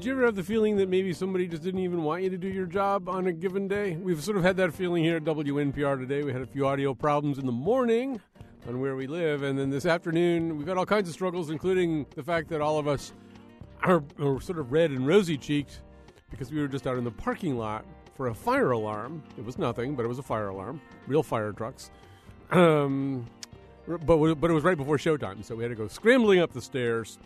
Did 0.00 0.06
you 0.06 0.12
ever 0.12 0.24
have 0.24 0.34
the 0.34 0.42
feeling 0.42 0.78
that 0.78 0.88
maybe 0.88 1.12
somebody 1.12 1.46
just 1.46 1.62
didn't 1.62 1.80
even 1.80 2.02
want 2.02 2.22
you 2.22 2.30
to 2.30 2.38
do 2.38 2.48
your 2.48 2.64
job 2.64 3.06
on 3.06 3.26
a 3.26 3.32
given 3.34 3.68
day? 3.68 3.98
We've 3.98 4.24
sort 4.24 4.38
of 4.38 4.42
had 4.42 4.56
that 4.56 4.72
feeling 4.72 5.04
here 5.04 5.16
at 5.16 5.24
WNPR 5.24 5.98
today. 5.98 6.22
We 6.22 6.32
had 6.32 6.40
a 6.40 6.46
few 6.46 6.66
audio 6.66 6.94
problems 6.94 7.36
in 7.36 7.44
the 7.44 7.52
morning 7.52 8.18
on 8.66 8.80
where 8.80 8.96
we 8.96 9.06
live, 9.06 9.42
and 9.42 9.58
then 9.58 9.68
this 9.68 9.84
afternoon 9.84 10.56
we've 10.56 10.66
had 10.66 10.78
all 10.78 10.86
kinds 10.86 11.06
of 11.10 11.14
struggles, 11.14 11.50
including 11.50 12.06
the 12.14 12.22
fact 12.22 12.48
that 12.48 12.62
all 12.62 12.78
of 12.78 12.88
us 12.88 13.12
are, 13.82 14.02
are 14.18 14.40
sort 14.40 14.58
of 14.58 14.72
red 14.72 14.90
and 14.90 15.06
rosy 15.06 15.36
cheeked 15.36 15.82
because 16.30 16.50
we 16.50 16.62
were 16.62 16.68
just 16.68 16.86
out 16.86 16.96
in 16.96 17.04
the 17.04 17.10
parking 17.10 17.58
lot 17.58 17.84
for 18.16 18.28
a 18.28 18.34
fire 18.34 18.70
alarm. 18.70 19.22
It 19.36 19.44
was 19.44 19.58
nothing, 19.58 19.96
but 19.96 20.06
it 20.06 20.08
was 20.08 20.18
a 20.18 20.22
fire 20.22 20.48
alarm, 20.48 20.80
real 21.08 21.22
fire 21.22 21.52
trucks. 21.52 21.90
Um, 22.52 23.26
but 23.86 24.16
but 24.16 24.50
it 24.50 24.54
was 24.54 24.64
right 24.64 24.78
before 24.78 24.96
showtime, 24.96 25.44
so 25.44 25.56
we 25.56 25.62
had 25.62 25.68
to 25.68 25.76
go 25.76 25.88
scrambling 25.88 26.38
up 26.38 26.54
the 26.54 26.62
stairs 26.62 27.18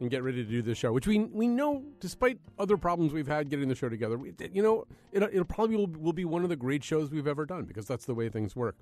and 0.00 0.10
get 0.10 0.22
ready 0.22 0.44
to 0.44 0.50
do 0.50 0.62
this 0.62 0.78
show, 0.78 0.92
which 0.92 1.06
we 1.06 1.18
we 1.18 1.46
know, 1.46 1.82
despite 2.00 2.38
other 2.58 2.76
problems 2.76 3.12
we've 3.12 3.26
had 3.26 3.48
getting 3.48 3.68
the 3.68 3.74
show 3.74 3.88
together, 3.88 4.18
we, 4.18 4.34
you 4.52 4.62
know, 4.62 4.86
it, 5.12 5.22
it'll 5.22 5.44
probably 5.44 5.76
will, 5.76 5.86
will 5.86 6.12
be 6.12 6.24
one 6.24 6.42
of 6.42 6.48
the 6.48 6.56
great 6.56 6.84
shows 6.84 7.10
we've 7.10 7.26
ever 7.26 7.46
done 7.46 7.64
because 7.64 7.86
that's 7.86 8.04
the 8.04 8.14
way 8.14 8.28
things 8.28 8.54
work. 8.54 8.76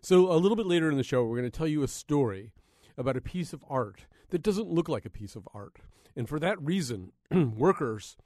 So 0.00 0.30
a 0.32 0.34
little 0.34 0.56
bit 0.56 0.66
later 0.66 0.90
in 0.90 0.96
the 0.96 1.04
show, 1.04 1.24
we're 1.24 1.36
going 1.38 1.50
to 1.50 1.56
tell 1.56 1.66
you 1.66 1.82
a 1.82 1.88
story 1.88 2.52
about 2.98 3.16
a 3.16 3.20
piece 3.20 3.52
of 3.52 3.64
art 3.68 4.06
that 4.30 4.42
doesn't 4.42 4.68
look 4.68 4.88
like 4.88 5.04
a 5.04 5.10
piece 5.10 5.36
of 5.36 5.48
art, 5.54 5.76
and 6.16 6.28
for 6.28 6.38
that 6.40 6.60
reason, 6.62 7.12
workers. 7.30 8.16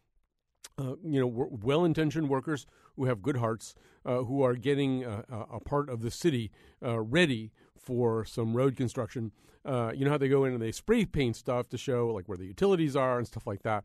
Uh, 0.79 0.95
you 1.05 1.21
know, 1.21 1.27
well-intentioned 1.27 2.31
workers 2.31 2.65
who 2.97 3.05
have 3.05 3.21
good 3.21 3.37
hearts, 3.37 3.75
uh, 4.07 4.19
who 4.23 4.43
are 4.43 4.55
getting 4.55 5.05
uh, 5.05 5.23
a 5.53 5.61
part 5.61 5.91
of 5.91 6.01
the 6.01 6.11
city 6.11 6.51
uh, 6.83 6.99
ready 7.01 7.53
for 7.83 8.25
some 8.25 8.55
road 8.55 8.77
construction. 8.77 9.33
Uh, 9.65 9.93
you 9.95 10.05
know 10.05 10.11
how 10.11 10.19
they 10.19 10.29
go 10.29 10.45
in 10.45 10.53
and 10.53 10.63
they 10.63 10.73
spray 10.73 11.05
paint 11.05 11.37
stuff 11.37 11.69
to 11.69 11.79
show 11.79 12.09
like 12.09 12.29
where 12.29 12.39
the 12.39 12.47
utilities 12.47 12.97
are 12.97 13.19
and 13.19 13.27
stuff 13.27 13.47
like 13.47 13.63
that. 13.63 13.85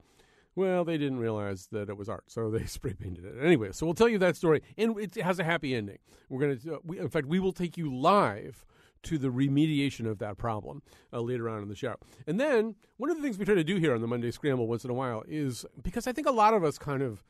Well, 0.55 0.85
they 0.85 0.97
didn't 0.97 1.19
realize 1.19 1.67
that 1.73 1.89
it 1.89 1.97
was 1.97 2.07
art, 2.07 2.23
so 2.27 2.49
they 2.49 2.65
spray 2.65 2.93
painted 2.93 3.25
it 3.25 3.35
anyway. 3.43 3.71
So 3.73 3.85
we'll 3.85 3.95
tell 3.95 4.07
you 4.07 4.17
that 4.19 4.35
story, 4.35 4.61
and 4.77 4.97
it 4.97 5.15
has 5.15 5.39
a 5.39 5.43
happy 5.43 5.75
ending. 5.75 5.97
We're 6.29 6.39
going 6.39 6.59
to, 6.59 6.75
uh, 6.75 6.77
we, 6.83 6.99
in 6.99 7.09
fact, 7.09 7.27
we 7.27 7.39
will 7.39 7.51
take 7.51 7.77
you 7.77 7.93
live 7.93 8.65
to 9.03 9.17
the 9.17 9.27
remediation 9.27 10.09
of 10.09 10.17
that 10.19 10.37
problem 10.37 10.81
uh, 11.13 11.19
later 11.19 11.47
on 11.47 11.61
in 11.61 11.69
the 11.69 11.75
show. 11.75 11.95
And 12.25 12.39
then 12.39 12.75
one 12.97 13.11
of 13.11 13.17
the 13.17 13.23
things 13.23 13.37
we 13.37 13.45
try 13.45 13.53
to 13.53 13.63
do 13.63 13.77
here 13.77 13.93
on 13.93 14.01
the 14.01 14.07
Monday 14.07 14.31
Scramble 14.31 14.67
once 14.67 14.83
in 14.83 14.89
a 14.89 14.93
while 14.93 15.23
is 15.27 15.65
because 15.83 16.07
I 16.07 16.11
think 16.11 16.27
a 16.27 16.31
lot 16.31 16.53
of 16.53 16.63
us 16.63 16.77
kind 16.79 17.03
of, 17.03 17.23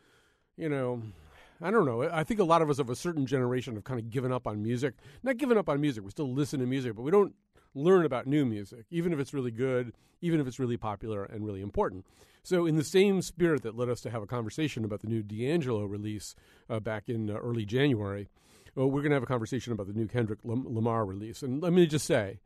you 0.55 0.69
know, 0.69 1.01
I 1.65 1.71
don't 1.71 1.85
know. 1.85 2.03
I 2.03 2.23
think 2.23 2.39
a 2.39 2.43
lot 2.43 2.61
of 2.61 2.69
us 2.69 2.77
of 2.77 2.91
a 2.91 2.95
certain 2.95 3.25
generation 3.25 3.73
have 3.73 3.83
kind 3.83 3.99
of 3.99 4.11
given 4.11 4.31
up 4.31 4.45
on 4.45 4.61
music. 4.61 4.93
Not 5.23 5.37
given 5.37 5.57
up 5.57 5.67
on 5.67 5.81
music. 5.81 6.03
We 6.03 6.11
still 6.11 6.31
listen 6.31 6.59
to 6.59 6.67
music, 6.67 6.95
but 6.95 7.01
we 7.01 7.09
don't 7.09 7.33
learn 7.73 8.05
about 8.05 8.27
new 8.27 8.45
music, 8.45 8.85
even 8.91 9.11
if 9.11 9.19
it's 9.19 9.33
really 9.33 9.49
good, 9.49 9.91
even 10.21 10.39
if 10.39 10.45
it's 10.45 10.59
really 10.59 10.77
popular 10.77 11.23
and 11.23 11.43
really 11.43 11.61
important. 11.61 12.05
So, 12.43 12.67
in 12.67 12.75
the 12.75 12.83
same 12.83 13.23
spirit 13.23 13.63
that 13.63 13.75
led 13.75 13.89
us 13.89 14.01
to 14.01 14.11
have 14.11 14.21
a 14.21 14.27
conversation 14.27 14.85
about 14.85 15.01
the 15.01 15.07
new 15.07 15.23
D'Angelo 15.23 15.85
release 15.85 16.35
uh, 16.69 16.79
back 16.79 17.09
in 17.09 17.31
uh, 17.31 17.33
early 17.33 17.65
January, 17.65 18.29
well, 18.75 18.85
we're 18.85 19.01
going 19.01 19.09
to 19.09 19.15
have 19.15 19.23
a 19.23 19.25
conversation 19.25 19.73
about 19.73 19.87
the 19.87 19.93
new 19.93 20.07
Kendrick 20.07 20.41
Lamar 20.43 21.03
release. 21.03 21.41
And 21.41 21.63
let 21.63 21.73
me 21.73 21.87
just 21.87 22.05
say, 22.05 22.41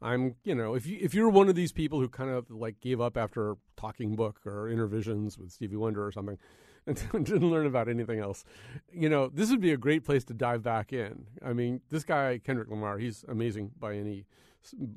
I'm, 0.00 0.36
you 0.44 0.54
know, 0.54 0.74
if 0.74 0.86
you 0.86 0.96
if 1.00 1.12
you're 1.12 1.28
one 1.28 1.48
of 1.48 1.56
these 1.56 1.72
people 1.72 1.98
who 1.98 2.08
kind 2.08 2.30
of 2.30 2.48
like 2.52 2.80
gave 2.80 3.00
up 3.00 3.16
after 3.16 3.56
Talking 3.76 4.14
Book 4.14 4.40
or 4.46 4.68
Innervisions 4.68 5.36
with 5.36 5.50
Stevie 5.50 5.74
Wonder 5.74 6.06
or 6.06 6.12
something, 6.12 6.38
and 6.86 6.96
didn't 7.12 7.50
learn 7.50 7.66
about 7.66 7.88
anything 7.88 8.18
else, 8.18 8.44
you 8.92 9.08
know, 9.08 9.28
this 9.28 9.50
would 9.50 9.60
be 9.60 9.72
a 9.72 9.76
great 9.76 10.04
place 10.04 10.24
to 10.24 10.34
dive 10.34 10.62
back 10.62 10.92
in. 10.92 11.26
I 11.44 11.52
mean, 11.52 11.80
this 11.90 12.04
guy 12.04 12.40
Kendrick 12.42 12.68
Lamar, 12.68 12.98
he's 12.98 13.24
amazing 13.28 13.72
by 13.78 13.96
any 13.96 14.26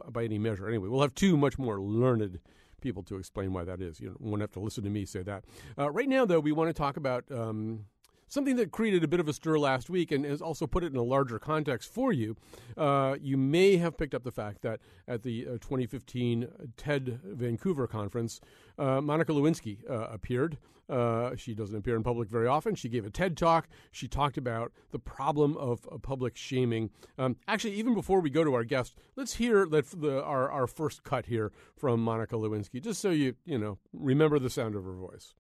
by 0.10 0.26
any 0.26 0.38
measure. 0.38 0.68
Anyway, 0.68 0.90
we'll 0.90 1.02
have 1.02 1.16
two 1.16 1.38
much 1.38 1.58
more 1.58 1.80
learned 1.80 2.40
people 2.82 3.02
to 3.04 3.18
explain 3.18 3.54
why 3.54 3.64
that 3.64 3.82
is. 3.82 4.00
You 4.00 4.16
won't 4.20 4.42
have 4.42 4.52
to 4.52 4.60
listen 4.60 4.84
to 4.84 4.90
me 4.90 5.06
say 5.06 5.24
that. 5.24 5.46
Uh, 5.78 5.90
right 5.90 6.10
now, 6.10 6.26
though, 6.26 6.42
we 6.42 6.52
want 6.52 6.70
to 6.70 6.74
talk 6.74 6.98
about 6.98 7.24
um, 7.32 7.86
something 8.34 8.56
that 8.56 8.72
created 8.72 9.04
a 9.04 9.08
bit 9.08 9.20
of 9.20 9.28
a 9.28 9.34
stir 9.34 9.60
last 9.60 9.92
week 9.92 10.12
and 10.12 10.26
has 10.26 10.42
also 10.42 10.66
put 10.66 10.84
it 10.84 10.92
in 10.92 10.98
a 10.98 11.04
larger 11.04 11.38
context 11.38 11.94
for 11.94 12.12
you. 12.12 12.36
Uh, 12.76 13.16
you 13.22 13.38
may 13.38 13.78
have 13.78 13.96
picked 13.96 14.16
up 14.16 14.24
the 14.24 14.32
fact 14.32 14.64
that 14.64 14.80
at 15.08 15.22
the 15.22 15.46
uh, 15.46 15.52
2015 15.52 16.48
TED 16.76 17.20
Vancouver 17.24 17.86
conference, 17.86 18.42
uh, 18.80 19.00
Monica 19.00 19.32
Lewinsky 19.32 19.88
uh, 19.88 20.08
appeared. 20.12 20.58
Uh, 20.90 21.36
she 21.36 21.54
doesn't 21.54 21.78
appear 21.78 21.96
in 21.96 22.04
public 22.04 22.28
very 22.28 22.48
often. 22.48 22.74
She 22.76 22.90
gave 22.90 23.06
a 23.06 23.10
TED 23.10 23.38
talk. 23.38 23.70
She 23.92 24.08
talked 24.08 24.38
about 24.38 24.74
the 24.92 25.00
problem 25.00 25.56
of 25.58 25.88
public 26.02 26.36
shaming. 26.36 26.90
Um, 27.18 27.38
actually, 27.48 27.76
even 27.76 27.94
before 27.94 28.20
we 28.20 28.32
go 28.32 28.44
to 28.44 28.54
our 28.56 28.64
guest, 28.64 28.96
let's 29.16 29.36
hear 29.36 29.66
the, 29.66 30.22
our, 30.24 30.52
our 30.52 30.68
first 30.68 31.04
cut 31.04 31.28
here 31.28 31.52
from 31.78 32.04
Monica 32.04 32.36
Lewinsky, 32.36 32.82
just 32.82 33.00
so 33.00 33.12
you 33.12 33.36
you 33.46 33.58
know 33.58 33.78
remember 33.94 34.40
the 34.40 34.50
sound 34.50 34.76
of 34.76 34.84
her 34.84 34.94
voice. 34.94 35.36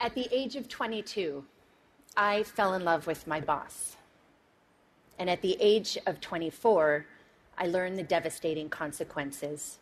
At 0.00 0.14
the 0.14 0.28
age 0.30 0.54
of 0.54 0.68
22, 0.68 1.44
I 2.16 2.42
fell 2.42 2.74
in 2.74 2.84
love 2.84 3.06
with 3.06 3.26
my 3.26 3.40
boss. 3.40 3.96
And 5.18 5.28
at 5.28 5.42
the 5.42 5.56
age 5.60 5.98
of 6.06 6.20
24, 6.20 7.06
I 7.56 7.66
learned 7.66 7.98
the 7.98 8.04
devastating 8.04 8.68
consequences. 8.68 9.78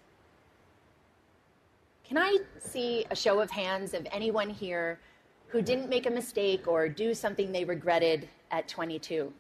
Can 2.05 2.19
I 2.19 2.39
see 2.59 3.05
a 3.11 3.17
show 3.17 3.41
of 3.41 3.51
hands 3.51 3.93
of 3.93 4.07
anyone 4.11 4.49
here 4.49 5.01
who 5.49 5.61
didn't 5.61 5.89
make 5.89 6.07
a 6.07 6.11
mistake 6.11 6.67
or 6.67 6.89
do 6.89 7.15
something 7.15 7.53
they 7.53 7.65
regretted 7.65 8.29
at 8.51 8.69
22? 8.69 9.33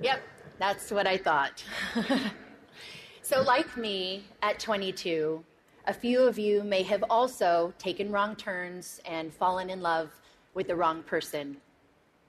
Yep, 0.00 0.22
that's 0.58 0.90
what 0.90 1.06
I 1.06 1.16
thought. 1.16 1.64
so, 3.22 3.42
like 3.42 3.76
me 3.76 4.24
at 4.42 4.58
22, 4.58 5.42
a 5.86 5.94
few 5.94 6.20
of 6.20 6.38
you 6.38 6.62
may 6.62 6.82
have 6.82 7.02
also 7.10 7.72
taken 7.78 8.12
wrong 8.12 8.36
turns 8.36 9.00
and 9.06 9.32
fallen 9.32 9.70
in 9.70 9.80
love 9.80 10.10
with 10.54 10.68
the 10.68 10.76
wrong 10.76 11.02
person, 11.02 11.56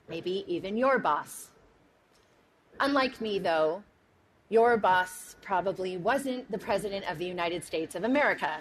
maybe 0.09 0.43
even 0.47 0.77
your 0.77 0.99
boss. 0.99 1.49
Unlike 2.79 3.21
me, 3.21 3.39
though, 3.39 3.83
your 4.49 4.77
boss 4.77 5.35
probably 5.41 5.97
wasn't 5.97 6.49
the 6.51 6.57
President 6.57 7.09
of 7.09 7.17
the 7.17 7.25
United 7.25 7.63
States 7.63 7.95
of 7.95 8.03
America. 8.03 8.59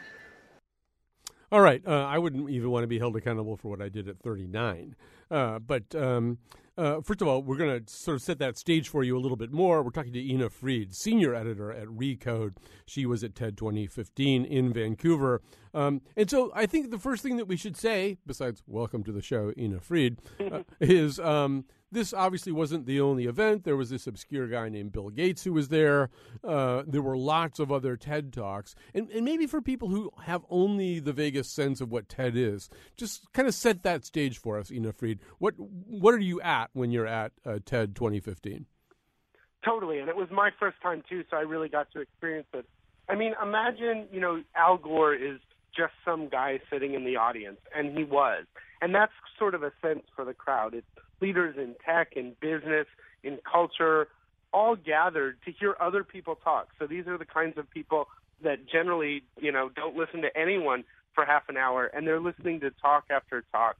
All 1.52 1.60
right. 1.60 1.82
Uh, 1.84 2.04
I 2.04 2.18
wouldn't 2.18 2.48
even 2.48 2.70
want 2.70 2.84
to 2.84 2.86
be 2.86 2.98
held 2.98 3.16
accountable 3.16 3.56
for 3.56 3.68
what 3.68 3.82
I 3.82 3.88
did 3.88 4.08
at 4.08 4.18
39. 4.20 4.94
Uh, 5.30 5.58
but 5.58 5.82
um, 5.94 6.38
uh, 6.76 7.00
first 7.00 7.20
of 7.20 7.28
all, 7.28 7.42
we're 7.42 7.56
going 7.56 7.84
to 7.84 7.92
sort 7.92 8.16
of 8.16 8.22
set 8.22 8.38
that 8.38 8.56
stage 8.56 8.88
for 8.88 9.02
you 9.02 9.16
a 9.16 9.20
little 9.20 9.36
bit 9.36 9.52
more. 9.52 9.82
We're 9.82 9.90
talking 9.90 10.12
to 10.12 10.22
Ina 10.22 10.50
Fried, 10.50 10.94
senior 10.94 11.34
editor 11.34 11.72
at 11.72 11.88
Recode. 11.88 12.56
She 12.86 13.06
was 13.06 13.22
at 13.24 13.34
TED 13.34 13.56
2015 13.56 14.44
in 14.44 14.72
Vancouver. 14.72 15.42
Um, 15.74 16.00
and 16.16 16.30
so 16.30 16.50
I 16.54 16.66
think 16.66 16.90
the 16.90 16.98
first 16.98 17.22
thing 17.22 17.36
that 17.36 17.46
we 17.46 17.56
should 17.56 17.76
say, 17.76 18.18
besides 18.26 18.62
welcome 18.66 19.04
to 19.04 19.12
the 19.12 19.22
show, 19.22 19.52
Ina 19.56 19.80
Fried, 19.80 20.18
uh, 20.40 20.62
is. 20.80 21.18
Um, 21.18 21.64
this 21.92 22.12
obviously 22.12 22.52
wasn't 22.52 22.86
the 22.86 23.00
only 23.00 23.26
event. 23.26 23.64
There 23.64 23.76
was 23.76 23.90
this 23.90 24.06
obscure 24.06 24.46
guy 24.46 24.68
named 24.68 24.92
Bill 24.92 25.10
Gates 25.10 25.44
who 25.44 25.52
was 25.52 25.68
there. 25.68 26.10
Uh, 26.44 26.82
there 26.86 27.02
were 27.02 27.16
lots 27.16 27.58
of 27.58 27.72
other 27.72 27.96
TED 27.96 28.32
Talks. 28.32 28.74
And, 28.94 29.10
and 29.10 29.24
maybe 29.24 29.46
for 29.46 29.60
people 29.60 29.88
who 29.88 30.10
have 30.22 30.44
only 30.50 31.00
the 31.00 31.12
vaguest 31.12 31.54
sense 31.54 31.80
of 31.80 31.90
what 31.90 32.08
TED 32.08 32.36
is, 32.36 32.70
just 32.96 33.32
kind 33.32 33.48
of 33.48 33.54
set 33.54 33.82
that 33.82 34.04
stage 34.04 34.38
for 34.38 34.58
us, 34.58 34.70
Ina 34.70 34.92
Fried. 34.92 35.20
What, 35.38 35.54
what 35.58 36.14
are 36.14 36.18
you 36.18 36.40
at 36.40 36.70
when 36.72 36.90
you're 36.90 37.06
at 37.06 37.32
uh, 37.44 37.58
TED 37.64 37.94
2015? 37.96 38.66
Totally. 39.64 39.98
And 39.98 40.08
it 40.08 40.16
was 40.16 40.28
my 40.30 40.50
first 40.58 40.80
time, 40.82 41.02
too, 41.08 41.24
so 41.30 41.36
I 41.36 41.40
really 41.40 41.68
got 41.68 41.90
to 41.92 42.00
experience 42.00 42.48
it. 42.54 42.66
I 43.08 43.14
mean, 43.14 43.34
imagine, 43.42 44.06
you 44.12 44.20
know, 44.20 44.42
Al 44.54 44.78
Gore 44.78 45.14
is 45.14 45.40
just 45.76 45.92
some 46.04 46.28
guy 46.28 46.60
sitting 46.70 46.94
in 46.94 47.04
the 47.04 47.16
audience, 47.16 47.58
and 47.74 47.96
he 47.96 48.04
was. 48.04 48.46
And 48.80 48.94
that's 48.94 49.12
sort 49.38 49.54
of 49.54 49.62
a 49.62 49.72
sense 49.82 50.02
for 50.14 50.24
the 50.24 50.32
crowd. 50.32 50.74
It's 50.74 50.86
leaders 51.20 51.56
in 51.58 51.74
tech, 51.84 52.14
in 52.16 52.34
business, 52.40 52.86
in 53.22 53.38
culture, 53.50 54.08
all 54.52 54.76
gathered 54.76 55.38
to 55.44 55.52
hear 55.52 55.76
other 55.80 56.02
people 56.04 56.34
talk. 56.34 56.68
So 56.78 56.86
these 56.86 57.06
are 57.06 57.18
the 57.18 57.24
kinds 57.24 57.56
of 57.58 57.70
people 57.70 58.08
that 58.42 58.66
generally, 58.66 59.22
you 59.38 59.52
know, 59.52 59.70
don't 59.74 59.96
listen 59.96 60.22
to 60.22 60.36
anyone 60.36 60.84
for 61.14 61.24
half 61.24 61.42
an 61.48 61.56
hour, 61.56 61.86
and 61.86 62.06
they're 62.06 62.20
listening 62.20 62.60
to 62.60 62.70
talk 62.70 63.04
after 63.10 63.44
talk. 63.52 63.76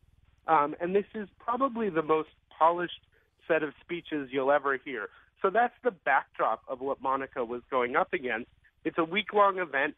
Um, 0.47 0.75
and 0.81 0.95
this 0.95 1.05
is 1.15 1.29
probably 1.39 1.91
the 1.91 2.03
most 2.03 2.29
polished 2.59 3.01
set 3.49 3.63
of 3.63 3.73
speeches 3.81 4.29
you'll 4.31 4.53
ever 4.53 4.79
hear. 4.85 5.09
So 5.43 5.49
that's 5.51 5.75
the 5.83 5.91
backdrop 5.91 6.63
of 6.69 6.81
what 6.81 7.01
Monica 7.01 7.45
was 7.45 7.63
going 7.71 7.97
up 7.97 8.13
against. 8.13 8.49
It's 8.85 8.99
a 8.99 9.05
week 9.05 9.33
long 9.33 9.59
event. 9.59 9.95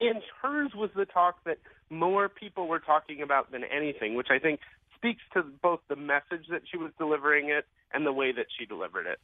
and 0.00 0.22
hers 0.40 0.72
was 0.74 0.90
the 0.96 1.04
talk 1.04 1.36
that 1.44 1.58
more 1.90 2.28
people 2.28 2.66
were 2.66 2.78
talking 2.78 3.22
about 3.22 3.52
than 3.52 3.62
anything, 3.64 4.14
which 4.14 4.28
I 4.30 4.38
think 4.38 4.60
speaks 5.00 5.22
to 5.32 5.42
both 5.62 5.80
the 5.88 5.96
message 5.96 6.46
that 6.50 6.62
she 6.70 6.76
was 6.76 6.92
delivering 6.98 7.48
it 7.48 7.66
and 7.92 8.04
the 8.06 8.12
way 8.12 8.32
that 8.32 8.46
she 8.58 8.66
delivered 8.66 9.06
it. 9.06 9.18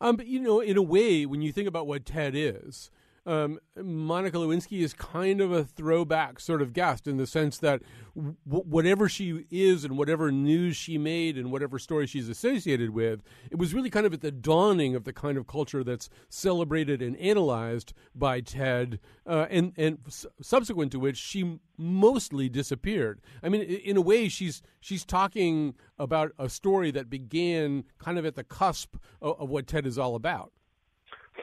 Um, 0.00 0.16
but 0.16 0.26
you 0.26 0.40
know, 0.40 0.60
in 0.60 0.76
a 0.76 0.82
way, 0.82 1.24
when 1.24 1.42
you 1.42 1.52
think 1.52 1.68
about 1.68 1.86
what 1.86 2.04
TED 2.04 2.34
is, 2.34 2.90
um, 3.24 3.58
Monica 3.76 4.36
Lewinsky 4.36 4.80
is 4.80 4.92
kind 4.92 5.40
of 5.40 5.52
a 5.52 5.64
throwback 5.64 6.40
sort 6.40 6.60
of 6.60 6.72
guest 6.72 7.06
in 7.06 7.18
the 7.18 7.26
sense 7.26 7.58
that 7.58 7.82
w- 8.16 8.36
whatever 8.44 9.08
she 9.08 9.44
is 9.50 9.84
and 9.84 9.96
whatever 9.96 10.32
news 10.32 10.76
she 10.76 10.98
made 10.98 11.38
and 11.38 11.52
whatever 11.52 11.78
story 11.78 12.06
she's 12.06 12.28
associated 12.28 12.90
with, 12.90 13.22
it 13.50 13.58
was 13.58 13.74
really 13.74 13.90
kind 13.90 14.06
of 14.06 14.12
at 14.12 14.22
the 14.22 14.32
dawning 14.32 14.96
of 14.96 15.04
the 15.04 15.12
kind 15.12 15.38
of 15.38 15.46
culture 15.46 15.84
that's 15.84 16.10
celebrated 16.28 17.00
and 17.00 17.16
analyzed 17.18 17.92
by 18.14 18.40
TED, 18.40 18.98
uh, 19.26 19.46
and 19.50 19.72
and 19.76 19.98
s- 20.06 20.26
subsequent 20.40 20.90
to 20.92 20.98
which 20.98 21.16
she 21.16 21.60
mostly 21.78 22.48
disappeared. 22.48 23.20
I 23.42 23.48
mean, 23.48 23.62
in 23.62 23.96
a 23.96 24.00
way, 24.00 24.28
she's 24.28 24.62
she's 24.80 25.04
talking 25.04 25.74
about 25.96 26.32
a 26.38 26.48
story 26.48 26.90
that 26.90 27.08
began 27.08 27.84
kind 27.98 28.18
of 28.18 28.26
at 28.26 28.34
the 28.34 28.44
cusp 28.44 28.96
of, 29.20 29.40
of 29.40 29.48
what 29.48 29.68
TED 29.68 29.86
is 29.86 29.96
all 29.96 30.16
about. 30.16 30.52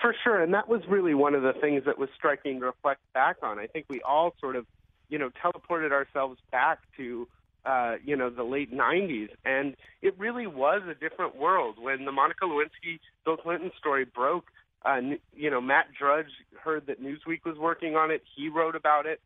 For 0.01 0.15
sure, 0.23 0.41
and 0.41 0.53
that 0.53 0.69
was 0.69 0.81
really 0.87 1.13
one 1.13 1.35
of 1.35 1.41
the 1.41 1.53
things 1.59 1.83
that 1.85 1.97
was 1.97 2.09
striking 2.15 2.59
to 2.61 2.67
reflect 2.67 3.01
back 3.13 3.37
on. 3.43 3.59
I 3.59 3.67
think 3.67 3.85
we 3.89 4.01
all 4.01 4.33
sort 4.39 4.55
of, 4.55 4.65
you 5.09 5.17
know, 5.17 5.29
teleported 5.43 5.91
ourselves 5.91 6.39
back 6.51 6.79
to, 6.95 7.27
uh, 7.65 7.95
you 8.05 8.15
know, 8.15 8.29
the 8.29 8.43
late 8.43 8.73
'90s, 8.73 9.29
and 9.43 9.75
it 10.01 10.17
really 10.17 10.47
was 10.47 10.81
a 10.89 10.93
different 10.93 11.35
world 11.35 11.75
when 11.81 12.05
the 12.05 12.13
Monica 12.13 12.45
Lewinsky 12.45 12.99
Bill 13.25 13.35
Clinton 13.35 13.71
story 13.77 14.05
broke. 14.05 14.45
Uh, 14.85 15.01
you 15.35 15.49
know, 15.49 15.59
Matt 15.59 15.87
Drudge 15.97 16.31
heard 16.63 16.87
that 16.87 17.03
Newsweek 17.03 17.43
was 17.45 17.57
working 17.57 17.97
on 17.97 18.09
it. 18.09 18.23
He 18.37 18.47
wrote 18.47 18.75
about 18.75 19.05
it. 19.05 19.19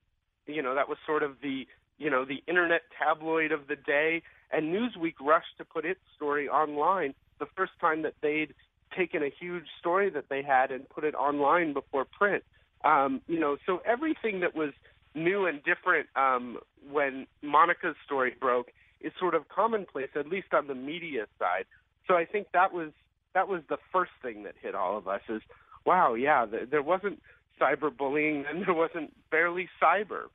You 0.48 0.64
know, 0.64 0.74
that 0.74 0.90
was 0.90 0.98
sort 1.06 1.22
of 1.22 1.36
the, 1.44 1.68
you 2.00 2.10
know, 2.10 2.25
the 2.25 2.42
internet 2.48 2.81
tabloid 2.98 3.52
of 3.52 3.68
the 3.68 3.75
day, 3.75 4.24
and 4.52 4.74
Newsweek 4.74 5.16
rushed 5.22 5.56
to 5.60 5.66
put 5.66 5.86
its 5.86 6.00
story 6.16 6.50
online 6.50 7.14
the 7.40 7.46
first 7.56 7.74
time 7.80 8.02
that 8.02 8.16
they'd 8.22 8.56
taken 8.95 9.24
a 9.24 9.30
huge 9.30 9.66
story 9.80 10.10
that 10.10 10.25
they 10.30 10.42
had 10.42 10.72
and 10.72 10.88
put 10.90 11.04
it 11.04 11.16
online 11.16 11.74
before 11.74 12.06
print. 12.06 12.44
Um, 12.84 13.22
you 13.28 13.40
know, 13.40 13.57
so 13.66 13.81
everything 13.86 14.42
that 14.42 14.56
was 14.56 14.72
new 15.16 15.45
and 15.45 15.63
different 15.63 16.07
um, 16.16 16.57
when 16.92 17.28
Monica's 17.42 17.95
story 18.06 18.34
broke 18.40 18.72
is 19.01 19.12
sort 19.19 19.36
of 19.36 19.48
commonplace, 19.50 20.10
at 20.16 20.28
least 20.28 20.54
on 20.54 20.68
the 20.68 20.75
media 20.75 21.28
side. 21.40 21.66
So 22.07 22.16
I 22.16 22.25
think 22.25 22.48
that 22.54 22.74
was 22.74 22.92
that 23.34 23.48
was 23.48 23.62
the 23.69 23.78
first 23.92 24.12
thing 24.22 24.44
that 24.44 24.54
hit 24.62 24.75
all 24.75 24.98
of 24.98 25.07
us 25.07 25.22
is, 25.28 25.42
wow, 25.86 26.13
yeah, 26.13 26.46
th- 26.46 26.69
there 26.69 26.84
wasn't 26.84 27.19
cyberbullying 27.60 28.44
and 28.50 28.66
there 28.66 28.74
wasn't 28.74 29.12
barely 29.31 29.69
cyber. 29.81 30.25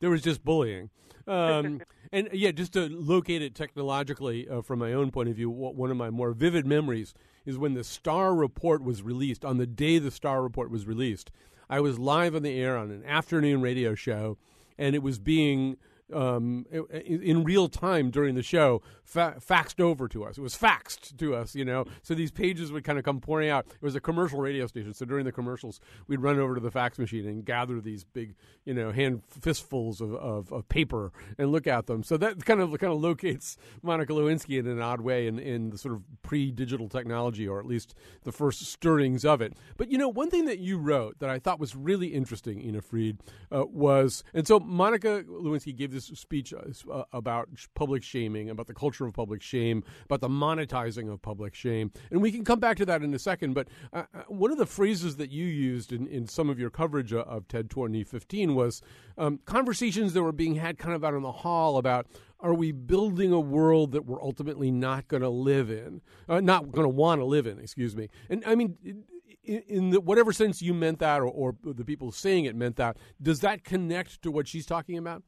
There 0.00 0.10
was 0.10 0.22
just 0.22 0.44
bullying. 0.44 0.90
Um, 1.26 1.82
and 2.12 2.28
yeah, 2.32 2.50
just 2.50 2.72
to 2.72 2.88
locate 2.88 3.42
it 3.42 3.54
technologically 3.54 4.48
uh, 4.48 4.62
from 4.62 4.80
my 4.80 4.92
own 4.92 5.10
point 5.10 5.28
of 5.28 5.36
view, 5.36 5.48
one 5.50 5.90
of 5.90 5.96
my 5.96 6.10
more 6.10 6.32
vivid 6.32 6.66
memories 6.66 7.14
is 7.44 7.58
when 7.58 7.74
the 7.74 7.84
Starr 7.84 8.34
Report 8.34 8.82
was 8.82 9.02
released. 9.02 9.44
On 9.44 9.58
the 9.58 9.66
day 9.66 9.98
the 9.98 10.10
Starr 10.10 10.42
Report 10.42 10.70
was 10.70 10.86
released, 10.86 11.30
I 11.68 11.80
was 11.80 11.98
live 11.98 12.34
on 12.34 12.42
the 12.42 12.58
air 12.58 12.76
on 12.76 12.90
an 12.90 13.04
afternoon 13.04 13.62
radio 13.62 13.94
show, 13.94 14.38
and 14.78 14.94
it 14.94 15.02
was 15.02 15.18
being 15.18 15.76
um, 16.12 16.66
in 17.04 17.44
real 17.44 17.68
time 17.68 18.10
during 18.10 18.34
the 18.34 18.42
show, 18.42 18.82
fa- 19.04 19.36
faxed 19.40 19.80
over 19.80 20.08
to 20.08 20.24
us. 20.24 20.38
It 20.38 20.42
was 20.42 20.56
faxed 20.56 21.16
to 21.18 21.34
us, 21.34 21.54
you 21.54 21.64
know. 21.64 21.84
So 22.02 22.14
these 22.14 22.30
pages 22.30 22.72
would 22.72 22.84
kind 22.84 22.98
of 22.98 23.04
come 23.04 23.20
pouring 23.20 23.48
out. 23.48 23.66
It 23.68 23.82
was 23.82 23.94
a 23.94 24.00
commercial 24.00 24.40
radio 24.40 24.66
station, 24.66 24.94
so 24.94 25.04
during 25.04 25.24
the 25.24 25.32
commercials, 25.32 25.80
we'd 26.06 26.20
run 26.20 26.38
over 26.38 26.54
to 26.54 26.60
the 26.60 26.70
fax 26.70 26.98
machine 26.98 27.26
and 27.26 27.44
gather 27.44 27.80
these 27.80 28.04
big, 28.04 28.34
you 28.64 28.74
know, 28.74 28.92
hand 28.92 29.22
fistfuls 29.28 30.00
of, 30.00 30.14
of, 30.14 30.52
of 30.52 30.68
paper 30.68 31.12
and 31.38 31.50
look 31.52 31.66
at 31.66 31.86
them. 31.86 32.02
So 32.02 32.16
that 32.16 32.44
kind 32.44 32.60
of 32.60 32.70
kind 32.78 32.92
of 32.92 33.00
locates 33.00 33.56
Monica 33.82 34.12
Lewinsky 34.12 34.58
in 34.58 34.66
an 34.66 34.80
odd 34.80 35.00
way 35.00 35.26
in, 35.26 35.38
in 35.38 35.70
the 35.70 35.78
sort 35.78 35.94
of 35.94 36.02
pre-digital 36.22 36.88
technology, 36.88 37.46
or 37.46 37.58
at 37.58 37.66
least 37.66 37.94
the 38.22 38.32
first 38.32 38.64
stirrings 38.66 39.24
of 39.24 39.40
it. 39.40 39.54
But 39.76 39.90
you 39.90 39.98
know, 39.98 40.08
one 40.08 40.30
thing 40.30 40.44
that 40.46 40.58
you 40.58 40.78
wrote 40.78 41.18
that 41.18 41.30
I 41.30 41.38
thought 41.38 41.58
was 41.58 41.74
really 41.74 42.08
interesting, 42.08 42.60
Ina 42.60 42.82
Fried, 42.82 43.18
uh, 43.50 43.64
was, 43.66 44.24
and 44.34 44.46
so 44.46 44.60
Monica 44.60 45.24
Lewinsky 45.28 45.74
gave 45.74 45.92
this 45.92 45.99
this 46.08 46.18
speech 46.18 46.52
uh, 46.54 47.04
about 47.12 47.48
public 47.74 48.02
shaming, 48.02 48.50
about 48.50 48.66
the 48.66 48.74
culture 48.74 49.06
of 49.06 49.14
public 49.14 49.42
shame, 49.42 49.82
about 50.04 50.20
the 50.20 50.28
monetizing 50.28 51.12
of 51.12 51.20
public 51.22 51.54
shame. 51.54 51.90
And 52.10 52.22
we 52.22 52.32
can 52.32 52.44
come 52.44 52.60
back 52.60 52.76
to 52.78 52.86
that 52.86 53.02
in 53.02 53.12
a 53.14 53.18
second. 53.18 53.54
But 53.54 53.68
uh, 53.92 54.04
uh 54.14 54.22
one 54.28 54.50
of 54.50 54.58
the 54.58 54.66
phrases 54.66 55.16
that 55.16 55.30
you 55.30 55.44
used 55.46 55.92
in, 55.92 56.06
in 56.06 56.26
some 56.26 56.48
of 56.48 56.58
your 56.58 56.70
coverage 56.70 57.12
of 57.12 57.48
TED 57.48 57.70
2015 57.70 58.54
was 58.54 58.82
um, 59.18 59.40
conversations 59.44 60.12
that 60.14 60.22
were 60.22 60.32
being 60.32 60.56
had 60.56 60.78
kind 60.78 60.94
of 60.94 61.04
out 61.04 61.14
in 61.14 61.22
the 61.22 61.32
hall 61.32 61.76
about 61.76 62.06
are 62.42 62.54
we 62.54 62.72
building 62.72 63.32
a 63.32 63.40
world 63.40 63.92
that 63.92 64.06
we're 64.06 64.22
ultimately 64.22 64.70
not 64.70 65.08
going 65.08 65.22
to 65.22 65.28
live 65.28 65.70
in, 65.70 66.00
uh, 66.28 66.40
not 66.40 66.72
going 66.72 66.84
to 66.84 66.88
want 66.88 67.20
to 67.20 67.24
live 67.24 67.46
in, 67.46 67.58
excuse 67.58 67.94
me. 67.94 68.08
And 68.30 68.42
I 68.46 68.54
mean, 68.54 69.04
in, 69.44 69.62
in 69.68 69.90
the, 69.90 70.00
whatever 70.00 70.32
sense 70.32 70.62
you 70.62 70.74
meant 70.74 70.98
that, 71.00 71.20
or, 71.20 71.26
or, 71.26 71.54
the 71.62 71.84
people 71.84 72.12
saying 72.12 72.44
it 72.44 72.56
meant 72.56 72.76
that, 72.76 72.96
does 73.20 73.40
that 73.40 73.64
connect 73.64 74.22
to 74.22 74.30
what 74.30 74.48
she's 74.48 74.66
talking 74.66 74.96
about? 74.98 75.22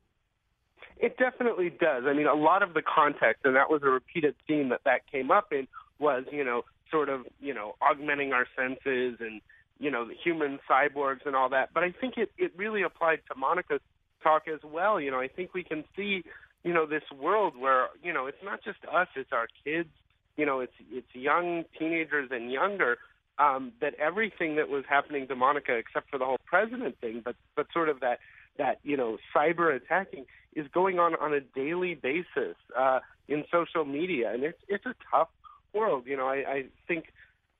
It 0.98 1.16
definitely 1.18 1.70
does. 1.70 2.04
I 2.06 2.12
mean, 2.12 2.26
a 2.26 2.34
lot 2.34 2.62
of 2.62 2.74
the 2.74 2.82
context, 2.82 3.44
and 3.44 3.56
that 3.56 3.70
was 3.70 3.82
a 3.82 3.90
repeated 3.90 4.34
theme 4.46 4.68
that 4.68 4.82
that 4.84 5.10
came 5.10 5.30
up 5.30 5.52
in, 5.52 5.66
was 5.98 6.24
you 6.30 6.44
know 6.44 6.62
sort 6.90 7.08
of 7.08 7.26
you 7.40 7.54
know 7.54 7.74
augmenting 7.80 8.32
our 8.32 8.46
senses 8.56 9.16
and 9.20 9.40
you 9.78 9.90
know 9.90 10.06
the 10.06 10.14
human 10.14 10.60
cyborgs 10.68 11.26
and 11.26 11.34
all 11.34 11.48
that. 11.50 11.70
But 11.74 11.82
I 11.82 11.92
think 11.92 12.14
it 12.16 12.30
it 12.38 12.52
really 12.56 12.82
applied 12.82 13.20
to 13.32 13.38
Monica's 13.38 13.80
talk 14.22 14.44
as 14.52 14.60
well. 14.62 15.00
You 15.00 15.10
know, 15.10 15.20
I 15.20 15.28
think 15.28 15.54
we 15.54 15.64
can 15.64 15.84
see 15.96 16.24
you 16.62 16.72
know 16.72 16.86
this 16.86 17.02
world 17.18 17.56
where 17.56 17.88
you 18.02 18.12
know 18.12 18.26
it's 18.26 18.42
not 18.44 18.62
just 18.62 18.78
us, 18.92 19.08
it's 19.16 19.32
our 19.32 19.48
kids. 19.64 19.88
You 20.36 20.46
know, 20.46 20.60
it's 20.60 20.72
it's 20.90 21.12
young 21.14 21.64
teenagers 21.78 22.28
and 22.30 22.50
younger. 22.50 22.98
Um, 23.38 23.72
that 23.80 23.94
everything 23.94 24.56
that 24.56 24.68
was 24.68 24.84
happening 24.86 25.26
to 25.26 25.34
Monica, 25.34 25.74
except 25.74 26.10
for 26.10 26.18
the 26.18 26.24
whole 26.26 26.38
president 26.44 27.00
thing, 27.00 27.22
but 27.24 27.34
but 27.56 27.66
sort 27.72 27.88
of 27.88 28.00
that 28.00 28.18
that 28.58 28.78
you 28.82 28.96
know 28.96 29.16
cyber 29.34 29.74
attacking 29.74 30.26
is 30.54 30.66
going 30.72 30.98
on 30.98 31.14
on 31.16 31.32
a 31.32 31.40
daily 31.40 31.94
basis 31.94 32.56
uh, 32.76 33.00
in 33.28 33.44
social 33.50 33.84
media, 33.84 34.32
and 34.32 34.42
it's 34.42 34.58
it's 34.68 34.86
a 34.86 34.94
tough 35.10 35.28
world. 35.72 36.04
You 36.06 36.16
know, 36.16 36.26
I, 36.26 36.44
I 36.46 36.64
think 36.86 37.12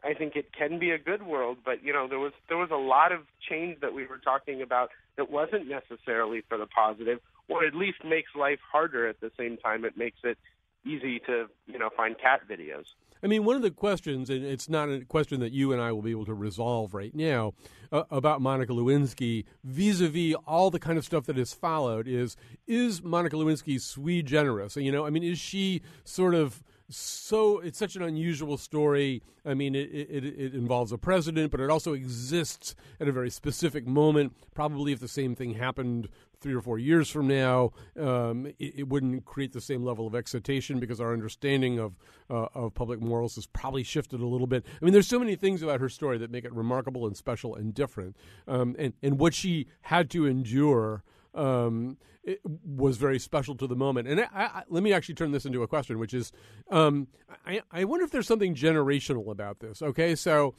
I 0.05 0.15
think 0.15 0.37
it 0.37 0.53
can 0.53 0.79
be 0.79 0.91
a 0.91 0.99
good 0.99 1.23
world, 1.23 1.59
but 1.65 1.83
you 1.85 1.93
know 1.93 2.09
there 2.09 2.19
was 2.19 2.33
there 2.49 2.59
was 2.59 2.71
a 2.71 2.77
lot 2.77 3.13
of 3.13 3.21
change 3.49 3.81
that 3.81 3.95
we 3.95 4.07
were 4.07 4.19
talking 4.19 4.63
about 4.63 4.91
that 5.17 5.31
wasn't 5.31 5.69
necessarily 5.69 6.43
for 6.49 6.59
the 6.59 6.67
positive, 6.67 7.21
or 7.49 7.65
at 7.65 7.75
least 7.75 8.05
makes 8.05 8.31
life 8.35 8.61
harder. 8.71 9.09
At 9.09 9.21
the 9.21 9.31
same 9.39 9.57
time, 9.57 9.85
it 9.85 9.97
makes 9.97 10.19
it 10.25 10.39
easy 10.85 11.21
to 11.21 11.49
you 11.67 11.79
know 11.79 11.91
find 11.97 12.19
cat 12.19 12.41
videos. 12.49 12.87
I 13.23 13.29
mean, 13.29 13.45
one 13.45 13.55
of 13.55 13.63
the 13.63 13.71
questions, 13.71 14.31
and 14.31 14.45
it's 14.45 14.69
not 14.69 14.89
a 14.89 15.05
question 15.05 15.39
that 15.41 15.53
you 15.53 15.73
and 15.73 15.81
I 15.81 15.93
will 15.93 16.03
be 16.03 16.11
able 16.11 16.25
to 16.27 16.35
resolve 16.35 16.93
right 16.93 17.15
now, 17.15 17.55
uh, 17.93 18.03
about 18.11 18.41
Monica 18.41 18.73
Lewinsky 18.73 19.45
vis-a-vis 19.63 20.35
all 20.47 20.71
the 20.71 20.81
kind 20.81 20.99
of 20.99 21.05
stuff 21.05 21.27
that 21.27 21.37
has 21.37 21.53
followed 21.53 22.09
is 22.09 22.37
is 22.67 23.03
Monica 23.03 23.37
Lewinsky 23.37 23.81
sui 23.81 24.23
generis? 24.23 24.77
You 24.77 24.91
know, 24.91 25.07
I 25.07 25.11
mean, 25.11 25.23
is 25.23 25.39
she 25.39 25.83
sort 26.05 26.35
of 26.35 26.65
so 26.89 27.59
it's 27.61 27.79
such 27.79 27.97
an 27.97 28.03
unusual 28.03 28.59
story. 28.59 29.23
I 29.47 29.55
mean, 29.55 29.75
it, 29.75 29.89
it, 29.93 30.25
it, 30.25 30.55
involves 30.55 30.93
a 30.93 30.99
president, 30.99 31.51
but 31.51 31.61
it 31.61 31.71
also 31.71 31.95
exists 31.95 32.75
at 33.01 33.09
a 33.09 33.13
very 33.13 33.31
specific 33.31 33.87
moment. 33.87 34.35
Probably 34.55 34.93
if 34.93 35.01
the 35.01 35.09
same 35.09 35.35
thing 35.35 35.55
happened 35.55 36.09
three 36.43 36.55
or 36.55 36.61
four 36.61 36.79
years 36.79 37.09
from 37.09 37.29
now, 37.29 37.73
um, 37.99 38.47
it, 38.59 38.75
it, 38.77 38.89
wouldn't 38.89 39.25
create 39.25 39.53
the 39.53 39.61
same 39.61 39.83
level 39.83 40.07
of 40.07 40.15
excitation 40.15 40.81
because 40.81 41.01
our 41.01 41.13
understanding 41.13 41.79
of 41.79 41.95
uh, 42.29 42.49
of 42.55 42.75
public 42.75 43.01
morals 43.01 43.37
has 43.37 43.47
probably 43.47 43.83
shifted 43.83 44.21
a 44.21 44.27
little 44.27 44.47
bit. 44.47 44.65
I 44.81 44.85
mean, 44.85 44.93
there's 44.93 45.07
so 45.07 45.19
many 45.19 45.37
things 45.37 45.63
about 45.63 45.81
her 45.81 45.89
story 45.89 46.19
that 46.19 46.31
make 46.31 46.45
it 46.45 46.53
remarkable 46.53 47.07
and 47.07 47.17
special 47.17 47.55
and 47.55 47.73
different, 47.73 48.17
um, 48.49 48.75
and 48.79 48.93
and 49.03 49.19
what 49.19 49.35
she 49.35 49.69
had 49.83 50.11
to 50.11 50.27
endure. 50.27 51.03
Um, 51.35 51.97
was 52.65 52.99
very 52.99 53.19
special 53.19 53.57
to 53.57 53.67
the 53.67 53.75
moment. 53.75 54.07
And 54.07 54.21
I, 54.21 54.27
I, 54.33 54.63
let 54.69 54.85
me 54.85 54.93
actually 54.93 55.17
turn 55.17 55.33
this 55.33 55.45
into 55.45 55.65
a 55.65 55.67
question, 55.67 55.99
which 55.99 56.15
is, 56.15 56.31
um, 56.71 57.09
I, 57.45 57.63
I 57.73 57.83
wonder 57.83 58.05
if 58.05 58.13
there's 58.13 58.29
something 58.29 58.55
generational 58.55 59.29
about 59.29 59.59
this. 59.59 59.83
Okay, 59.83 60.15
so 60.15 60.55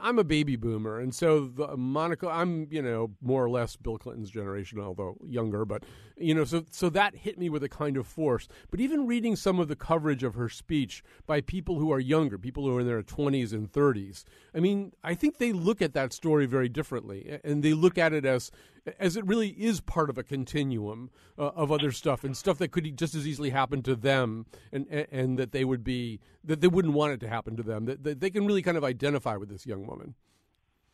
I'm 0.00 0.18
a 0.18 0.24
baby 0.24 0.56
boomer, 0.56 0.98
and 0.98 1.14
so 1.14 1.46
the 1.46 1.76
Monica, 1.76 2.28
I'm 2.28 2.68
you 2.70 2.82
know 2.82 3.10
more 3.20 3.44
or 3.44 3.50
less 3.50 3.76
Bill 3.76 3.98
Clinton's 3.98 4.30
generation, 4.30 4.80
although 4.80 5.16
younger, 5.24 5.64
but 5.64 5.84
you 6.16 6.34
know, 6.34 6.44
so 6.44 6.64
so 6.70 6.88
that 6.90 7.14
hit 7.16 7.38
me 7.38 7.48
with 7.48 7.62
a 7.64 7.68
kind 7.68 7.96
of 7.96 8.06
force. 8.06 8.48
But 8.70 8.80
even 8.80 9.06
reading 9.06 9.36
some 9.36 9.58
of 9.58 9.68
the 9.68 9.76
coverage 9.76 10.22
of 10.22 10.34
her 10.34 10.48
speech 10.48 11.02
by 11.26 11.40
people 11.40 11.78
who 11.78 11.92
are 11.92 12.00
younger, 12.00 12.38
people 12.38 12.64
who 12.64 12.76
are 12.76 12.80
in 12.80 12.86
their 12.86 13.02
20s 13.02 13.52
and 13.52 13.70
30s, 13.70 14.24
I 14.54 14.60
mean, 14.60 14.92
I 15.02 15.14
think 15.14 15.38
they 15.38 15.52
look 15.52 15.82
at 15.82 15.94
that 15.94 16.12
story 16.12 16.46
very 16.46 16.68
differently, 16.68 17.40
and 17.42 17.62
they 17.62 17.74
look 17.74 17.98
at 17.98 18.12
it 18.12 18.24
as 18.24 18.50
as 18.98 19.16
it 19.16 19.26
really 19.26 19.48
is 19.48 19.80
part 19.80 20.10
of 20.10 20.18
a 20.18 20.22
continuum 20.22 21.10
uh, 21.38 21.48
of 21.48 21.70
other 21.70 21.92
stuff 21.92 22.24
and 22.24 22.36
stuff 22.36 22.58
that 22.58 22.72
could 22.72 22.96
just 22.96 23.14
as 23.14 23.26
easily 23.26 23.50
happen 23.50 23.82
to 23.82 23.94
them, 23.94 24.46
and, 24.72 24.86
and, 24.90 25.06
and 25.10 25.38
that 25.38 25.52
they 25.52 25.64
would 25.64 25.84
be 25.84 26.20
that 26.44 26.60
they 26.60 26.68
wouldn't 26.68 26.94
want 26.94 27.12
it 27.12 27.20
to 27.20 27.28
happen 27.28 27.56
to 27.56 27.62
them. 27.62 27.84
That, 27.84 28.04
that 28.04 28.20
they 28.20 28.30
can 28.30 28.46
really 28.46 28.62
kind 28.62 28.76
of 28.76 28.84
identify 28.84 29.36
with 29.36 29.48
this 29.48 29.66
young 29.66 29.86
woman. 29.86 30.14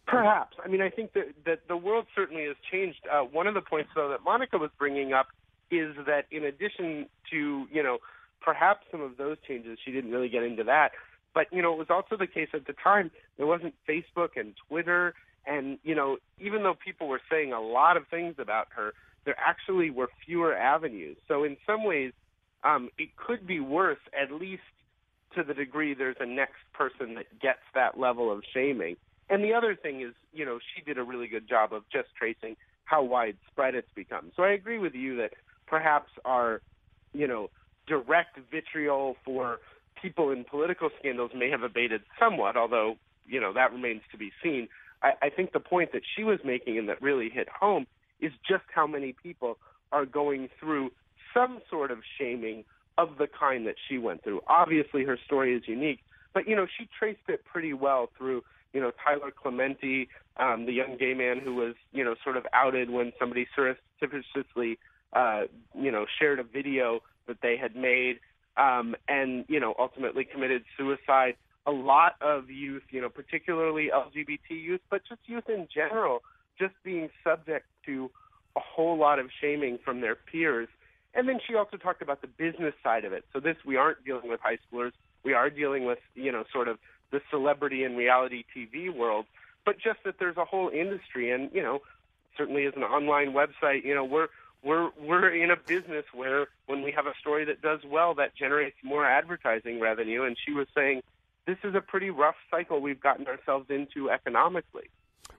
Perhaps. 0.07 0.57
I 0.65 0.69
mean, 0.69 0.83
I 0.83 0.89
think 0.89 1.15
that, 1.15 1.35
that 1.47 1.67
the 1.67 1.77
world 1.77 2.07
certainly 2.15 2.45
has 2.45 2.55
changed. 2.71 3.01
Uh, 3.13 3.23
one 3.23 3.49
of 3.49 3.55
the 3.55 3.61
points, 3.61 3.91
though, 3.97 4.09
that 4.09 4.23
Monica 4.23 4.57
was 4.57 4.71
bringing 4.79 5.13
up 5.13 5.27
is 5.69 5.97
that 6.07 6.27
in 6.31 6.45
addition 6.45 7.07
to, 7.33 7.67
you 7.73 7.83
know, 7.83 7.99
perhaps 8.41 8.87
some 8.93 9.01
of 9.01 9.17
those 9.17 9.37
changes, 9.49 9.79
she 9.85 9.91
didn't 9.91 10.13
really 10.13 10.29
get 10.29 10.45
into 10.45 10.63
that. 10.63 10.93
But, 11.35 11.49
you 11.51 11.61
know, 11.61 11.73
it 11.73 11.79
was 11.79 11.89
also 11.91 12.17
the 12.17 12.29
case 12.29 12.51
at 12.55 12.67
the 12.67 12.73
time, 12.73 13.11
there 13.37 13.47
wasn't 13.47 13.75
Facebook 13.89 14.31
and 14.37 14.55
Twitter. 14.69 15.15
And, 15.47 15.79
you 15.85 15.95
know, 15.95 16.17
even 16.41 16.63
though 16.63 16.75
people 16.75 17.09
were 17.09 17.21
saying 17.31 17.53
a 17.53 17.61
lot 17.61 17.97
of 17.97 18.09
things 18.09 18.35
about 18.39 18.69
her, 18.77 18.93
there 19.25 19.37
actually 19.39 19.91
were 19.91 20.09
fewer 20.25 20.57
avenues. 20.57 21.17
So 21.29 21.45
in 21.45 21.57
some 21.67 21.85
ways, 21.85 22.13
um, 22.65 22.91
it 22.99 23.11
could 23.17 23.47
be 23.47 23.61
worse, 23.61 23.99
at 24.21 24.33
least 24.33 24.63
to 25.35 25.43
the 25.43 25.55
degree 25.55 25.95
there's 25.95 26.17
a 26.21 26.27
next 26.27 26.63
person 26.73 27.15
that 27.15 27.27
gets 27.41 27.61
that 27.75 27.99
level 27.99 28.33
of 28.33 28.43
shaming. 28.53 28.97
And 29.29 29.43
the 29.43 29.53
other 29.53 29.75
thing 29.75 30.01
is, 30.01 30.15
you 30.33 30.45
know, 30.45 30.59
she 30.75 30.83
did 30.83 30.99
a 30.99 31.03
really 31.03 31.27
good 31.27 31.49
job 31.49 31.73
of 31.73 31.83
just 31.93 32.09
tracing 32.19 32.57
how 32.85 33.03
widespread 33.03 33.75
it's 33.75 33.91
become. 33.95 34.33
So 34.37 34.45
I 34.45 34.51
agree 34.51 34.79
with 34.79 34.95
you 34.95 35.17
that 35.17 35.33
perhaps 35.67 36.11
our, 36.25 36.63
you 37.13 37.27
know, 37.27 37.51
direct 37.87 38.39
vitriol 38.51 39.17
for 39.25 39.59
people 40.01 40.31
in 40.31 40.45
political 40.45 40.91
scandals 40.99 41.33
may 41.35 41.51
have 41.51 41.63
abated 41.63 42.03
somewhat, 42.19 42.57
although, 42.57 42.97
you 43.27 43.41
know, 43.41 43.53
that 43.53 43.73
remains 43.73 44.03
to 44.13 44.19
be 44.19 44.31
seen. 44.43 44.69
I, 45.03 45.13
I 45.23 45.31
think 45.31 45.53
the 45.53 45.61
point 45.61 45.93
that 45.93 46.03
she 46.17 46.25
was 46.25 46.39
making 46.45 46.79
and 46.79 46.89
that 46.89 47.01
really 47.03 47.29
hit 47.29 47.49
home 47.49 47.87
is 48.21 48.33
just 48.49 48.65
how 48.75 48.87
many 48.87 49.13
people 49.13 49.59
are 49.93 50.07
going 50.07 50.49
through 50.59 50.91
some 51.35 51.61
sort 51.71 51.91
of 51.91 51.99
shaming 52.19 52.65
of 52.99 53.19
the 53.19 53.27
kind 53.27 53.67
that 53.67 53.77
she 53.89 53.99
went 53.99 54.25
through. 54.25 54.41
Obviously, 54.49 55.05
her 55.05 55.19
story 55.25 55.55
is 55.55 55.63
unique, 55.67 56.01
but 56.33 56.49
you 56.49 56.57
know 56.57 56.67
she 56.79 56.89
traced 56.99 57.29
it 57.29 57.45
pretty 57.45 57.73
well 57.73 58.09
through 58.17 58.43
you 58.73 58.81
know 58.81 58.91
Tyler 59.05 59.31
Clementi, 59.31 60.09
um, 60.39 60.67
the 60.67 60.73
young 60.73 60.97
gay 60.99 61.15
man 61.15 61.41
who 61.41 61.55
was 61.55 61.75
you 61.93 62.05
know 62.05 62.15
sort 62.25 62.37
of 62.37 62.47
outed 62.53 62.91
when 62.91 63.13
somebody 63.19 63.47
surreptitiously 63.55 64.79
uh, 65.13 65.43
you 65.75 65.91
know 65.91 66.07
shared 66.19 66.39
a 66.39 66.45
video 66.45 67.01
that 67.27 67.39
they 67.43 67.57
had 67.57 67.77
made, 67.77 68.19
um, 68.57 68.97
and 69.09 69.45
you 69.49 69.61
know 69.61 69.75
ultimately 69.79 70.25
committed 70.25 70.65
suicide. 70.77 71.37
A 71.67 71.73
lot 71.73 72.15
of 72.21 72.51
youth, 72.51 72.85
you 72.91 73.01
know, 73.01 73.09
particularly 73.09 73.91
LGBT 73.93 74.51
youth, 74.51 74.81
but 74.91 75.03
just 75.09 75.21
youth 75.27 75.49
in 75.49 75.67
general, 75.73 76.23
just 76.59 76.75
being 76.85 77.11
subject 77.25 77.67
to 77.87 78.11
a 78.57 78.61
whole 78.61 78.97
lot 78.97 79.19
of 79.19 79.27
shaming 79.41 79.79
from 79.85 80.01
their 80.01 80.15
peers 80.15 80.69
and 81.17 81.27
then 81.27 81.41
she 81.45 81.55
also 81.55 81.79
talked 81.79 82.03
about 82.03 82.21
the 82.21 82.27
business 82.27 82.75
side 82.85 83.07
of 83.07 83.13
it. 83.15 83.25
So 83.33 83.41
this, 83.41 83.57
we 83.65 83.77
aren't 83.77 84.05
dealing 84.05 84.29
with 84.29 84.39
high 84.41 84.59
schoolers. 84.59 84.93
We 85.25 85.33
are 85.33 85.49
dealing 85.49 85.87
with, 85.87 85.99
you 86.15 86.31
know, 86.31 86.45
sort 86.53 86.69
of 86.69 86.79
the 87.11 87.23
celebrity 87.31 87.85
and 87.85 87.97
reality 87.97 88.45
TV 88.55 88.95
world, 88.95 89.25
but 89.65 89.77
just 89.79 90.01
that 90.05 90.17
there's 90.19 90.37
a 90.37 90.45
whole 90.45 90.69
industry. 90.69 91.31
And, 91.31 91.51
you 91.55 91.63
know, 91.63 91.81
certainly 92.37 92.67
as 92.67 92.75
an 92.77 92.83
online 92.83 93.33
website, 93.33 93.83
you 93.83 93.95
know, 93.95 94.05
we're, 94.05 94.29
we're, 94.63 94.91
we're 95.01 95.31
in 95.31 95.51
a 95.51 95.57
business 95.57 96.05
where 96.13 96.49
when 96.67 96.83
we 96.83 96.93
have 96.93 97.07
a 97.07 97.15
story 97.19 97.47
that 97.47 97.63
does 97.63 97.81
well, 97.87 98.15
that 98.17 98.37
generates 98.37 98.77
more 98.85 99.07
advertising 99.07 99.81
revenue. 99.81 100.25
And 100.25 100.37
she 100.45 100.53
was 100.53 100.67
saying, 100.75 101.03
this 101.47 101.59
is 101.65 101.75
a 101.75 101.81
pretty 101.81 102.11
rough 102.11 102.35
cycle 102.51 102.81
we've 102.81 103.01
gotten 103.01 103.27
ourselves 103.27 103.67
into 103.71 104.11
economically. 104.11 104.91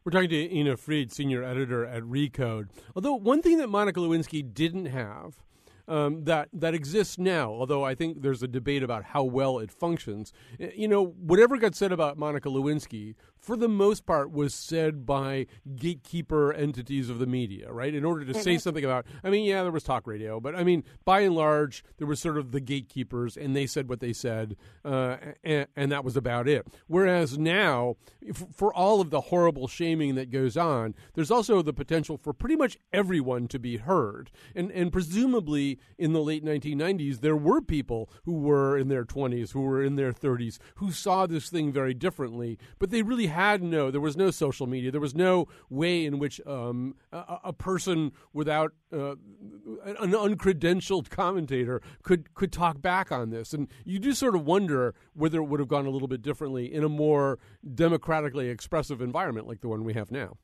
We're 0.04 0.12
talking 0.12 0.30
to 0.30 0.56
Ina 0.56 0.78
Fried, 0.78 1.12
senior 1.12 1.44
editor 1.44 1.86
at 1.86 2.04
Recode. 2.04 2.70
Although 2.96 3.16
one 3.16 3.42
thing 3.42 3.58
that 3.58 3.68
Monica 3.68 4.00
Lewinsky 4.00 4.54
didn't 4.54 4.86
have 4.86 5.44
um, 5.88 6.26
that 6.26 6.50
that 6.54 6.74
exists 6.74 7.18
now. 7.18 7.52
Although 7.52 7.84
I 7.84 7.96
think 7.96 8.22
there's 8.22 8.44
a 8.44 8.48
debate 8.48 8.84
about 8.84 9.04
how 9.06 9.24
well 9.24 9.60
it 9.60 9.72
functions. 9.72 10.34
You 10.60 10.88
know, 10.88 11.06
whatever 11.06 11.58
got 11.58 11.76
said 11.76 11.92
about 11.92 12.18
Monica 12.18 12.50
Lewinsky 12.50 13.16
for 13.48 13.56
the 13.56 13.70
most 13.70 14.06
part, 14.06 14.30
was 14.30 14.54
said 14.54 15.06
by 15.06 15.48
gatekeeper 15.78 16.52
entities 16.52 17.10
of 17.10 17.18
the 17.18 17.26
media, 17.26 17.72
right? 17.72 17.96
In 17.96 18.04
order 18.04 18.26
to 18.26 18.34
mm-hmm. 18.34 18.42
say 18.42 18.58
something 18.58 18.84
about, 18.84 19.06
I 19.24 19.30
mean, 19.30 19.46
yeah, 19.46 19.64
there 19.64 19.72
was 19.72 19.84
talk 19.84 20.06
radio, 20.06 20.42
but 20.42 20.54
I 20.54 20.66
mean, 20.66 20.84
by 21.06 21.22
and 21.22 21.34
large, 21.34 21.82
there 21.98 22.08
was 22.08 22.20
sort 22.20 22.38
of 22.38 22.52
the 22.52 22.60
gatekeepers, 22.60 23.38
and 23.38 23.56
they 23.56 23.66
said 23.66 23.88
what 23.88 24.02
they 24.02 24.12
said, 24.12 24.58
uh, 24.84 25.16
and, 25.46 25.68
and, 25.78 25.94
that 25.94 26.04
was 26.04 26.18
about 26.18 26.50
it. 26.50 26.68
Whereas 26.88 27.38
now, 27.38 27.96
for 28.54 28.74
all 28.74 29.00
of 29.00 29.12
the 29.12 29.22
horrible 29.22 29.70
shaming 29.70 30.16
that 30.16 30.30
goes 30.30 30.58
on, 30.58 30.94
there's 31.14 31.32
also 31.32 31.62
the 31.62 31.72
potential 31.72 32.18
for 32.18 32.34
pretty 32.34 32.58
much 32.58 32.78
everyone 32.92 33.48
to 33.48 33.60
be 33.60 33.78
heard, 33.78 34.30
and 34.54 34.70
and 34.72 34.92
presumably 34.92 35.80
in 35.98 36.12
the 36.12 36.20
late 36.20 36.44
1990s, 36.44 37.22
there 37.22 37.38
were 37.38 37.62
people 37.62 38.10
who 38.26 38.34
were 38.34 38.78
in 38.78 38.90
their 38.90 39.06
20s, 39.06 39.54
who 39.54 39.62
were 39.62 39.82
in 39.82 39.96
their 39.96 40.12
30s, 40.12 40.58
who 40.76 40.92
saw 40.92 41.26
this 41.26 41.50
thing 41.50 41.72
very 41.72 41.94
differently, 41.94 42.60
but 42.78 42.90
they 42.90 43.02
really 43.02 43.28
had 43.38 43.62
no, 43.62 43.92
there 43.92 44.02
was 44.02 44.18
no 44.18 44.32
social 44.32 44.66
media. 44.66 44.90
There 44.90 45.00
was 45.00 45.14
no 45.14 45.48
way 45.70 46.06
in 46.06 46.18
which 46.18 46.42
um, 46.48 46.96
a, 47.12 47.38
a, 47.46 47.54
person 47.54 48.12
without 48.34 48.74
uh, 48.92 49.12
an 49.86 50.12
uncredentialed 50.12 51.12
commentator 51.12 51.80
could 52.02 52.34
could 52.34 52.52
talk 52.52 52.82
back 52.82 53.12
on 53.12 53.30
this. 53.30 53.54
And 53.54 53.68
you 53.86 54.00
do 54.00 54.14
sort 54.14 54.34
of 54.34 54.44
wonder 54.44 54.96
whether 55.14 55.38
it 55.38 55.44
would 55.44 55.60
have 55.60 55.70
gone 55.70 55.86
a 55.86 55.92
little 55.92 56.08
bit 56.08 56.24
differently 56.24 56.74
in 56.74 56.84
a 56.84 56.90
more 56.90 57.38
democratically 57.76 58.50
expressive 58.50 59.02
environment 59.02 59.48
like 59.48 59.62
the 59.62 59.68
one 59.68 59.84
we 59.84 59.94
have 59.94 60.10
now. 60.10 60.38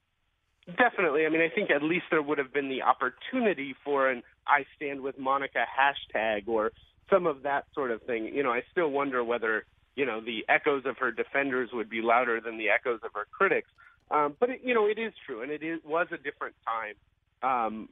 Definitely. 0.78 1.26
I 1.26 1.30
mean, 1.30 1.42
I 1.42 1.50
think 1.54 1.72
at 1.72 1.82
least 1.82 2.06
there 2.12 2.22
would 2.22 2.38
have 2.38 2.54
been 2.54 2.70
the 2.70 2.84
opportunity 2.84 3.76
for 3.84 4.10
an 4.10 4.22
I 4.46 4.66
stand 4.76 5.02
with 5.02 5.18
Monica 5.18 5.66
hashtag 5.66 6.48
or 6.48 6.72
some 7.10 7.26
of 7.26 7.42
that 7.42 7.66
sort 7.74 7.90
of 7.90 8.04
thing. 8.04 8.26
You 8.34 8.44
know, 8.44 8.52
I 8.52 8.62
still 8.72 8.90
wonder 8.90 9.24
whether 9.24 9.66
you 9.96 10.06
know 10.06 10.22
the 10.22 10.46
echoes 10.50 10.84
of 10.86 10.98
her 10.98 11.12
defenders 11.12 11.70
would 11.74 11.90
be 11.90 12.02
louder 12.02 12.40
than 12.42 12.58
the 12.58 12.70
echoes 12.70 13.00
of 13.04 13.12
her 13.14 13.28
critics. 13.32 13.70
Um, 14.12 14.36
but 14.40 14.50
it, 14.50 14.62
you 14.64 14.74
know, 14.74 14.86
it 14.86 15.00
is 15.00 15.14
true, 15.26 15.42
and 15.42 15.52
it 15.52 15.64
is, 15.64 15.80
was 15.86 16.08
a 16.12 16.18
different 16.18 16.56
time. 16.66 16.96
Um, 17.42 17.90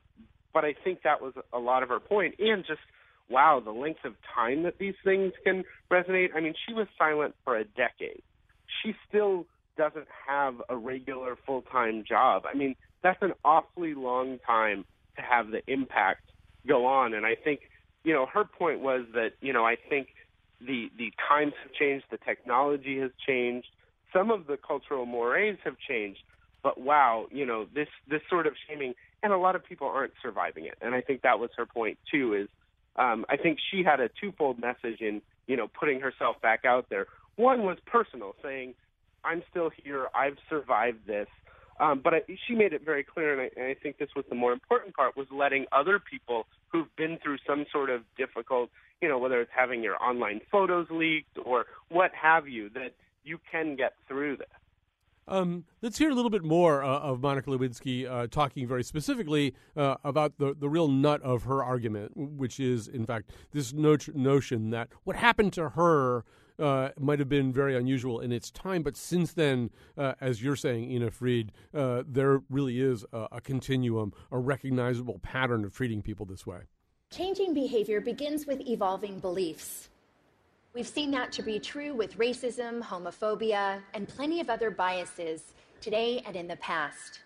but 0.54 0.66
I 0.66 0.76
think 0.84 1.04
that 1.04 1.22
was 1.22 1.34
a 1.54 1.60
lot 1.60 1.84
of 1.84 1.90
her 1.90 2.00
point, 2.00 2.36
and 2.40 2.66
just 2.66 2.82
wow, 3.30 3.62
the 3.64 3.72
length 3.72 4.04
of 4.04 4.14
time 4.36 4.64
that 4.64 4.78
these 4.78 4.96
things 5.04 5.32
can 5.44 5.64
resonate. 5.90 6.30
I 6.36 6.42
mean, 6.42 6.54
she 6.68 6.74
was 6.74 6.88
silent 6.98 7.34
for 7.44 7.58
a 7.58 7.64
decade. 7.64 8.22
She 8.84 8.94
still 9.08 9.46
doesn't 9.78 10.08
have 10.28 10.56
a 10.70 10.76
regular 10.76 11.38
full 11.46 11.62
time 11.64 12.04
job. 12.08 12.44
I 12.52 12.56
mean, 12.56 12.76
that's 13.02 13.22
an 13.22 13.34
awfully 13.44 13.94
long 13.94 14.40
time 14.46 14.86
to 15.16 15.22
have 15.22 15.48
the 15.50 15.62
impact 15.72 16.32
go 16.68 16.86
on. 16.86 17.14
And 17.14 17.26
I 17.26 17.36
think, 17.36 17.62
you 18.04 18.14
know, 18.14 18.26
her 18.32 18.44
point 18.44 18.82
was 18.82 19.06
that, 19.14 19.32
you 19.42 19.54
know, 19.54 19.66
I 19.66 19.76
think 19.90 20.10
the 20.66 20.92
the 20.98 21.12
times 21.28 21.54
have 21.64 21.74
changed, 21.74 22.06
the 22.12 22.18
technology 22.18 23.00
has 23.00 23.12
changed, 23.26 23.68
some 24.14 24.32
of 24.32 24.48
the 24.48 24.58
cultural 24.58 25.06
mores 25.06 25.58
have 25.64 25.76
changed. 25.88 26.20
But 26.64 26.80
wow, 26.80 27.28
you 27.32 27.46
know 27.46 27.66
this 27.74 27.88
this 28.08 28.22
sort 28.30 28.48
of 28.48 28.54
shaming, 28.68 28.94
and 29.24 29.34
a 29.34 29.38
lot 29.38 29.56
of 29.56 29.64
people 29.64 29.88
aren't 29.88 30.14
surviving 30.22 30.66
it. 30.66 30.78
And 30.82 30.94
I 30.94 31.02
think 31.02 31.22
that 31.22 31.40
was 31.40 31.50
her 31.58 31.66
point 31.66 31.98
too. 32.12 32.34
Is 32.34 32.48
um, 32.96 33.26
I 33.30 33.38
think 33.38 33.60
she 33.72 33.84
had 33.84 34.00
a 34.00 34.10
twofold 34.20 34.60
message 34.60 35.02
in 35.02 35.22
you 35.48 35.58
know 35.58 35.68
putting 35.68 36.02
herself 36.02 36.40
back 36.42 36.66
out 36.66 36.88
there. 36.90 37.08
One 37.36 37.64
was 37.64 37.78
personal, 37.86 38.36
saying 38.44 38.76
I'm 39.24 39.44
still 39.50 39.72
here, 39.84 40.08
I've 40.16 40.38
survived 40.50 41.06
this. 41.06 41.28
Um, 41.82 42.00
but 42.02 42.14
I, 42.14 42.22
she 42.48 42.54
made 42.54 42.72
it 42.72 42.86
very 42.86 43.04
clear, 43.04 43.34
and 43.34 43.42
I, 43.42 43.50
and 43.60 43.66
I 43.66 43.74
think 43.74 43.98
this 43.98 44.10
was 44.16 44.24
the 44.30 44.36
more 44.36 44.54
important 44.54 44.96
part, 44.96 45.18
was 45.18 45.28
letting 45.32 45.66
other 45.74 46.00
people 46.00 46.46
who've 46.70 46.96
been 46.96 47.18
through 47.22 47.40
some 47.46 47.66
sort 47.74 47.90
of 47.90 48.04
difficult 48.18 48.70
you 49.02 49.10
know, 49.10 49.18
whether 49.18 49.42
it's 49.42 49.52
having 49.56 49.84
your 49.84 50.02
online 50.02 50.42
photos 50.52 50.88
leaked 50.90 51.38
or 51.44 51.66
what 51.90 52.12
have 52.14 52.48
you, 52.48 52.70
that 52.70 52.94
you 53.24 53.40
can 53.52 53.76
get 53.76 53.94
through 54.08 54.38
this. 54.38 54.48
Um, 55.28 55.66
let's 55.82 55.98
hear 55.98 56.10
a 56.10 56.14
little 56.14 56.30
bit 56.30 56.44
more 56.44 56.84
uh, 56.84 57.00
of 57.00 57.22
Monica 57.22 57.50
Lewinsky 57.50 58.10
uh, 58.10 58.28
talking 58.28 58.68
very 58.68 58.84
specifically 58.84 59.56
uh, 59.78 59.96
about 60.04 60.38
the, 60.38 60.56
the 60.60 60.68
real 60.68 60.88
nut 60.88 61.22
of 61.22 61.44
her 61.44 61.64
argument, 61.64 62.12
which 62.16 62.60
is, 62.60 62.88
in 62.88 63.06
fact, 63.06 63.32
this 63.52 63.72
no- 63.72 63.98
notion 64.14 64.72
that 64.72 64.90
what 65.04 65.16
happened 65.16 65.54
to 65.54 65.70
her 65.70 66.26
uh, 66.62 66.90
might 67.00 67.20
have 67.20 67.28
been 67.28 67.52
very 67.52 67.76
unusual 67.76 68.20
in 68.20 68.32
its 68.32 68.52
time, 68.52 68.84
but 68.84 68.96
since 68.96 69.34
then, 69.34 69.72
uh, 69.98 70.14
as 70.22 70.44
you're 70.44 70.56
saying, 70.56 70.92
Ina 70.92 71.12
Fried, 71.12 71.52
uh, 71.74 72.04
there 72.08 72.42
really 72.50 72.80
is 72.80 73.04
a, 73.12 73.28
a 73.34 73.42
continuum, 73.42 74.14
a 74.32 74.38
recognizable 74.38 75.20
pattern 75.20 75.66
of 75.66 75.74
treating 75.74 76.02
people 76.02 76.26
this 76.26 76.46
way. 76.46 76.62
Changing 77.12 77.54
behavior 77.54 78.00
begins 78.00 78.46
with 78.46 78.62
evolving 78.62 79.20
beliefs. 79.20 79.90
We've 80.74 80.88
seen 80.88 81.12
that 81.12 81.34
to 81.34 81.42
be 81.42 81.60
true 81.60 81.94
with 81.94 82.18
racism, 82.18 82.82
homophobia, 82.82 83.82
and 83.94 84.08
plenty 84.08 84.40
of 84.40 84.50
other 84.50 84.72
biases 84.72 85.54
today 85.82 86.24
and 86.26 86.36
in 86.36 86.48
the 86.48 86.56
past. 86.58 87.20